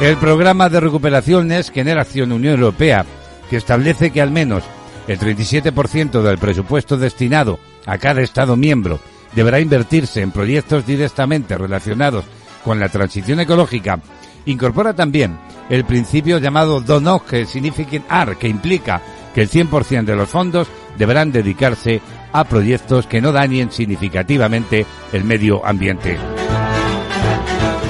El 0.00 0.16
programa 0.16 0.68
de 0.68 0.78
recuperación 0.78 1.50
es 1.50 1.72
Generación 1.72 2.30
Unión 2.30 2.54
Europea, 2.54 3.04
que 3.50 3.56
establece 3.56 4.12
que 4.12 4.22
al 4.22 4.30
menos 4.30 4.62
el 5.08 5.18
37% 5.18 6.22
del 6.22 6.38
presupuesto 6.38 6.96
destinado 6.96 7.58
a 7.84 7.98
cada 7.98 8.22
Estado 8.22 8.56
miembro 8.56 9.00
deberá 9.34 9.58
invertirse 9.58 10.22
en 10.22 10.30
proyectos 10.30 10.86
directamente 10.86 11.58
relacionados 11.58 12.24
con 12.64 12.78
la 12.78 12.88
transición 12.88 13.40
ecológica. 13.40 13.98
Incorpora 14.46 14.94
también 14.94 15.36
el 15.68 15.84
principio 15.84 16.38
llamado 16.38 16.80
DONOC, 16.80 17.26
que 17.26 17.46
significa 17.46 18.00
AR, 18.08 18.36
que 18.36 18.46
implica 18.46 19.02
que 19.34 19.42
el 19.42 19.50
100% 19.50 20.04
de 20.04 20.16
los 20.16 20.28
fondos 20.28 20.68
deberán 20.96 21.32
dedicarse 21.32 22.00
a 22.32 22.44
proyectos 22.44 23.08
que 23.08 23.20
no 23.20 23.32
dañen 23.32 23.72
significativamente 23.72 24.86
el 25.12 25.24
medio 25.24 25.66
ambiente. 25.66 26.18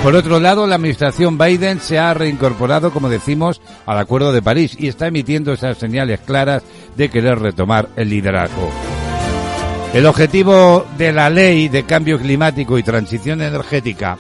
Por 0.09 0.17
otro 0.17 0.41
lado, 0.41 0.67
la 0.67 0.77
administración 0.77 1.37
Biden 1.37 1.81
se 1.81 1.99
ha 1.99 2.15
reincorporado, 2.15 2.93
como 2.93 3.11
decimos, 3.11 3.61
al 3.85 3.99
Acuerdo 3.99 4.33
de 4.33 4.41
París 4.41 4.75
y 4.79 4.89
está 4.89 5.09
emitiendo 5.09 5.53
esas 5.53 5.77
señales 5.77 6.21
claras 6.21 6.63
de 6.97 7.11
querer 7.11 7.39
retomar 7.39 7.91
el 7.95 8.09
liderazgo. 8.09 8.71
El 9.93 10.07
objetivo 10.07 10.87
de 10.97 11.13
la 11.13 11.29
ley 11.29 11.69
de 11.69 11.83
cambio 11.83 12.19
climático 12.19 12.79
y 12.79 12.83
transición 12.83 13.43
energética 13.43 14.17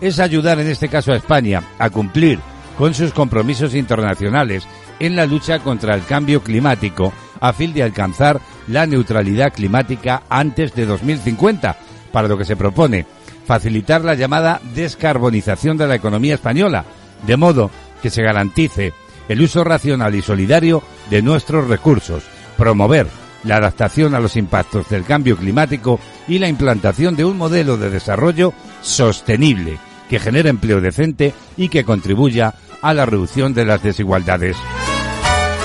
es 0.00 0.18
ayudar, 0.18 0.58
en 0.58 0.66
este 0.66 0.88
caso 0.88 1.12
a 1.12 1.16
España, 1.16 1.62
a 1.78 1.90
cumplir 1.90 2.40
con 2.76 2.92
sus 2.92 3.12
compromisos 3.12 3.76
internacionales 3.76 4.66
en 4.98 5.14
la 5.14 5.26
lucha 5.26 5.60
contra 5.60 5.94
el 5.94 6.04
cambio 6.04 6.42
climático, 6.42 7.12
a 7.38 7.52
fin 7.52 7.72
de 7.72 7.84
alcanzar 7.84 8.40
la 8.66 8.84
neutralidad 8.84 9.52
climática 9.52 10.24
antes 10.28 10.74
de 10.74 10.86
2050, 10.86 11.76
para 12.10 12.26
lo 12.26 12.36
que 12.36 12.44
se 12.44 12.56
propone 12.56 13.06
facilitar 13.46 14.04
la 14.04 14.14
llamada 14.14 14.60
descarbonización 14.74 15.76
de 15.76 15.86
la 15.86 15.94
economía 15.94 16.34
española, 16.34 16.84
de 17.26 17.36
modo 17.36 17.70
que 18.02 18.10
se 18.10 18.22
garantice 18.22 18.92
el 19.28 19.40
uso 19.40 19.64
racional 19.64 20.14
y 20.14 20.22
solidario 20.22 20.82
de 21.10 21.22
nuestros 21.22 21.68
recursos, 21.68 22.24
promover 22.56 23.06
la 23.44 23.56
adaptación 23.56 24.14
a 24.14 24.20
los 24.20 24.36
impactos 24.36 24.88
del 24.88 25.04
cambio 25.04 25.36
climático 25.36 26.00
y 26.26 26.38
la 26.38 26.48
implantación 26.48 27.16
de 27.16 27.24
un 27.24 27.36
modelo 27.36 27.76
de 27.76 27.90
desarrollo 27.90 28.52
sostenible 28.82 29.78
que 30.08 30.18
genere 30.18 30.50
empleo 30.50 30.80
decente 30.80 31.32
y 31.56 31.68
que 31.68 31.84
contribuya 31.84 32.54
a 32.82 32.94
la 32.94 33.06
reducción 33.06 33.54
de 33.54 33.64
las 33.64 33.82
desigualdades. 33.82 34.56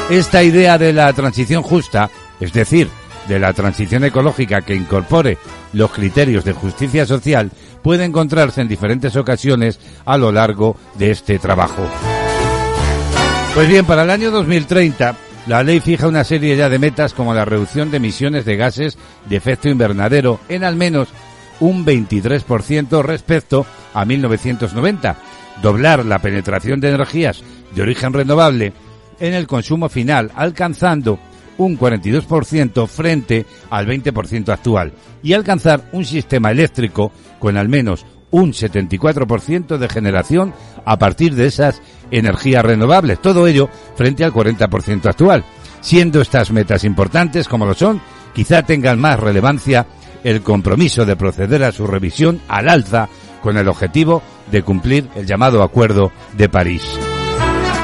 Esta 0.09 0.43
idea 0.43 0.77
de 0.77 0.93
la 0.93 1.11
transición 1.13 1.61
justa, 1.61 2.09
es 2.39 2.53
decir, 2.53 2.89
de 3.27 3.39
la 3.39 3.53
transición 3.53 4.03
ecológica 4.03 4.61
que 4.61 4.75
incorpore 4.75 5.37
los 5.73 5.91
criterios 5.91 6.43
de 6.43 6.53
justicia 6.53 7.05
social, 7.05 7.51
puede 7.81 8.05
encontrarse 8.05 8.61
en 8.61 8.67
diferentes 8.67 9.15
ocasiones 9.15 9.79
a 10.05 10.17
lo 10.17 10.31
largo 10.31 10.77
de 10.95 11.11
este 11.11 11.39
trabajo. 11.39 11.83
Pues 13.53 13.67
bien, 13.67 13.85
para 13.85 14.03
el 14.03 14.09
año 14.09 14.31
2030, 14.31 15.15
la 15.47 15.63
ley 15.63 15.79
fija 15.79 16.07
una 16.07 16.23
serie 16.23 16.55
ya 16.55 16.69
de 16.69 16.79
metas 16.79 17.13
como 17.13 17.33
la 17.33 17.45
reducción 17.45 17.89
de 17.91 17.97
emisiones 17.97 18.45
de 18.45 18.55
gases 18.55 18.97
de 19.27 19.35
efecto 19.35 19.69
invernadero 19.69 20.39
en 20.47 20.63
al 20.63 20.75
menos 20.75 21.09
un 21.59 21.85
23% 21.85 23.01
respecto 23.03 23.65
a 23.93 24.05
1990, 24.05 25.17
doblar 25.61 26.05
la 26.05 26.19
penetración 26.19 26.79
de 26.79 26.89
energías 26.89 27.43
de 27.73 27.81
origen 27.81 28.13
renovable 28.13 28.73
en 29.19 29.33
el 29.33 29.47
consumo 29.47 29.89
final, 29.89 30.31
alcanzando 30.35 31.19
un 31.59 31.77
42% 31.77 32.87
frente 32.87 33.45
al 33.69 33.85
20% 33.85 34.49
actual, 34.49 34.93
y 35.21 35.33
alcanzar 35.33 35.89
un 35.91 36.03
sistema 36.03 36.49
eléctrico 36.49 37.11
con 37.37 37.55
al 37.55 37.69
menos 37.69 38.05
un 38.31 38.53
74% 38.53 39.77
de 39.77 39.89
generación 39.89 40.53
a 40.85 40.97
partir 40.97 41.35
de 41.35 41.47
esas 41.47 41.81
energías 42.11 42.63
renovables. 42.63 43.21
Todo 43.21 43.47
ello 43.47 43.69
frente 43.95 44.23
al 44.23 44.33
40% 44.33 45.07
actual. 45.07 45.43
Siendo 45.81 46.21
estas 46.21 46.51
metas 46.51 46.83
importantes 46.83 47.47
como 47.47 47.65
lo 47.65 47.73
son, 47.73 48.01
quizá 48.33 48.63
tengan 48.63 48.99
más 48.99 49.19
relevancia 49.19 49.87
el 50.23 50.41
compromiso 50.41 51.05
de 51.05 51.15
proceder 51.15 51.63
a 51.63 51.71
su 51.71 51.87
revisión 51.87 52.41
al 52.47 52.69
alza 52.69 53.07
con 53.41 53.57
el 53.57 53.67
objetivo 53.67 54.21
de 54.51 54.63
cumplir 54.63 55.07
el 55.15 55.25
llamado 55.25 55.63
Acuerdo 55.63 56.11
de 56.35 56.49
París. 56.49 56.83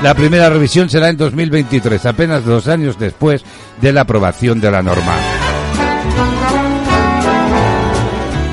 La 0.03 0.13
primera 0.13 0.49
revisión 0.49 0.89
será 0.89 1.09
en 1.09 1.17
2023, 1.17 2.05
apenas 2.05 2.45
dos 2.45 2.67
años 2.67 2.99
después 2.99 3.43
de 3.81 3.91
la 3.91 4.01
aprobación 4.01 4.59
de 4.59 4.71
la 4.71 4.83
norma. 4.83 5.15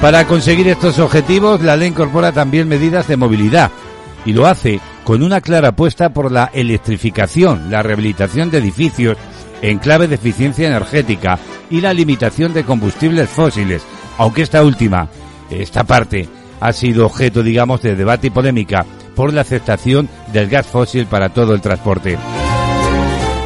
Para 0.01 0.27
conseguir 0.27 0.69
estos 0.69 0.99
objetivos, 0.99 1.61
la 1.61 1.77
ley 1.77 1.89
incorpora 1.89 2.33
también 2.33 2.69
medidas 2.69 3.07
de 3.07 3.17
movilidad 3.17 3.71
y 4.25 4.33
lo 4.33 4.47
hace 4.47 4.81
con 5.05 5.23
una 5.23 5.41
clara 5.41 5.69
apuesta 5.69 6.11
por 6.11 6.33
la 6.33 6.51
electrificación, 6.53 7.71
la 7.71 7.83
rehabilitación 7.83 8.51
de 8.51 8.59
edificios 8.59 9.17
en 9.61 9.79
clave 9.79 10.09
de 10.09 10.17
eficiencia 10.17 10.67
energética 10.69 11.39
y 11.71 11.81
la 11.81 11.93
limitación 11.93 12.53
de 12.53 12.65
combustibles 12.65 13.29
fósiles, 13.31 13.83
aunque 14.19 14.43
esta 14.43 14.63
última, 14.63 15.09
esta 15.51 15.85
parte, 15.85 16.29
ha 16.63 16.73
sido 16.73 17.07
objeto, 17.07 17.43
digamos, 17.43 17.83
de 17.83 17.97
debate 17.97 18.29
y 18.29 18.31
polémica 18.31 18.87
por 19.17 19.35
la 19.35 19.41
aceptación 19.41 20.09
del 20.33 20.49
gas 20.49 20.65
fósil 20.65 21.07
para 21.07 21.31
todo 21.31 21.55
el 21.55 21.61
transporte. 21.61 22.17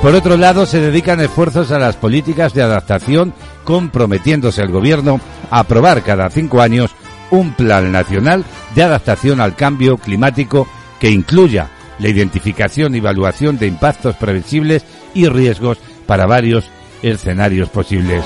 Por 0.03 0.15
otro 0.15 0.37
lado, 0.37 0.67
se 0.67 0.81
dedican 0.81 1.21
esfuerzos 1.21 1.71
a 1.71 1.79
las 1.79 1.97
políticas 1.97 2.53
de 2.53 2.63
adaptación, 2.63 3.33
comprometiéndose 3.65 4.61
el 4.61 4.71
Gobierno 4.71 5.19
a 5.51 5.61
aprobar 5.61 6.03
cada 6.03 6.29
cinco 6.29 6.61
años 6.61 6.95
un 7.31 7.55
plan 7.55 7.91
nacional 7.91 8.45
de 8.75 8.83
adaptación 8.83 9.41
al 9.41 9.57
cambio 9.57 9.97
climático 9.97 10.69
que 11.01 11.11
incluya 11.11 11.71
la 11.99 12.11
identificación 12.11 12.95
y 12.95 12.99
evaluación 12.99 13.57
de 13.59 13.67
impactos 13.67 14.15
previsibles 14.17 14.85
y 15.15 15.27
riesgos 15.27 15.79
para 16.07 16.27
varios 16.27 16.69
escenarios 17.03 17.71
posibles. 17.71 18.25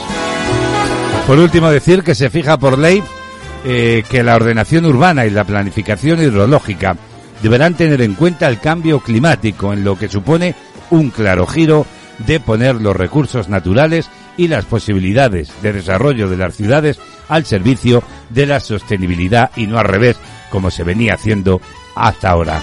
Por 1.28 1.38
último, 1.38 1.70
decir 1.70 2.02
que 2.02 2.16
se 2.16 2.28
fija 2.28 2.58
por 2.58 2.76
ley 2.76 3.04
eh, 3.64 4.04
que 4.08 4.22
la 4.22 4.36
ordenación 4.36 4.86
urbana 4.86 5.26
y 5.26 5.30
la 5.30 5.44
planificación 5.44 6.22
hidrológica 6.22 6.96
deberán 7.42 7.74
tener 7.74 8.00
en 8.02 8.14
cuenta 8.14 8.48
el 8.48 8.58
cambio 8.58 9.00
climático, 9.00 9.72
en 9.72 9.84
lo 9.84 9.98
que 9.98 10.08
supone 10.08 10.54
un 10.90 11.10
claro 11.10 11.46
giro 11.46 11.86
de 12.18 12.40
poner 12.40 12.76
los 12.76 12.96
recursos 12.96 13.48
naturales 13.48 14.10
y 14.36 14.48
las 14.48 14.64
posibilidades 14.64 15.52
de 15.62 15.72
desarrollo 15.72 16.28
de 16.28 16.36
las 16.36 16.54
ciudades 16.54 16.98
al 17.28 17.44
servicio 17.44 18.02
de 18.30 18.46
la 18.46 18.60
sostenibilidad 18.60 19.50
y 19.56 19.66
no 19.66 19.78
al 19.78 19.86
revés, 19.86 20.16
como 20.50 20.70
se 20.70 20.84
venía 20.84 21.14
haciendo 21.14 21.60
hasta 21.94 22.30
ahora. 22.30 22.60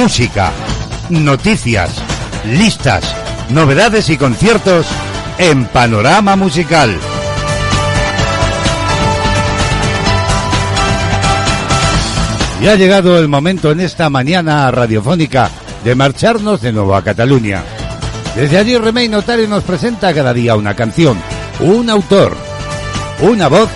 Música, 0.00 0.50
noticias, 1.10 2.02
listas, 2.46 3.04
novedades 3.50 4.08
y 4.08 4.16
conciertos 4.16 4.86
en 5.36 5.66
Panorama 5.66 6.36
Musical. 6.36 6.98
Y 12.62 12.66
ha 12.66 12.76
llegado 12.76 13.18
el 13.18 13.28
momento 13.28 13.72
en 13.72 13.80
esta 13.80 14.08
mañana 14.08 14.70
radiofónica 14.70 15.50
de 15.84 15.94
marcharnos 15.94 16.62
de 16.62 16.72
nuevo 16.72 16.96
a 16.96 17.04
Cataluña. 17.04 17.62
Desde 18.34 18.56
allí 18.56 18.78
Remey 18.78 19.10
Notario 19.10 19.48
nos 19.48 19.64
presenta 19.64 20.14
cada 20.14 20.32
día 20.32 20.56
una 20.56 20.74
canción, 20.74 21.18
un 21.60 21.90
autor, 21.90 22.34
una 23.20 23.48
voz 23.48 23.68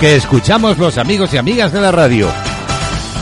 que 0.00 0.16
escuchamos 0.16 0.78
los 0.78 0.96
amigos 0.96 1.34
y 1.34 1.36
amigas 1.36 1.70
de 1.70 1.82
la 1.82 1.92
radio. 1.92 2.45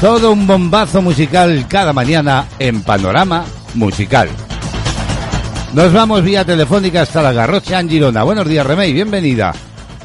Todo 0.05 0.33
un 0.33 0.47
bombazo 0.47 1.01
musical 1.01 1.65
cada 1.67 1.95
mañana 1.95 2.47
en 2.59 2.83
Panorama 2.83 3.43
Musical. 3.73 4.29
Nos 5.73 5.95
vamos 5.95 6.23
vía 6.23 6.45
telefónica 6.45 7.01
hasta 7.01 7.23
la 7.23 7.33
Garrocha 7.33 7.81
en 7.81 7.89
Girona. 7.89 8.23
Buenos 8.23 8.47
días, 8.47 8.67
Remey, 8.67 8.93
bienvenida. 8.93 9.55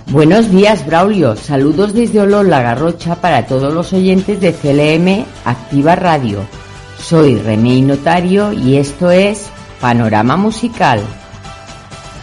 Buenos 0.07 0.49
días, 0.51 0.85
Braulio. 0.85 1.35
Saludos 1.35 1.93
desde 1.93 2.21
Olón, 2.21 2.49
La 2.49 2.61
Garrocha, 2.61 3.15
para 3.15 3.45
todos 3.45 3.73
los 3.73 3.91
oyentes 3.91 4.39
de 4.39 4.53
CLM 4.53 5.25
Activa 5.43 5.97
Radio. 5.97 6.45
Soy 6.97 7.35
Remey 7.35 7.81
Notario 7.81 8.53
y 8.53 8.77
esto 8.77 9.11
es 9.11 9.47
Panorama 9.81 10.37
Musical. 10.37 11.01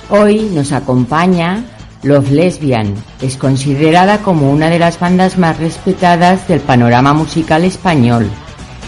Hoy 0.09 0.49
nos 0.55 0.73
acompaña 0.73 1.63
Love 2.07 2.31
Lesbian. 2.31 2.95
Es 3.21 3.37
considerada 3.37 4.19
como 4.19 4.53
una 4.53 4.71
de 4.71 4.79
las 4.79 5.01
bandas 5.01 5.39
más 5.39 5.59
respetadas 5.59 6.47
del 6.47 6.61
panorama 6.61 7.13
musical 7.13 7.65
español. 7.65 8.31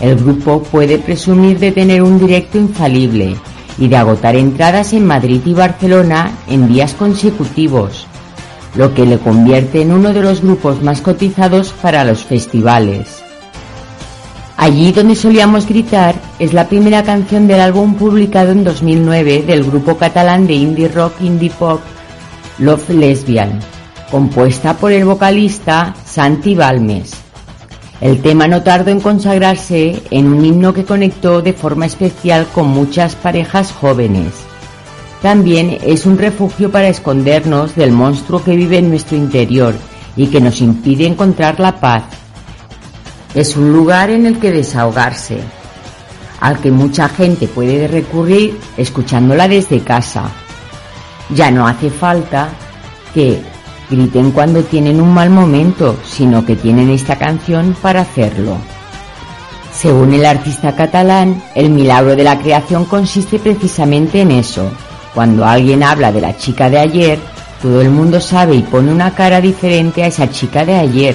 El 0.01 0.15
grupo 0.15 0.63
puede 0.63 0.99
presumir 0.99 1.59
de 1.59 1.73
tener 1.73 2.01
un 2.01 2.21
directo 2.21 2.59
infalible 2.59 3.35
y 3.77 3.89
de 3.89 3.97
agotar 3.97 4.37
entradas 4.37 4.93
en 4.93 5.05
Madrid 5.05 5.41
y 5.45 5.53
Barcelona 5.53 6.31
en 6.49 6.69
días 6.69 6.95
consecutivos, 6.95 8.07
lo 8.77 8.95
que 8.95 9.05
le 9.05 9.19
convierte 9.19 9.83
en 9.83 9.91
uno 9.91 10.13
de 10.13 10.23
los 10.23 10.41
grupos 10.41 10.81
más 10.83 11.01
cotizados 11.01 11.73
para 11.73 12.05
los 12.05 12.25
festivales. 12.25 13.25
Allí 14.57 14.93
donde 14.93 15.17
solíamos 15.17 15.67
gritar 15.67 16.15
es 16.39 16.53
la 16.53 16.69
primera 16.69 17.03
canción 17.03 17.49
del 17.49 17.61
álbum 17.61 17.95
publicado 17.95 18.53
en 18.53 18.63
2009 18.63 19.43
del 19.43 19.65
grupo 19.65 19.97
catalán 19.97 20.47
de 20.47 20.55
indie 20.55 20.89
rock 20.89 21.21
indie 21.21 21.51
pop 21.51 21.81
Love 22.59 22.91
Lesbian, 22.91 23.61
compuesta 24.11 24.77
por 24.77 24.91
el 24.91 25.05
vocalista 25.05 25.95
Santi 26.05 26.57
Balmes. 26.57 27.13
El 28.01 28.21
tema 28.21 28.49
no 28.49 28.63
tardó 28.63 28.91
en 28.91 29.01
consagrarse 29.01 30.03
en 30.11 30.27
un 30.27 30.45
himno 30.45 30.75
que 30.75 30.85
conectó 30.85 31.41
de 31.41 31.53
forma 31.53 31.87
especial 31.87 32.49
con 32.53 32.67
muchas 32.67 33.15
parejas 33.15 33.71
jóvenes. 33.71 34.33
También 35.23 35.79
es 35.83 36.05
un 36.05 36.19
refugio 36.19 36.71
para 36.71 36.89
escondernos 36.89 37.77
del 37.77 37.93
monstruo 37.93 38.43
que 38.43 38.57
vive 38.57 38.79
en 38.79 38.91
nuestro 38.91 39.17
interior 39.17 39.75
y 40.17 40.27
que 40.27 40.41
nos 40.41 40.61
impide 40.61 41.07
encontrar 41.07 41.61
la 41.61 41.79
paz. 41.79 42.03
Es 43.35 43.57
un 43.57 43.73
lugar 43.73 44.11
en 44.11 44.27
el 44.27 44.41
que 44.41 44.51
desahogarse, 44.51 45.39
al 46.41 46.59
que 46.61 46.73
mucha 46.73 47.09
gente 47.09 47.47
puede 47.47 47.87
recurrir 47.87 48.59
escuchándola 48.77 49.47
desde 49.47 49.81
casa. 49.81 50.31
Ya 51.35 51.51
no 51.51 51.67
hace 51.67 51.91
falta 51.91 52.49
que 53.13 53.41
griten 53.91 54.33
cuando 54.33 54.63
tienen 54.63 55.01
un 55.01 55.13
mal 55.13 55.31
momento, 55.31 55.97
sino 56.05 56.45
que 56.45 56.57
tienen 56.57 56.91
esta 56.91 57.17
canción 57.17 57.77
para 57.81 58.03
hacerlo. 58.03 58.57
Según 59.73 60.15
el 60.15 60.25
artista 60.25 60.75
catalán, 60.75 61.43
el 61.55 61.71
milagro 61.71 62.17
de 62.17 62.25
la 62.25 62.39
creación 62.39 62.85
consiste 62.85 63.39
precisamente 63.39 64.23
en 64.23 64.33
eso. 64.33 64.71
Cuando 65.15 65.45
alguien 65.45 65.83
habla 65.83 66.11
de 66.11 66.21
la 66.21 66.37
chica 66.37 66.69
de 66.71 66.79
ayer, 66.79 67.19
todo 67.63 67.81
el 67.81 67.91
mundo 67.91 68.21
sabe 68.21 68.57
y 68.57 68.63
pone 68.63 68.91
una 68.91 69.15
cara 69.15 69.41
diferente 69.41 70.03
a 70.03 70.07
esa 70.07 70.31
chica 70.31 70.65
de 70.65 70.75
ayer. 70.75 71.15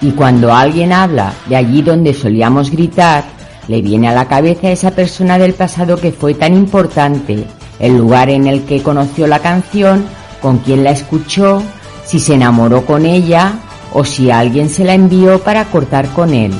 Y 0.00 0.10
cuando 0.10 0.52
alguien 0.52 0.92
habla 0.92 1.32
de 1.46 1.56
allí 1.56 1.82
donde 1.82 2.12
solíamos 2.12 2.70
gritar, 2.70 3.24
le 3.68 3.80
viene 3.80 4.08
a 4.08 4.14
la 4.14 4.26
cabeza 4.26 4.70
esa 4.70 4.90
persona 4.90 5.38
del 5.38 5.54
pasado 5.54 5.96
que 5.96 6.12
fue 6.12 6.34
tan 6.34 6.54
importante 6.54 7.44
el 7.78 7.96
lugar 7.96 8.30
en 8.30 8.46
el 8.46 8.64
que 8.64 8.82
conoció 8.82 9.26
la 9.26 9.40
canción, 9.40 10.04
con 10.40 10.58
quién 10.58 10.84
la 10.84 10.90
escuchó, 10.90 11.62
si 12.04 12.18
se 12.20 12.34
enamoró 12.34 12.84
con 12.84 13.06
ella 13.06 13.54
o 13.92 14.04
si 14.04 14.30
alguien 14.30 14.68
se 14.68 14.84
la 14.84 14.94
envió 14.94 15.38
para 15.40 15.64
cortar 15.66 16.08
con 16.08 16.34
él. 16.34 16.52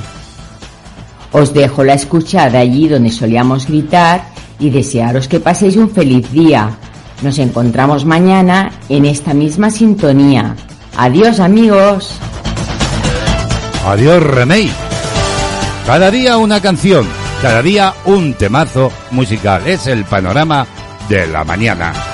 Os 1.32 1.52
dejo 1.52 1.82
la 1.82 1.94
escucha 1.94 2.48
de 2.48 2.58
allí 2.58 2.88
donde 2.88 3.10
solíamos 3.10 3.66
gritar 3.66 4.24
y 4.58 4.70
desearos 4.70 5.28
que 5.28 5.40
paséis 5.40 5.76
un 5.76 5.90
feliz 5.90 6.30
día. 6.30 6.70
Nos 7.22 7.38
encontramos 7.38 8.04
mañana 8.04 8.70
en 8.88 9.04
esta 9.04 9.34
misma 9.34 9.70
sintonía. 9.70 10.54
Adiós 10.96 11.40
amigos. 11.40 12.14
Adiós 13.86 14.22
Remey. 14.22 14.70
Cada 15.86 16.10
día 16.10 16.38
una 16.38 16.60
canción, 16.60 17.06
cada 17.42 17.62
día 17.62 17.92
un 18.06 18.34
temazo 18.34 18.90
musical. 19.10 19.66
Es 19.66 19.86
el 19.86 20.04
panorama 20.04 20.66
de 21.08 21.26
la 21.26 21.44
mañana. 21.44 22.13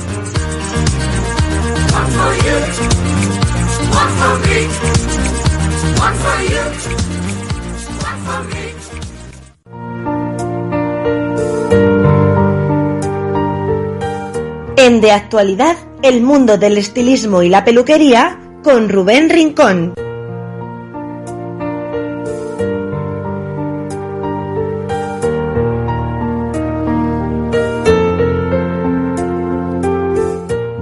De 15.01 15.11
Actualidad, 15.11 15.77
el 16.03 16.21
mundo 16.21 16.59
del 16.59 16.77
estilismo 16.77 17.41
y 17.41 17.49
la 17.49 17.65
peluquería 17.65 18.39
con 18.63 18.87
Rubén 18.87 19.31
Rincón. 19.31 19.95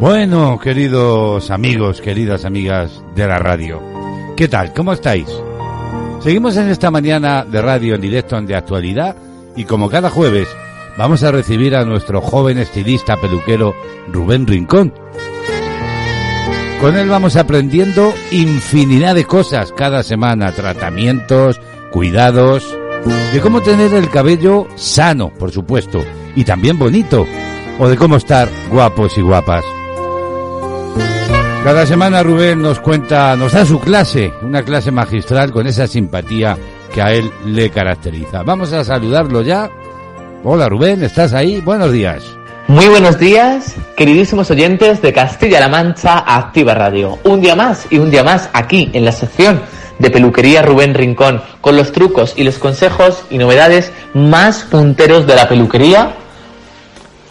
Bueno, 0.02 0.60
queridos 0.60 1.50
amigos, 1.50 2.02
queridas 2.02 2.44
amigas 2.44 3.02
de 3.16 3.26
la 3.26 3.40
radio, 3.40 3.82
¿qué 4.36 4.50
tal? 4.50 4.74
¿Cómo 4.74 4.91
estáis? 4.91 5.30
Seguimos 6.20 6.58
en 6.58 6.68
esta 6.68 6.91
mañana 6.91 7.46
de 7.46 7.62
radio 7.62 7.96
en 7.96 8.02
directo 8.02 8.38
en 8.38 8.46
de 8.46 8.56
actualidad 8.58 9.16
y 9.56 9.64
como 9.64 9.90
cada 9.90 10.10
jueves 10.10 10.50
vamos 11.00 11.24
a 11.24 11.32
recibir 11.32 11.78
a 11.78 11.86
nuestro 11.86 12.20
joven 12.20 12.58
estilista 12.58 13.16
peluquero 13.16 13.74
Rubén 14.12 14.46
Rincón. 14.46 14.94
Con 16.82 16.98
él 16.98 17.08
vamos 17.08 17.38
aprendiendo 17.38 18.14
infinidad 18.32 19.16
de 19.16 19.24
cosas 19.24 19.72
cada 19.72 20.04
semana, 20.04 20.52
tratamientos, 20.52 21.62
cuidados, 21.90 22.78
de 23.32 23.40
cómo 23.40 23.62
tener 23.62 23.94
el 23.94 24.10
cabello 24.10 24.68
sano, 24.76 25.30
por 25.30 25.52
supuesto, 25.52 26.04
y 26.36 26.44
también 26.44 26.78
bonito, 26.78 27.26
o 27.80 27.88
de 27.88 27.96
cómo 27.96 28.18
estar 28.18 28.50
guapos 28.70 29.18
y 29.18 29.22
guapas. 29.22 29.64
Cada 31.64 31.86
semana 31.86 32.24
Rubén 32.24 32.62
nos 32.62 32.82
cuenta, 32.82 33.38
nos 33.38 33.54
da 33.54 33.66
su 33.66 33.80
clase, 33.80 34.34
una 34.42 34.64
clase 34.64 34.92
magistral 34.92 35.54
con 35.54 35.66
esa 35.66 35.88
simpatía 35.88 36.58
que 36.94 37.02
a 37.02 37.14
él 37.14 37.32
le 37.46 37.70
caracteriza. 37.70 38.44
Vamos 38.44 38.74
a 38.74 38.84
saludarlo 38.84 39.42
ya. 39.42 39.70
Hola 40.41 40.70
Rubén, 40.70 41.03
¿estás 41.03 41.34
ahí? 41.34 41.60
Buenos 41.60 41.91
días. 41.91 42.24
Muy 42.70 42.88
buenos 42.88 43.20
días, 43.20 43.76
queridísimos 43.98 44.49
oyentes 44.49 45.02
de 45.02 45.11
Castilla-La 45.11 45.68
Mancha 45.68 46.20
Activa 46.20 46.74
Radio. 46.74 47.20
Un 47.26 47.41
día 47.41 47.57
más 47.57 47.88
y 47.90 47.98
un 47.98 48.10
día 48.10 48.24
más 48.24 48.49
aquí 48.53 48.90
en 48.94 49.03
la 49.03 49.11
sección 49.11 49.61
de 49.98 50.10
peluquería 50.10 50.61
Rubén 50.61 50.94
Rincón, 50.94 51.41
con 51.60 51.76
los 51.76 51.91
trucos 51.91 52.36
y 52.38 52.45
los 52.45 52.57
consejos 52.57 53.26
y 53.30 53.38
novedades 53.38 53.91
más 54.14 54.64
punteros 54.64 55.28
de 55.28 55.36
la 55.36 55.49
peluquería 55.49 56.14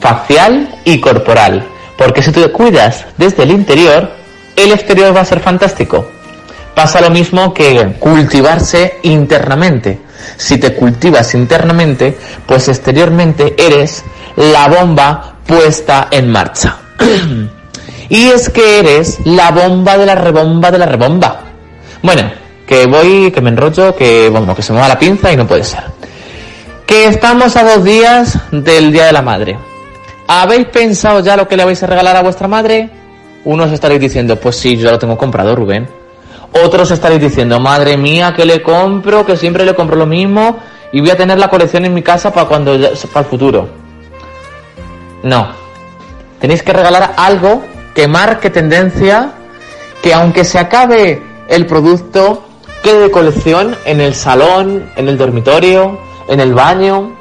facial 0.01 0.68
y 0.85 1.01
corporal. 1.01 1.66
Porque 1.97 2.20
si 2.20 2.30
te 2.30 2.52
cuidas 2.52 3.06
desde 3.16 3.44
el 3.44 3.52
interior, 3.52 4.10
el 4.55 4.70
exterior 4.70 5.16
va 5.16 5.22
a 5.22 5.24
ser 5.24 5.40
fantástico. 5.40 6.06
Pasa 6.74 7.01
lo 7.01 7.09
mismo 7.09 7.55
que 7.55 7.94
cultivarse 7.98 8.98
internamente. 9.02 10.07
Si 10.36 10.59
te 10.59 10.74
cultivas 10.74 11.35
internamente, 11.35 12.16
pues 12.47 12.69
exteriormente 12.69 13.55
eres 13.59 14.05
la 14.36 14.69
bomba 14.69 15.36
puesta 15.47 16.09
en 16.11 16.31
marcha. 16.31 16.77
y 18.09 18.27
es 18.28 18.49
que 18.51 18.81
eres 18.81 19.19
la 19.24 19.51
bomba 19.51 19.97
de 19.97 20.07
la 20.07 20.15
rebomba 20.15 20.70
de 20.70 20.78
la 20.78 20.86
rebomba. 20.86 21.40
Bueno, 22.03 22.31
que 22.66 22.86
voy, 22.86 23.31
que 23.31 23.40
me 23.40 23.51
enrollo, 23.51 23.97
que 23.97 24.28
bueno, 24.28 24.55
que 24.55 24.62
se 24.62 24.73
me 24.73 24.81
va 24.81 24.89
la 24.89 24.99
pinza 24.99 25.32
y 25.32 25.36
no 25.36 25.47
puede 25.47 25.65
ser. 25.65 25.85
Que 26.86 27.07
estamos 27.07 27.57
a 27.57 27.65
dos 27.65 27.85
días 27.85 28.39
del 28.51 28.93
Día 28.93 29.07
de 29.07 29.12
la 29.12 29.23
Madre. 29.23 29.59
¿Habéis 30.27 30.66
pensado 30.66 31.20
ya 31.20 31.36
lo 31.36 31.49
que 31.49 31.57
le 31.57 31.65
vais 31.65 31.82
a 31.82 31.86
regalar 31.86 32.16
a 32.16 32.23
vuestra 32.23 32.49
madre? 32.49 32.90
Unos 33.45 33.73
estaréis 33.73 34.01
diciendo, 34.01 34.36
pues 34.36 34.57
sí, 34.57 34.77
yo 34.77 34.85
ya 34.85 34.93
lo 34.93 34.99
tengo 34.99 35.16
comprado, 35.16 35.57
Rubén. 35.57 35.89
Otros 36.53 36.91
estaréis 36.91 37.20
diciendo, 37.20 37.61
madre 37.61 37.97
mía, 37.97 38.35
que 38.35 38.45
le 38.45 38.62
compro, 38.62 39.25
que 39.25 39.37
siempre 39.37 39.65
le 39.65 39.75
compro 39.75 39.97
lo 39.97 40.07
mismo 40.07 40.59
y 40.93 41.01
voy 41.01 41.11
a 41.11 41.16
tener 41.16 41.39
la 41.39 41.49
colección 41.49 41.85
en 41.85 41.95
mi 41.95 42.03
casa 42.03 42.33
para 42.33 42.49
cuando 42.49 42.73
para 42.73 43.20
el 43.20 43.27
futuro. 43.27 43.69
No. 45.23 45.49
Tenéis 46.41 46.62
que 46.62 46.73
regalar 46.73 47.15
algo 47.16 47.62
que 47.95 48.09
marque 48.09 48.51
tendencia, 48.51 49.33
que 50.03 50.15
aunque 50.15 50.45
se 50.45 50.59
acabe 50.59 51.23
el 51.49 51.66
producto, 51.66 52.45
quede 52.83 53.01
de 53.01 53.11
colección 53.11 53.77
en 53.85 54.01
el 54.01 54.15
salón, 54.15 54.91
en 54.97 55.09
el 55.09 55.19
dormitorio, 55.19 55.99
en 56.29 56.41
el 56.41 56.55
baño 56.55 57.16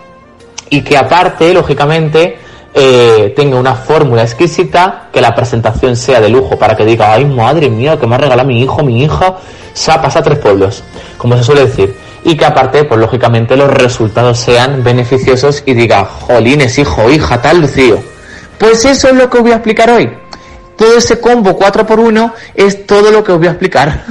y 0.69 0.81
que 0.81 0.97
aparte, 0.97 1.53
lógicamente, 1.53 2.39
eh, 2.79 3.33
tenga 3.35 3.57
una 3.57 3.73
fórmula 3.73 4.21
exquisita, 4.21 5.09
que 5.11 5.19
la 5.19 5.33
presentación 5.33 5.95
sea 5.95 6.21
de 6.21 6.29
lujo 6.29 6.59
para 6.59 6.75
que 6.75 6.85
diga, 6.85 7.11
ay 7.11 7.25
madre 7.25 7.71
mía, 7.71 7.97
que 7.99 8.05
me 8.05 8.13
ha 8.13 8.19
regalado 8.19 8.47
mi 8.47 8.61
hijo, 8.61 8.83
mi 8.83 9.03
hija, 9.03 9.37
se 9.73 9.91
ha 9.91 9.99
pasado 9.99 10.25
tres 10.25 10.37
pueblos, 10.37 10.83
como 11.17 11.35
se 11.35 11.43
suele 11.43 11.65
decir. 11.65 11.95
Y 12.23 12.37
que 12.37 12.45
aparte, 12.45 12.83
pues 12.83 12.99
lógicamente 12.99 13.57
los 13.57 13.71
resultados 13.71 14.37
sean 14.37 14.83
beneficiosos 14.83 15.63
y 15.65 15.73
diga, 15.73 16.05
jolines, 16.05 16.77
hijo, 16.77 17.09
hija, 17.09 17.41
tal 17.41 17.61
lucido. 17.61 17.99
Pues 18.59 18.85
eso 18.85 19.07
es 19.07 19.15
lo 19.15 19.27
que 19.27 19.39
voy 19.39 19.53
a 19.53 19.55
explicar 19.55 19.89
hoy. 19.89 20.15
Todo 20.75 20.97
ese 20.97 21.19
combo 21.19 21.57
4x1 21.57 22.33
es 22.53 22.85
todo 22.85 23.09
lo 23.09 23.23
que 23.23 23.31
os 23.31 23.39
voy 23.39 23.47
a 23.47 23.51
explicar. 23.51 24.03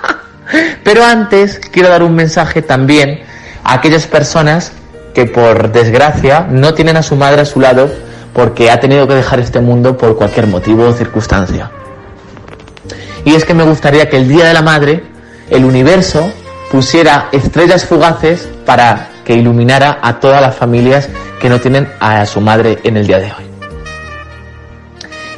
Pero 0.84 1.04
antes 1.04 1.60
quiero 1.70 1.90
dar 1.90 2.02
un 2.02 2.14
mensaje 2.14 2.62
también 2.62 3.20
a 3.62 3.74
aquellas 3.74 4.06
personas 4.06 4.72
que 5.14 5.26
por 5.26 5.72
desgracia 5.72 6.46
no 6.50 6.74
tienen 6.74 6.96
a 6.96 7.02
su 7.02 7.16
madre 7.16 7.42
a 7.42 7.44
su 7.44 7.60
lado 7.60 7.90
porque 8.32 8.70
ha 8.70 8.80
tenido 8.80 9.08
que 9.08 9.14
dejar 9.14 9.40
este 9.40 9.60
mundo 9.60 9.96
por 9.96 10.16
cualquier 10.16 10.46
motivo 10.46 10.84
o 10.84 10.92
circunstancia. 10.92 11.70
Y 13.24 13.34
es 13.34 13.44
que 13.44 13.54
me 13.54 13.64
gustaría 13.64 14.08
que 14.08 14.16
el 14.16 14.28
Día 14.28 14.46
de 14.46 14.54
la 14.54 14.62
Madre, 14.62 15.04
el 15.50 15.64
universo, 15.64 16.32
pusiera 16.70 17.28
estrellas 17.32 17.84
fugaces 17.84 18.48
para 18.64 19.08
que 19.24 19.34
iluminara 19.34 19.98
a 20.02 20.20
todas 20.20 20.40
las 20.40 20.54
familias 20.54 21.08
que 21.40 21.48
no 21.48 21.60
tienen 21.60 21.88
a 22.00 22.24
su 22.26 22.40
madre 22.40 22.78
en 22.84 22.96
el 22.96 23.06
día 23.06 23.18
de 23.18 23.26
hoy. 23.26 23.50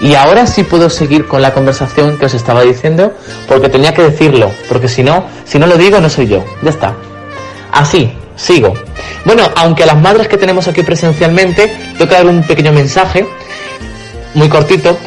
Y 0.00 0.14
ahora 0.14 0.46
sí 0.46 0.64
puedo 0.64 0.90
seguir 0.90 1.28
con 1.28 1.42
la 1.42 1.54
conversación 1.54 2.18
que 2.18 2.26
os 2.26 2.34
estaba 2.34 2.62
diciendo, 2.62 3.14
porque 3.46 3.68
tenía 3.68 3.94
que 3.94 4.02
decirlo, 4.02 4.50
porque 4.68 4.88
si 4.88 5.02
no, 5.02 5.26
si 5.44 5.58
no 5.58 5.66
lo 5.66 5.76
digo 5.76 6.00
no 6.00 6.10
soy 6.10 6.26
yo. 6.26 6.44
Ya 6.62 6.70
está. 6.70 6.94
Así, 7.70 8.12
sigo. 8.36 8.74
Bueno, 9.24 9.44
aunque 9.56 9.82
a 9.84 9.86
las 9.86 10.00
madres 10.00 10.28
que 10.28 10.36
tenemos 10.36 10.68
aquí 10.68 10.82
presencialmente, 10.82 11.68
tengo 11.98 12.08
que 12.08 12.14
dar 12.14 12.26
un 12.26 12.42
pequeño 12.42 12.72
mensaje, 12.72 13.26
muy 14.34 14.48
cortito, 14.48 14.98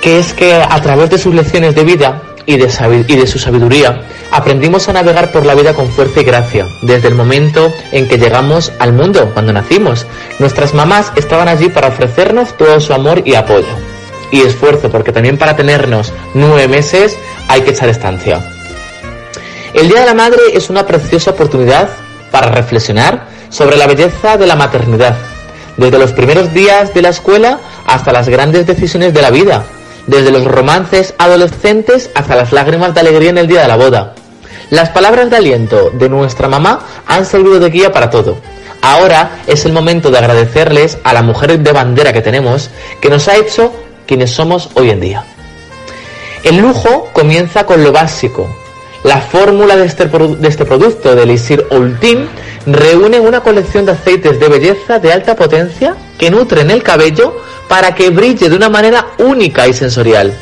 que 0.00 0.18
es 0.18 0.32
que 0.32 0.54
a 0.54 0.80
través 0.82 1.10
de 1.10 1.18
sus 1.18 1.34
lecciones 1.34 1.74
de 1.74 1.84
vida 1.84 2.22
y 2.46 2.56
de, 2.56 3.04
y 3.08 3.16
de 3.16 3.26
su 3.26 3.38
sabiduría, 3.38 4.02
aprendimos 4.30 4.88
a 4.88 4.92
navegar 4.92 5.32
por 5.32 5.46
la 5.46 5.54
vida 5.54 5.74
con 5.74 5.88
fuerza 5.88 6.20
y 6.20 6.24
gracia, 6.24 6.66
desde 6.82 7.08
el 7.08 7.14
momento 7.14 7.72
en 7.92 8.06
que 8.08 8.18
llegamos 8.18 8.72
al 8.78 8.92
mundo, 8.92 9.30
cuando 9.32 9.52
nacimos. 9.52 10.06
Nuestras 10.38 10.74
mamás 10.74 11.12
estaban 11.16 11.48
allí 11.48 11.68
para 11.68 11.88
ofrecernos 11.88 12.56
todo 12.56 12.80
su 12.80 12.92
amor 12.92 13.22
y 13.24 13.34
apoyo. 13.34 13.74
Y 14.30 14.40
esfuerzo, 14.40 14.90
porque 14.90 15.12
también 15.12 15.38
para 15.38 15.56
tenernos 15.56 16.12
nueve 16.34 16.68
meses 16.68 17.16
hay 17.48 17.62
que 17.62 17.70
echar 17.70 17.88
estancia. 17.88 18.44
El 19.74 19.88
Día 19.88 20.00
de 20.00 20.06
la 20.06 20.14
Madre 20.14 20.40
es 20.52 20.70
una 20.70 20.86
preciosa 20.86 21.32
oportunidad 21.32 21.88
para 22.34 22.50
reflexionar 22.50 23.28
sobre 23.48 23.76
la 23.76 23.86
belleza 23.86 24.36
de 24.36 24.48
la 24.48 24.56
maternidad, 24.56 25.14
desde 25.76 26.00
los 26.00 26.10
primeros 26.10 26.52
días 26.52 26.92
de 26.92 27.00
la 27.00 27.10
escuela 27.10 27.60
hasta 27.86 28.10
las 28.10 28.28
grandes 28.28 28.66
decisiones 28.66 29.14
de 29.14 29.22
la 29.22 29.30
vida, 29.30 29.62
desde 30.08 30.32
los 30.32 30.44
romances 30.44 31.14
adolescentes 31.16 32.10
hasta 32.16 32.34
las 32.34 32.50
lágrimas 32.50 32.92
de 32.92 33.02
alegría 33.02 33.30
en 33.30 33.38
el 33.38 33.46
día 33.46 33.62
de 33.62 33.68
la 33.68 33.76
boda. 33.76 34.14
Las 34.70 34.90
palabras 34.90 35.30
de 35.30 35.36
aliento 35.36 35.90
de 35.90 36.08
nuestra 36.08 36.48
mamá 36.48 36.80
han 37.06 37.24
servido 37.24 37.60
de 37.60 37.70
guía 37.70 37.92
para 37.92 38.10
todo. 38.10 38.36
Ahora 38.82 39.38
es 39.46 39.64
el 39.64 39.72
momento 39.72 40.10
de 40.10 40.18
agradecerles 40.18 40.98
a 41.04 41.12
la 41.12 41.22
mujer 41.22 41.60
de 41.60 41.70
bandera 41.70 42.12
que 42.12 42.20
tenemos, 42.20 42.68
que 43.00 43.10
nos 43.10 43.28
ha 43.28 43.36
hecho 43.36 43.72
quienes 44.08 44.32
somos 44.32 44.70
hoy 44.74 44.90
en 44.90 45.00
día. 45.00 45.24
El 46.42 46.56
lujo 46.56 47.10
comienza 47.12 47.64
con 47.64 47.84
lo 47.84 47.92
básico. 47.92 48.63
La 49.04 49.20
fórmula 49.20 49.76
de 49.76 49.84
este, 49.84 50.10
este 50.42 50.64
producto, 50.64 51.14
del 51.14 51.28
Elixir 51.28 51.66
Ultim, 51.70 52.26
reúne 52.66 53.20
una 53.20 53.40
colección 53.40 53.84
de 53.84 53.92
aceites 53.92 54.40
de 54.40 54.48
belleza 54.48 54.98
de 54.98 55.12
alta 55.12 55.36
potencia 55.36 55.94
que 56.18 56.30
nutren 56.30 56.70
el 56.70 56.82
cabello 56.82 57.36
para 57.68 57.94
que 57.94 58.08
brille 58.08 58.48
de 58.48 58.56
una 58.56 58.70
manera 58.70 59.08
única 59.18 59.68
y 59.68 59.74
sensorial. 59.74 60.32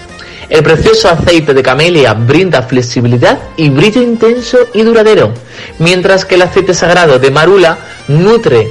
El 0.49 0.63
precioso 0.63 1.09
aceite 1.09 1.55
de 1.55 1.63
camelia 1.63 2.15
brinda 2.15 2.63
flexibilidad 2.63 3.41
y 3.57 3.69
brillo 3.69 4.01
intenso 4.01 4.59
y 4.73 4.83
duradero, 4.83 5.35
mientras 5.81 6.25
que 6.25 6.37
el 6.37 6.43
aceite 6.43 6.73
sagrado 6.73 7.19
de 7.19 7.33
marula 7.33 7.79
nutre 8.07 8.71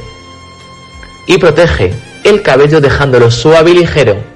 y 1.27 1.37
protege 1.37 1.91
el 2.23 2.41
cabello 2.41 2.79
dejándolo 2.79 3.29
suave 3.29 3.71
y 3.71 3.79
ligero. 3.79 4.30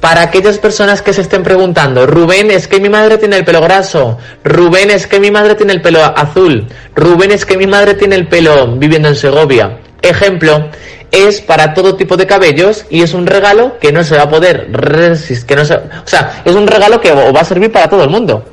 Para 0.00 0.22
aquellas 0.22 0.58
personas 0.58 1.02
que 1.02 1.12
se 1.12 1.22
estén 1.22 1.42
preguntando, 1.42 2.06
Rubén, 2.06 2.52
es 2.52 2.68
que 2.68 2.78
mi 2.78 2.88
madre 2.88 3.18
tiene 3.18 3.36
el 3.36 3.44
pelo 3.44 3.60
graso, 3.60 4.16
Rubén, 4.44 4.90
es 4.90 5.08
que 5.08 5.18
mi 5.18 5.30
madre 5.30 5.56
tiene 5.56 5.72
el 5.72 5.82
pelo 5.82 6.04
azul, 6.04 6.68
Rubén, 6.94 7.32
es 7.32 7.44
que 7.44 7.56
mi 7.56 7.66
madre 7.66 7.94
tiene 7.94 8.14
el 8.14 8.28
pelo 8.28 8.76
viviendo 8.76 9.08
en 9.08 9.16
Segovia. 9.16 9.78
Ejemplo, 10.00 10.70
es 11.10 11.40
para 11.40 11.74
todo 11.74 11.96
tipo 11.96 12.16
de 12.16 12.26
cabellos 12.26 12.86
y 12.90 13.02
es 13.02 13.12
un 13.12 13.26
regalo 13.26 13.78
que 13.80 13.92
no 13.92 14.04
se 14.04 14.16
va 14.16 14.22
a 14.22 14.28
poder 14.28 14.68
resistir, 14.70 15.46
que 15.46 15.56
no 15.56 15.64
se, 15.64 15.74
o 15.74 16.06
sea, 16.06 16.42
es 16.44 16.54
un 16.54 16.68
regalo 16.68 17.00
que 17.00 17.12
va 17.12 17.40
a 17.40 17.44
servir 17.44 17.72
para 17.72 17.88
todo 17.88 18.04
el 18.04 18.10
mundo. 18.10 18.44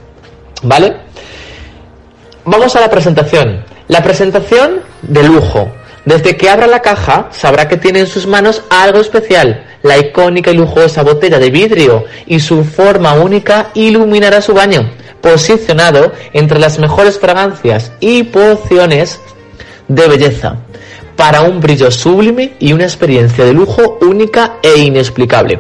¿Vale? 0.64 0.96
Vamos 2.46 2.76
a 2.76 2.82
la 2.82 2.90
presentación. 2.90 3.64
La 3.88 4.02
presentación 4.02 4.82
de 5.04 5.24
lujo. 5.24 5.72
Desde 6.06 6.38
que 6.38 6.50
abra 6.50 6.68
la 6.68 6.82
caja, 6.82 7.30
sabrá 7.32 7.68
que 7.68 7.78
tiene 7.78 8.00
en 8.00 8.08
sus 8.08 8.28
manos 8.28 8.62
algo 8.70 9.00
especial. 9.00 9.66
La 9.82 9.98
icónica 9.98 10.52
y 10.52 10.56
lujosa 10.56 11.02
botella 11.02 11.40
de 11.40 11.50
vidrio 11.50 12.06
y 12.28 12.40
su 12.40 12.64
forma 12.64 13.14
única 13.14 13.72
iluminará 13.74 14.42
su 14.42 14.54
baño, 14.54 14.92
posicionado 15.22 16.12
entre 16.34 16.60
las 16.60 16.78
mejores 16.78 17.20
fragancias 17.20 17.92
y 18.00 18.24
pociones 18.24 19.20
de 19.88 20.08
belleza, 20.08 20.58
para 21.16 21.42
un 21.42 21.60
brillo 21.60 21.90
sublime 21.90 22.54
y 22.60 22.74
una 22.74 22.84
experiencia 22.84 23.44
de 23.44 23.54
lujo 23.54 23.98
única 24.02 24.58
e 24.62 24.80
inexplicable. 24.80 25.60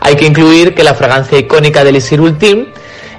Hay 0.00 0.14
que 0.14 0.26
incluir 0.26 0.74
que 0.74 0.84
la 0.84 0.94
fragancia 0.94 1.38
icónica 1.38 1.80
del 1.80 1.96
Elixir 1.96 2.20
Ultim 2.20 2.66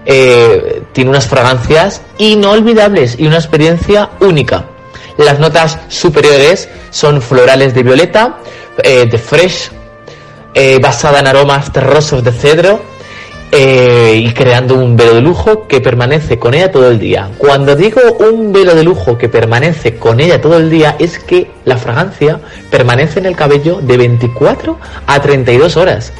eh, 0.05 0.83
tiene 0.93 1.09
unas 1.09 1.27
fragancias 1.27 2.01
inolvidables 2.17 3.17
y 3.19 3.27
una 3.27 3.35
experiencia 3.35 4.09
única. 4.19 4.70
Las 5.17 5.39
notas 5.39 5.77
superiores 5.87 6.69
son 6.89 7.21
florales 7.21 7.73
de 7.73 7.83
violeta, 7.83 8.39
eh, 8.83 9.05
de 9.05 9.17
fresh, 9.17 9.71
eh, 10.53 10.79
basada 10.81 11.19
en 11.19 11.27
aromas 11.27 11.71
terrosos 11.71 12.23
de 12.23 12.31
cedro 12.31 12.81
eh, 13.53 14.21
y 14.23 14.31
creando 14.33 14.75
un 14.75 14.95
velo 14.95 15.15
de 15.15 15.21
lujo 15.21 15.67
que 15.67 15.81
permanece 15.81 16.39
con 16.39 16.53
ella 16.53 16.71
todo 16.71 16.89
el 16.89 16.99
día. 16.99 17.29
Cuando 17.37 17.75
digo 17.75 18.01
un 18.19 18.53
velo 18.53 18.75
de 18.75 18.83
lujo 18.83 19.17
que 19.17 19.29
permanece 19.29 19.95
con 19.95 20.19
ella 20.19 20.41
todo 20.41 20.57
el 20.57 20.69
día 20.69 20.95
es 20.99 21.19
que 21.19 21.51
la 21.65 21.77
fragancia 21.77 22.39
permanece 22.69 23.19
en 23.19 23.25
el 23.25 23.35
cabello 23.35 23.79
de 23.81 23.97
24 23.97 24.77
a 25.07 25.21
32 25.21 25.77
horas. 25.77 26.13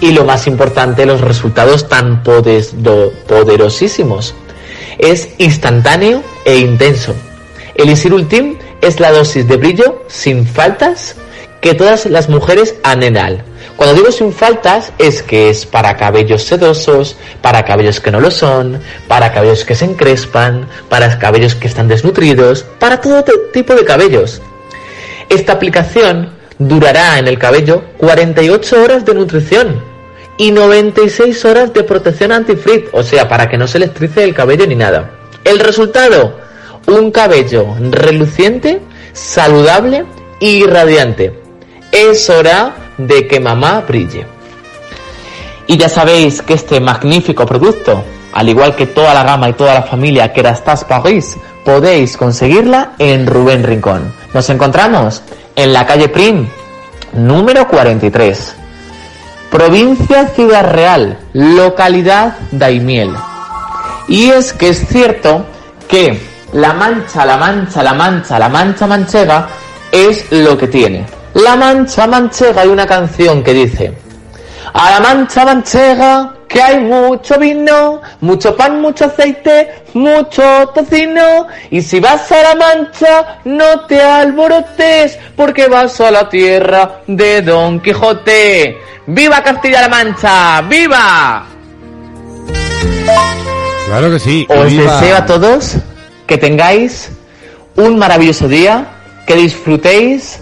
Y 0.00 0.12
lo 0.12 0.24
más 0.24 0.46
importante, 0.46 1.06
los 1.06 1.20
resultados 1.20 1.88
tan 1.88 2.22
poderosísimos. 2.22 4.34
Es 4.98 5.30
instantáneo 5.38 6.22
e 6.44 6.58
intenso. 6.58 7.16
El 7.78 7.90
Isir 7.90 8.12
Ultim 8.12 8.58
es 8.80 8.98
la 8.98 9.12
dosis 9.12 9.46
de 9.46 9.56
brillo 9.56 10.02
sin 10.08 10.44
faltas 10.44 11.14
que 11.60 11.74
todas 11.74 12.06
las 12.06 12.28
mujeres 12.28 12.74
anhelan. 12.82 13.44
Cuando 13.76 13.94
digo 13.94 14.10
sin 14.10 14.32
faltas 14.32 14.92
es 14.98 15.22
que 15.22 15.48
es 15.48 15.64
para 15.64 15.96
cabellos 15.96 16.42
sedosos, 16.42 17.16
para 17.40 17.64
cabellos 17.64 18.00
que 18.00 18.10
no 18.10 18.18
lo 18.18 18.32
son, 18.32 18.80
para 19.06 19.32
cabellos 19.32 19.64
que 19.64 19.76
se 19.76 19.84
encrespan, 19.84 20.66
para 20.88 21.20
cabellos 21.20 21.54
que 21.54 21.68
están 21.68 21.86
desnutridos, 21.86 22.64
para 22.80 23.00
todo 23.00 23.24
tipo 23.52 23.76
de 23.76 23.84
cabellos. 23.84 24.42
Esta 25.28 25.52
aplicación 25.52 26.30
durará 26.58 27.16
en 27.20 27.28
el 27.28 27.38
cabello 27.38 27.84
48 27.98 28.82
horas 28.82 29.04
de 29.04 29.14
nutrición 29.14 29.84
y 30.36 30.50
96 30.50 31.44
horas 31.44 31.72
de 31.72 31.84
protección 31.84 32.32
anti-frizz, 32.32 32.86
o 32.90 33.04
sea, 33.04 33.28
para 33.28 33.48
que 33.48 33.56
no 33.56 33.68
se 33.68 33.78
les 33.78 33.94
trice 33.94 34.24
el 34.24 34.34
cabello 34.34 34.66
ni 34.66 34.74
nada. 34.74 35.12
El 35.44 35.60
resultado, 35.60 36.47
un 36.88 37.10
cabello 37.10 37.76
reluciente, 37.78 38.80
saludable 39.12 40.04
y 40.40 40.64
radiante. 40.64 41.38
Es 41.92 42.28
hora 42.30 42.74
de 42.96 43.26
que 43.28 43.40
mamá 43.40 43.84
brille. 43.86 44.26
Y 45.66 45.76
ya 45.76 45.88
sabéis 45.88 46.40
que 46.40 46.54
este 46.54 46.80
magnífico 46.80 47.44
producto, 47.44 48.02
al 48.32 48.48
igual 48.48 48.74
que 48.74 48.86
toda 48.86 49.12
la 49.12 49.22
gama 49.22 49.50
y 49.50 49.52
toda 49.52 49.74
la 49.74 49.82
familia 49.82 50.28
que 50.28 50.40
Kerastase 50.40 50.86
Paris, 50.86 51.36
podéis 51.64 52.16
conseguirla 52.16 52.94
en 52.98 53.26
Rubén 53.26 53.64
Rincón. 53.64 54.14
Nos 54.32 54.48
encontramos 54.48 55.22
en 55.54 55.72
la 55.74 55.84
calle 55.84 56.08
Prim, 56.08 56.46
número 57.12 57.68
43. 57.68 58.54
Provincia 59.50 60.28
Ciudad 60.28 60.70
Real, 60.72 61.18
localidad 61.34 62.36
Daimiel. 62.50 63.10
Y 64.08 64.30
es 64.30 64.54
que 64.54 64.70
es 64.70 64.86
cierto 64.88 65.44
que 65.88 66.27
la 66.52 66.72
mancha, 66.72 67.24
la 67.24 67.36
mancha, 67.36 67.82
la 67.82 67.94
mancha, 67.94 68.38
la 68.38 68.48
mancha 68.48 68.86
manchega 68.86 69.48
es 69.92 70.30
lo 70.30 70.56
que 70.56 70.68
tiene. 70.68 71.06
La 71.34 71.56
mancha 71.56 72.06
manchega 72.06 72.62
hay 72.62 72.68
una 72.68 72.86
canción 72.86 73.42
que 73.42 73.52
dice, 73.52 73.92
a 74.72 74.90
la 74.90 75.00
mancha 75.00 75.44
manchega 75.44 76.34
que 76.48 76.62
hay 76.62 76.80
mucho 76.80 77.38
vino, 77.38 78.00
mucho 78.20 78.56
pan, 78.56 78.80
mucho 78.80 79.04
aceite, 79.04 79.82
mucho 79.92 80.68
tocino. 80.74 81.46
Y 81.70 81.82
si 81.82 82.00
vas 82.00 82.32
a 82.32 82.42
la 82.42 82.54
mancha, 82.54 83.40
no 83.44 83.80
te 83.86 84.00
alborotes, 84.00 85.18
porque 85.36 85.68
vas 85.68 86.00
a 86.00 86.10
la 86.10 86.28
tierra 86.28 87.02
de 87.06 87.42
Don 87.42 87.80
Quijote. 87.80 88.78
¡Viva 89.06 89.42
Castilla-La 89.42 89.88
Mancha! 89.88 90.62
¡Viva! 90.62 91.46
Claro 93.86 94.10
que 94.10 94.18
sí. 94.18 94.46
Os 94.48 94.66
Viva. 94.66 95.00
deseo 95.00 95.16
a 95.16 95.26
todos 95.26 95.76
que 96.28 96.36
tengáis 96.36 97.08
un 97.74 97.98
maravilloso 97.98 98.46
día, 98.48 98.86
que 99.26 99.34
disfrutéis 99.34 100.38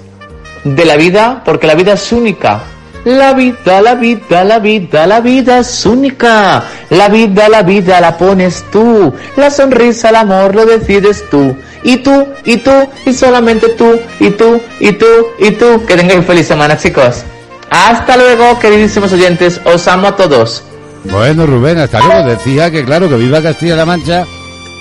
de 0.65 0.85
la 0.85 0.97
vida, 0.97 1.43
porque 1.45 1.67
la 1.67 1.75
vida 1.75 1.95
es 1.95 2.13
única. 2.13 2.61
La 3.05 3.35
vida, 3.35 3.81
la 3.81 3.95
vida, 3.95 4.43
la 4.43 4.59
vida, 4.59 5.07
la 5.07 5.21
vida 5.21 5.61
es 5.61 5.87
única. 5.87 6.65
La 6.91 7.09
vida, 7.09 7.49
la 7.49 7.63
vida 7.63 8.01
la 8.01 8.19
pones 8.19 8.65
tú. 8.73 9.15
La 9.37 9.49
sonrisa, 9.49 10.09
el 10.09 10.17
amor 10.17 10.57
lo 10.57 10.67
decides 10.67 11.25
tú. 11.31 11.57
Y 11.85 11.99
tú, 11.99 12.27
y 12.45 12.57
tú, 12.57 12.73
y 13.05 13.13
solamente 13.13 13.69
tú, 13.71 13.97
y 14.19 14.31
tú, 14.31 14.61
y 14.81 14.91
tú, 14.93 15.07
y 15.39 15.53
tú. 15.53 15.87
Que 15.87 15.95
tengáis 15.95 16.27
feliz 16.27 16.49
semana, 16.49 16.77
chicos. 16.77 17.23
Hasta 17.71 18.17
luego, 18.17 18.59
queridísimos 18.59 19.13
oyentes. 19.13 19.61
Os 19.65 19.87
amo 19.87 20.09
a 20.09 20.17
todos. 20.17 20.65
Bueno, 21.05 21.47
Rubén, 21.47 21.79
hasta 21.79 22.01
luego. 22.01 22.31
Decía 22.31 22.73
que 22.73 22.85
claro, 22.85 23.09
que 23.09 23.15
viva 23.15 23.41
Castilla-La 23.41 23.87
Mancha 23.87 24.27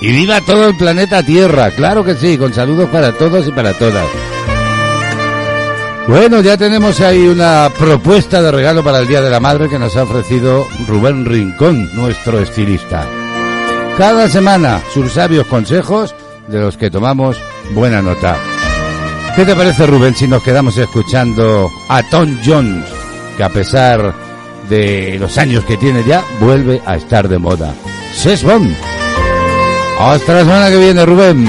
y 0.06 0.12
viva 0.12 0.40
todo 0.42 0.68
el 0.68 0.78
planeta 0.78 1.24
Tierra. 1.24 1.72
Claro 1.72 2.04
que 2.04 2.14
sí, 2.14 2.38
con 2.38 2.54
saludos 2.54 2.90
para 2.90 3.12
todos 3.14 3.48
y 3.48 3.52
para 3.52 3.74
todas. 3.74 4.06
Bueno, 6.08 6.42
ya 6.42 6.58
tenemos 6.58 7.02
ahí 7.02 7.28
una 7.28 7.72
propuesta 7.76 8.40
de 8.44 8.52
regalo 8.52 8.84
para 8.84 9.00
el 9.00 9.08
Día 9.08 9.22
de 9.22 9.32
la 9.32 9.40
Madre 9.40 9.68
que 9.68 9.80
nos 9.80 9.98
ha 9.98 10.04
ofrecido 10.04 10.68
Rubén 10.88 11.26
Rincón, 11.26 11.90
nuestro 11.96 12.40
estilista. 12.40 13.08
Cada 13.98 14.30
semana, 14.30 14.80
sus 14.94 15.14
sabios 15.14 15.48
consejos 15.48 16.14
de 16.48 16.60
los 16.60 16.78
que 16.78 16.92
tomamos 16.92 17.38
buena 17.72 18.04
nota. 18.04 18.38
¿Qué 19.36 19.44
te 19.44 19.56
parece, 19.56 19.88
Rubén, 19.88 20.14
si 20.14 20.28
nos 20.28 20.44
quedamos 20.44 20.78
escuchando 20.78 21.72
a 21.90 22.04
Tom 22.04 22.38
Jones, 22.46 22.86
que 23.38 23.44
a 23.44 23.50
pesar 23.50 24.14
de 24.70 25.18
los 25.20 25.36
años 25.40 25.66
que 25.66 25.78
tiene 25.78 26.04
ya, 26.04 26.24
vuelve 26.40 26.80
a 26.86 26.96
estar 26.96 27.28
de 27.28 27.40
moda? 27.40 27.74
Ses 28.14 28.44
Bond. 28.44 28.95
Hasta 30.00 30.34
la 30.34 30.40
semana 30.40 30.70
que 30.70 30.78
viene, 30.78 31.06
Rubén. 31.06 31.46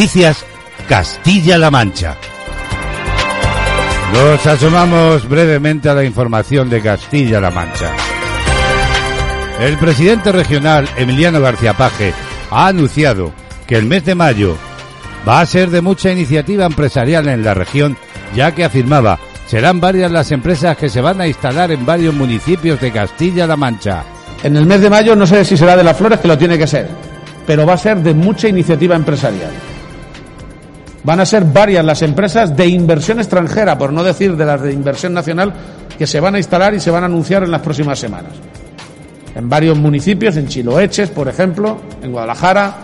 Noticias 0.00 0.46
Castilla-La 0.88 1.70
Mancha. 1.70 2.16
Nos 4.14 4.46
asomamos 4.46 5.28
brevemente 5.28 5.90
a 5.90 5.94
la 5.94 6.04
información 6.04 6.70
de 6.70 6.80
Castilla-La 6.80 7.50
Mancha. 7.50 7.92
El 9.60 9.76
presidente 9.76 10.32
regional 10.32 10.88
Emiliano 10.96 11.38
García 11.42 11.74
Paje 11.74 12.14
ha 12.50 12.68
anunciado 12.68 13.34
que 13.66 13.76
el 13.76 13.84
mes 13.84 14.06
de 14.06 14.14
mayo 14.14 14.56
va 15.28 15.42
a 15.42 15.46
ser 15.46 15.68
de 15.68 15.82
mucha 15.82 16.10
iniciativa 16.10 16.64
empresarial 16.64 17.28
en 17.28 17.44
la 17.44 17.52
región, 17.52 17.98
ya 18.34 18.54
que 18.54 18.64
afirmaba 18.64 19.18
serán 19.48 19.80
varias 19.82 20.10
las 20.10 20.32
empresas 20.32 20.78
que 20.78 20.88
se 20.88 21.02
van 21.02 21.20
a 21.20 21.28
instalar 21.28 21.72
en 21.72 21.84
varios 21.84 22.14
municipios 22.14 22.80
de 22.80 22.90
Castilla-La 22.90 23.56
Mancha. 23.58 24.04
En 24.42 24.56
el 24.56 24.64
mes 24.64 24.80
de 24.80 24.88
mayo 24.88 25.14
no 25.14 25.26
sé 25.26 25.44
si 25.44 25.58
será 25.58 25.76
de 25.76 25.84
las 25.84 25.98
flores, 25.98 26.20
que 26.20 26.28
lo 26.28 26.38
tiene 26.38 26.56
que 26.56 26.66
ser, 26.66 26.88
pero 27.46 27.66
va 27.66 27.74
a 27.74 27.76
ser 27.76 27.98
de 27.98 28.14
mucha 28.14 28.48
iniciativa 28.48 28.96
empresarial. 28.96 29.69
Van 31.02 31.20
a 31.20 31.26
ser 31.26 31.44
varias 31.44 31.84
las 31.84 32.02
empresas 32.02 32.54
de 32.56 32.66
inversión 32.66 33.18
extranjera, 33.18 33.78
por 33.78 33.92
no 33.92 34.04
decir 34.04 34.36
de 34.36 34.44
las 34.44 34.60
de 34.60 34.72
inversión 34.72 35.14
nacional, 35.14 35.52
que 35.98 36.06
se 36.06 36.20
van 36.20 36.34
a 36.34 36.38
instalar 36.38 36.74
y 36.74 36.80
se 36.80 36.90
van 36.90 37.02
a 37.02 37.06
anunciar 37.06 37.42
en 37.42 37.50
las 37.50 37.62
próximas 37.62 37.98
semanas. 37.98 38.32
En 39.34 39.48
varios 39.48 39.78
municipios, 39.78 40.36
en 40.36 40.48
Chiloeches, 40.48 41.10
por 41.10 41.28
ejemplo, 41.28 41.80
en 42.02 42.12
Guadalajara, 42.12 42.74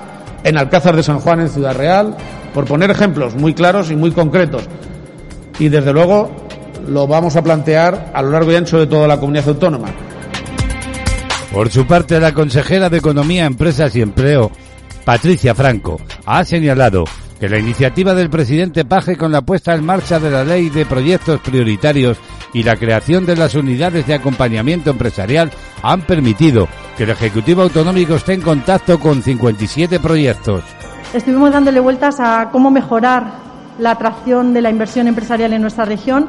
en 0.45 0.57
Alcázar 0.57 0.97
de 0.97 1.03
San 1.03 1.19
Juan, 1.19 1.41
en 1.41 1.49
Ciudad 1.49 1.75
Real, 1.75 2.17
por 2.55 2.65
poner 2.65 2.91
ejemplos 2.91 3.35
muy 3.35 3.53
claros 3.53 3.91
y 3.91 3.97
muy 3.97 4.13
concretos. 4.13 4.63
Y 5.59 5.69
desde 5.69 5.93
luego 5.93 6.31
lo 6.89 7.07
vamos 7.07 7.37
a 7.37 7.43
plantear 7.43 8.13
a 8.15 8.23
lo 8.23 8.31
largo 8.31 8.53
y 8.53 8.57
ancho 8.57 8.79
de 8.79 8.87
toda 8.87 9.09
la 9.09 9.19
comunidad 9.19 9.49
autónoma. 9.49 9.89
Por 11.53 11.71
su 11.71 11.87
parte, 11.87 12.21
la 12.21 12.33
consejera 12.33 12.89
de 12.89 12.99
Economía, 12.99 13.47
Empresas 13.47 13.95
y 13.97 14.03
Empleo, 14.03 14.51
Patricia 15.05 15.55
Franco, 15.55 16.01
ha 16.27 16.45
señalado 16.45 17.05
que 17.39 17.49
la 17.49 17.59
iniciativa 17.59 18.15
del 18.15 18.31
presidente 18.31 18.85
Paje 18.85 19.17
con 19.17 19.33
la 19.33 19.43
puesta 19.43 19.75
en 19.75 19.85
marcha 19.85 20.19
de 20.19 20.31
la 20.31 20.45
ley 20.45 20.71
de 20.71 20.87
proyectos 20.87 21.41
prioritarios 21.41 22.19
y 22.53 22.63
la 22.63 22.77
creación 22.77 23.27
de 23.27 23.37
las 23.37 23.55
unidades 23.55 24.07
de 24.07 24.15
acompañamiento 24.15 24.91
empresarial 24.91 25.51
han 25.83 26.03
permitido 26.03 26.69
que 26.97 27.05
el 27.05 27.11
Ejecutivo 27.11 27.63
Autonómico 27.63 28.15
esté 28.15 28.33
en 28.33 28.41
contacto 28.41 28.99
con 28.99 29.23
57 29.23 30.01
proyectos. 30.01 30.65
Estuvimos 31.13 31.53
dándole 31.53 31.81
vueltas 31.81 32.21
a 32.21 32.49
cómo 32.51 32.71
mejorar 32.71 33.47
la 33.79 33.93
atracción 33.93 34.55
de 34.55 34.63
la 34.63 34.71
inversión 34.71 35.07
empresarial 35.07 35.53
en 35.53 35.61
nuestra 35.61 35.85
región. 35.85 36.29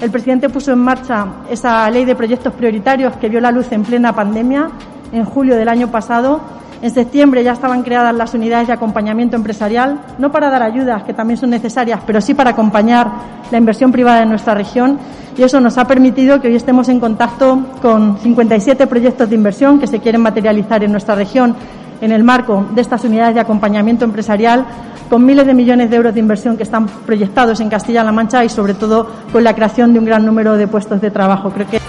El 0.00 0.10
presidente 0.10 0.48
puso 0.48 0.72
en 0.72 0.78
marcha 0.78 1.26
esa 1.50 1.88
ley 1.90 2.04
de 2.04 2.14
proyectos 2.14 2.52
prioritarios 2.54 3.16
que 3.16 3.28
vio 3.28 3.40
la 3.40 3.52
luz 3.52 3.70
en 3.72 3.82
plena 3.82 4.14
pandemia 4.14 4.70
en 5.12 5.24
julio 5.24 5.56
del 5.56 5.68
año 5.68 5.90
pasado. 5.90 6.40
En 6.82 6.90
septiembre 6.90 7.42
ya 7.42 7.52
estaban 7.52 7.82
creadas 7.82 8.14
las 8.14 8.34
unidades 8.34 8.66
de 8.66 8.74
acompañamiento 8.74 9.36
empresarial, 9.36 10.00
no 10.18 10.30
para 10.30 10.50
dar 10.50 10.62
ayudas, 10.62 11.02
que 11.04 11.14
también 11.14 11.38
son 11.38 11.50
necesarias, 11.50 12.00
pero 12.06 12.20
sí 12.20 12.34
para 12.34 12.50
acompañar 12.50 13.10
la 13.50 13.58
inversión 13.58 13.92
privada 13.92 14.22
en 14.22 14.28
nuestra 14.28 14.54
región. 14.54 14.98
Y 15.36 15.42
eso 15.42 15.60
nos 15.60 15.78
ha 15.78 15.86
permitido 15.86 16.40
que 16.40 16.48
hoy 16.48 16.56
estemos 16.56 16.88
en 16.88 17.00
contacto 17.00 17.58
con 17.80 18.18
57 18.18 18.86
proyectos 18.86 19.28
de 19.28 19.34
inversión 19.34 19.78
que 19.78 19.86
se 19.86 20.00
quieren 20.00 20.20
materializar 20.20 20.84
en 20.84 20.92
nuestra 20.92 21.14
región 21.14 21.56
en 22.00 22.12
el 22.12 22.24
marco 22.24 22.66
de 22.74 22.82
estas 22.82 23.04
unidades 23.04 23.34
de 23.34 23.40
acompañamiento 23.40 24.04
empresarial, 24.04 24.66
con 25.08 25.24
miles 25.24 25.46
de 25.46 25.54
millones 25.54 25.88
de 25.88 25.96
euros 25.96 26.14
de 26.14 26.20
inversión 26.20 26.56
que 26.56 26.62
están 26.62 26.86
proyectados 26.86 27.60
en 27.60 27.70
Castilla-La 27.70 28.12
Mancha 28.12 28.44
y, 28.44 28.48
sobre 28.48 28.74
todo, 28.74 29.10
con 29.32 29.44
la 29.44 29.54
creación 29.54 29.92
de 29.92 29.98
un 29.98 30.04
gran 30.04 30.26
número 30.26 30.56
de 30.56 30.66
puestos 30.66 31.00
de 31.00 31.10
trabajo. 31.10 31.50
Creo 31.50 31.66
que 31.68 31.80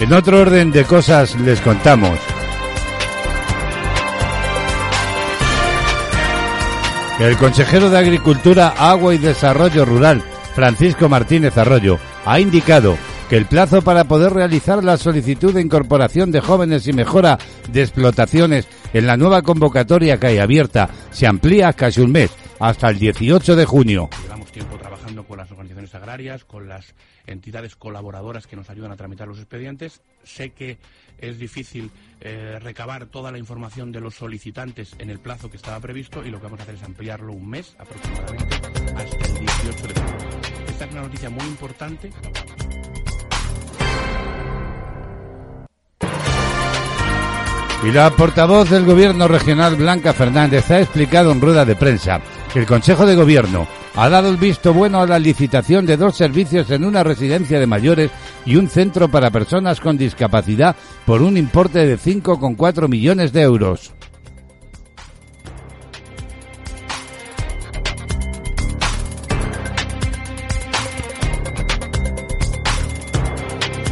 En 0.00 0.12
otro 0.12 0.40
orden 0.40 0.72
de 0.72 0.84
cosas 0.84 1.38
les 1.40 1.60
contamos. 1.60 2.33
El 7.20 7.36
consejero 7.36 7.90
de 7.90 7.98
Agricultura, 7.98 8.74
Agua 8.76 9.14
y 9.14 9.18
Desarrollo 9.18 9.84
Rural, 9.84 10.20
Francisco 10.54 11.08
Martínez 11.08 11.56
Arroyo, 11.56 11.98
ha 12.24 12.40
indicado 12.40 12.98
que 13.30 13.36
el 13.36 13.46
plazo 13.46 13.82
para 13.82 14.04
poder 14.04 14.32
realizar 14.32 14.82
la 14.82 14.96
solicitud 14.96 15.54
de 15.54 15.60
incorporación 15.60 16.32
de 16.32 16.40
jóvenes 16.40 16.88
y 16.88 16.92
mejora 16.92 17.38
de 17.70 17.82
explotaciones 17.82 18.66
en 18.92 19.06
la 19.06 19.16
nueva 19.16 19.42
convocatoria 19.42 20.18
que 20.18 20.26
hay 20.26 20.38
abierta 20.38 20.90
se 21.12 21.28
amplía 21.28 21.72
casi 21.72 22.00
un 22.00 22.10
mes, 22.10 22.32
hasta 22.58 22.88
el 22.90 22.98
18 22.98 23.54
de 23.54 23.64
junio. 23.64 24.10
Llevamos 24.22 24.50
tiempo 24.50 24.76
trabajando 24.76 25.24
con 25.24 25.38
las 25.38 25.50
organizaciones 25.52 25.94
agrarias, 25.94 26.44
con 26.44 26.68
las 26.68 26.94
entidades 27.26 27.76
colaboradoras 27.76 28.48
que 28.48 28.56
nos 28.56 28.68
ayudan 28.70 28.90
a 28.90 28.96
tramitar 28.96 29.28
los 29.28 29.38
expedientes. 29.38 30.02
Sé 30.24 30.50
que 30.50 30.78
es 31.28 31.38
difícil 31.38 31.90
eh, 32.20 32.58
recabar 32.60 33.06
toda 33.06 33.30
la 33.32 33.38
información 33.38 33.92
de 33.92 34.00
los 34.00 34.14
solicitantes 34.14 34.94
en 34.98 35.10
el 35.10 35.18
plazo 35.18 35.50
que 35.50 35.56
estaba 35.56 35.80
previsto 35.80 36.24
y 36.24 36.30
lo 36.30 36.38
que 36.38 36.44
vamos 36.44 36.60
a 36.60 36.62
hacer 36.62 36.76
es 36.76 36.82
ampliarlo 36.82 37.32
un 37.32 37.48
mes 37.48 37.76
aproximadamente 37.78 38.56
hasta 38.96 39.26
el 39.26 39.38
18 39.40 39.86
de 39.88 39.94
junio. 39.94 40.16
Esta 40.68 40.84
es 40.84 40.92
una 40.92 41.02
noticia 41.02 41.30
muy 41.30 41.44
importante. 41.44 42.10
Y 47.84 47.92
la 47.92 48.10
portavoz 48.10 48.70
del 48.70 48.86
Gobierno 48.86 49.28
regional, 49.28 49.76
Blanca 49.76 50.14
Fernández, 50.14 50.70
ha 50.70 50.80
explicado 50.80 51.32
en 51.32 51.40
rueda 51.42 51.66
de 51.66 51.76
prensa 51.76 52.18
que 52.50 52.60
el 52.60 52.66
Consejo 52.66 53.04
de 53.04 53.14
Gobierno 53.14 53.68
ha 53.94 54.08
dado 54.08 54.30
el 54.30 54.38
visto 54.38 54.72
bueno 54.72 55.02
a 55.02 55.06
la 55.06 55.18
licitación 55.18 55.84
de 55.84 55.98
dos 55.98 56.16
servicios 56.16 56.70
en 56.70 56.82
una 56.82 57.04
residencia 57.04 57.60
de 57.60 57.66
mayores 57.66 58.10
y 58.46 58.56
un 58.56 58.70
centro 58.70 59.08
para 59.08 59.30
personas 59.30 59.80
con 59.80 59.98
discapacidad 59.98 60.74
por 61.04 61.20
un 61.20 61.36
importe 61.36 61.86
de 61.86 61.98
5,4 61.98 62.88
millones 62.88 63.34
de 63.34 63.42
euros. 63.42 63.92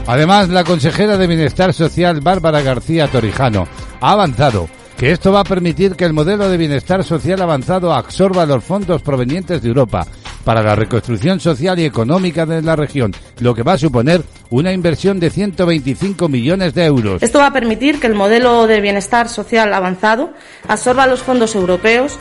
Además, 0.07 0.49
la 0.49 0.65
consejera 0.65 1.17
de 1.17 1.27
Bienestar 1.27 1.73
Social, 1.73 2.21
Bárbara 2.21 2.61
García 2.61 3.07
Torijano, 3.09 3.69
avanzado 4.11 4.69
que 4.99 5.11
esto 5.11 5.33
va 5.33 5.41
a 5.41 5.45
permitir 5.45 5.97
que 5.97 6.05
el 6.05 6.13
modelo 6.13 6.49
de 6.49 6.57
bienestar 6.57 7.03
social 7.03 7.41
avanzado 7.43 7.93
absorba 7.93 8.47
los 8.47 8.63
fondos 8.63 9.03
provenientes 9.03 9.63
de 9.63 9.69
Europa 9.69 10.07
para 10.45 10.63
la 10.63 10.77
reconstrucción 10.77 11.41
social 11.41 11.79
y 11.79 11.85
económica 11.85 12.47
de 12.47 12.63
la 12.63 12.77
región, 12.77 13.13
lo 13.41 13.55
que 13.55 13.63
va 13.63 13.73
a 13.73 13.79
suponer 13.79 14.23
una 14.51 14.73
inversión 14.73 15.19
de 15.19 15.31
125 15.31 16.29
millones 16.29 16.75
de 16.75 16.85
euros. 16.85 17.23
Esto 17.23 17.39
va 17.39 17.47
a 17.47 17.53
permitir 17.53 18.01
que 18.01 18.07
el 18.07 18.15
modelo 18.15 18.67
de 18.67 18.81
bienestar 18.81 19.29
social 19.29 19.73
avanzado 19.73 20.33
absorba 20.69 21.07
los 21.07 21.23
fondos 21.23 21.55
europeos, 21.55 22.19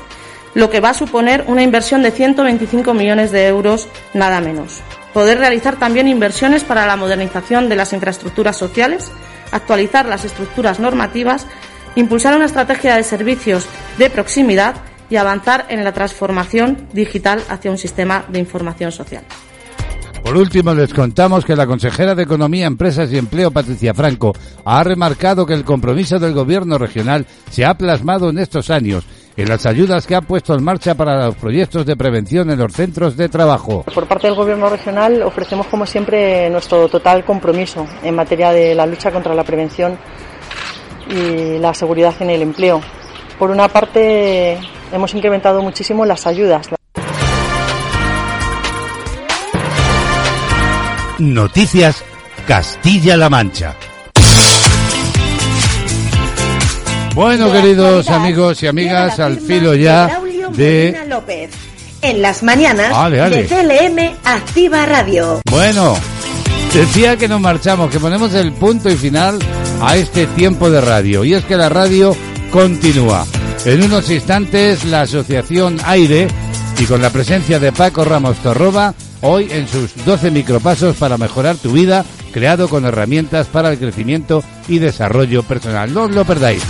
lo 0.54 0.70
que 0.70 0.80
va 0.80 0.90
a 0.90 0.96
suponer 0.96 1.46
una 1.48 1.64
inversión 1.64 2.04
de 2.04 2.12
125 2.12 2.94
millones 2.94 3.32
de 3.32 3.48
euros, 3.48 3.88
nada 4.14 4.42
menos. 4.42 4.82
Poder 5.14 5.40
realizar 5.40 5.78
también 5.78 6.08
inversiones 6.08 6.64
para 6.64 6.86
la 6.86 6.96
modernización 6.96 7.70
de 7.70 7.76
las 7.76 7.94
infraestructuras 7.94 8.58
sociales, 8.58 9.12
actualizar 9.52 10.06
las 10.06 10.26
estructuras 10.26 10.80
normativas, 10.80 11.46
impulsar 11.96 12.36
una 12.36 12.46
estrategia 12.46 12.96
de 12.96 13.04
servicios 13.04 13.68
de 13.98 14.10
proximidad 14.10 14.76
y 15.10 15.18
avanzar 15.18 15.66
en 15.70 15.84
la 15.84 15.92
transformación 15.92 16.88
digital 16.94 17.44
hacia 17.50 17.72
un 17.72 17.78
sistema 17.78 18.26
de 18.30 18.40
información 18.40 18.92
social. 18.92 19.24
Por 20.24 20.38
último, 20.38 20.74
les 20.74 20.94
contamos 20.94 21.44
que 21.44 21.56
la 21.56 21.66
consejera 21.66 22.16
de 22.16 22.24
Economía, 22.24 22.68
Empresas 22.68 23.12
y 23.12 23.18
Empleo, 23.18 23.52
Patricia 23.52 23.94
Franco, 23.94 24.34
ha 24.64 24.84
remarcado 24.84 25.46
que 25.46 25.54
el 25.54 25.66
compromiso 25.66 26.20
del 26.20 26.34
Gobierno 26.34 26.78
regional 26.78 27.26
se 27.50 27.66
ha 27.66 27.74
plasmado 27.74 28.30
en 28.30 28.38
estos 28.38 28.70
años 28.70 29.04
en 29.36 29.50
las 29.50 29.66
ayudas 29.66 30.06
que 30.06 30.16
ha 30.16 30.22
puesto 30.22 30.54
en 30.54 30.64
marcha 30.64 30.96
para 30.96 31.26
los 31.26 31.36
proyectos 31.36 31.86
de 31.86 31.96
prevención 31.96 32.50
en 32.52 32.60
los 32.60 32.72
centros 32.74 33.18
de 33.18 33.30
trabajo. 33.30 33.84
Por 33.94 34.06
parte 34.06 34.28
del 34.28 34.36
Gobierno 34.36 34.70
regional 34.70 35.24
ofrecemos, 35.24 35.68
como 35.68 35.86
siempre, 35.86 36.50
nuestro 36.50 36.88
total 36.88 37.26
compromiso 37.26 37.88
en 38.04 38.16
materia 38.16 38.52
de 38.52 38.76
la 38.76 38.86
lucha 38.86 39.12
contra 39.12 39.34
la 39.34 39.44
prevención 39.44 39.98
y 41.10 41.58
la 41.60 41.74
seguridad 41.74 42.14
en 42.20 42.30
el 42.30 42.42
empleo. 42.42 42.82
Por 43.40 43.50
una 43.50 43.68
parte, 43.68 44.60
hemos 44.92 45.14
incrementado 45.14 45.62
muchísimo 45.62 46.06
las 46.06 46.28
ayudas. 46.28 46.70
Noticias 51.18 52.04
Castilla-La 52.48 53.30
Mancha. 53.30 53.76
Bueno, 57.14 57.52
queridos 57.52 58.10
amigos 58.10 58.64
y 58.64 58.68
amigas, 58.68 59.20
al 59.20 59.40
filo 59.40 59.76
ya 59.76 60.20
de... 60.52 60.98
López. 61.08 61.52
En 62.02 62.22
las 62.22 62.42
mañanas 62.42 63.12
de 63.12 63.46
CLM 63.46 64.18
Activa 64.24 64.86
Radio. 64.86 65.42
Bueno, 65.50 65.96
decía 66.74 67.18
que 67.18 67.28
nos 67.28 67.42
marchamos, 67.42 67.92
que 67.92 68.00
ponemos 68.00 68.34
el 68.34 68.54
punto 68.54 68.90
y 68.90 68.96
final 68.96 69.40
a 69.82 69.98
este 69.98 70.28
tiempo 70.28 70.70
de 70.70 70.82
radio. 70.82 71.24
Y 71.24 71.34
es 71.34 71.44
que 71.46 71.58
la 71.58 71.70
radio 71.70 72.16
continúa. 72.52 73.26
En 73.66 73.84
unos 73.84 74.10
instantes, 74.10 74.86
la 74.86 75.02
asociación 75.02 75.78
Aire 75.86 76.28
y 76.80 76.86
con 76.86 77.02
la 77.02 77.10
presencia 77.10 77.60
de 77.60 77.72
Paco 77.72 78.06
Ramos 78.06 78.38
Torroba, 78.38 78.94
hoy 79.22 79.48
en 79.52 79.68
sus 79.68 79.94
12 80.06 80.32
micropasos 80.32 80.96
para 80.96 81.18
mejorar 81.18 81.58
tu 81.58 81.72
vida, 81.72 82.06
creado 82.32 82.70
con 82.70 82.86
herramientas 82.86 83.48
para 83.48 83.72
el 83.72 83.78
crecimiento 83.78 84.44
y 84.68 84.80
desarrollo 84.80 85.44
personal. 85.44 85.94
No 85.94 86.04
os 86.04 86.12
lo 86.12 86.26
perdáis. 86.26 86.64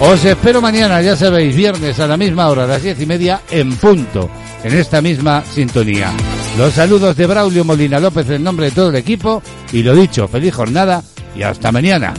Os 0.00 0.24
espero 0.24 0.60
mañana, 0.60 1.00
ya 1.00 1.16
sabéis, 1.16 1.54
viernes 1.54 1.98
a 2.00 2.06
la 2.06 2.16
misma 2.16 2.48
hora, 2.48 2.64
a 2.64 2.66
las 2.66 2.82
diez 2.82 3.00
y 3.00 3.06
media, 3.06 3.42
en 3.50 3.74
punto, 3.76 4.30
en 4.64 4.74
esta 4.74 5.00
misma 5.00 5.44
sintonía. 5.44 6.12
Los 6.58 6.74
saludos 6.74 7.16
de 7.16 7.26
Braulio 7.26 7.64
Molina 7.64 7.98
López 7.98 8.28
en 8.30 8.42
nombre 8.42 8.66
de 8.66 8.72
todo 8.72 8.90
el 8.90 8.96
equipo 8.96 9.42
y 9.72 9.82
lo 9.82 9.94
dicho, 9.94 10.28
feliz 10.28 10.54
jornada 10.54 11.02
y 11.34 11.42
hasta 11.42 11.72
mañana. 11.72 12.12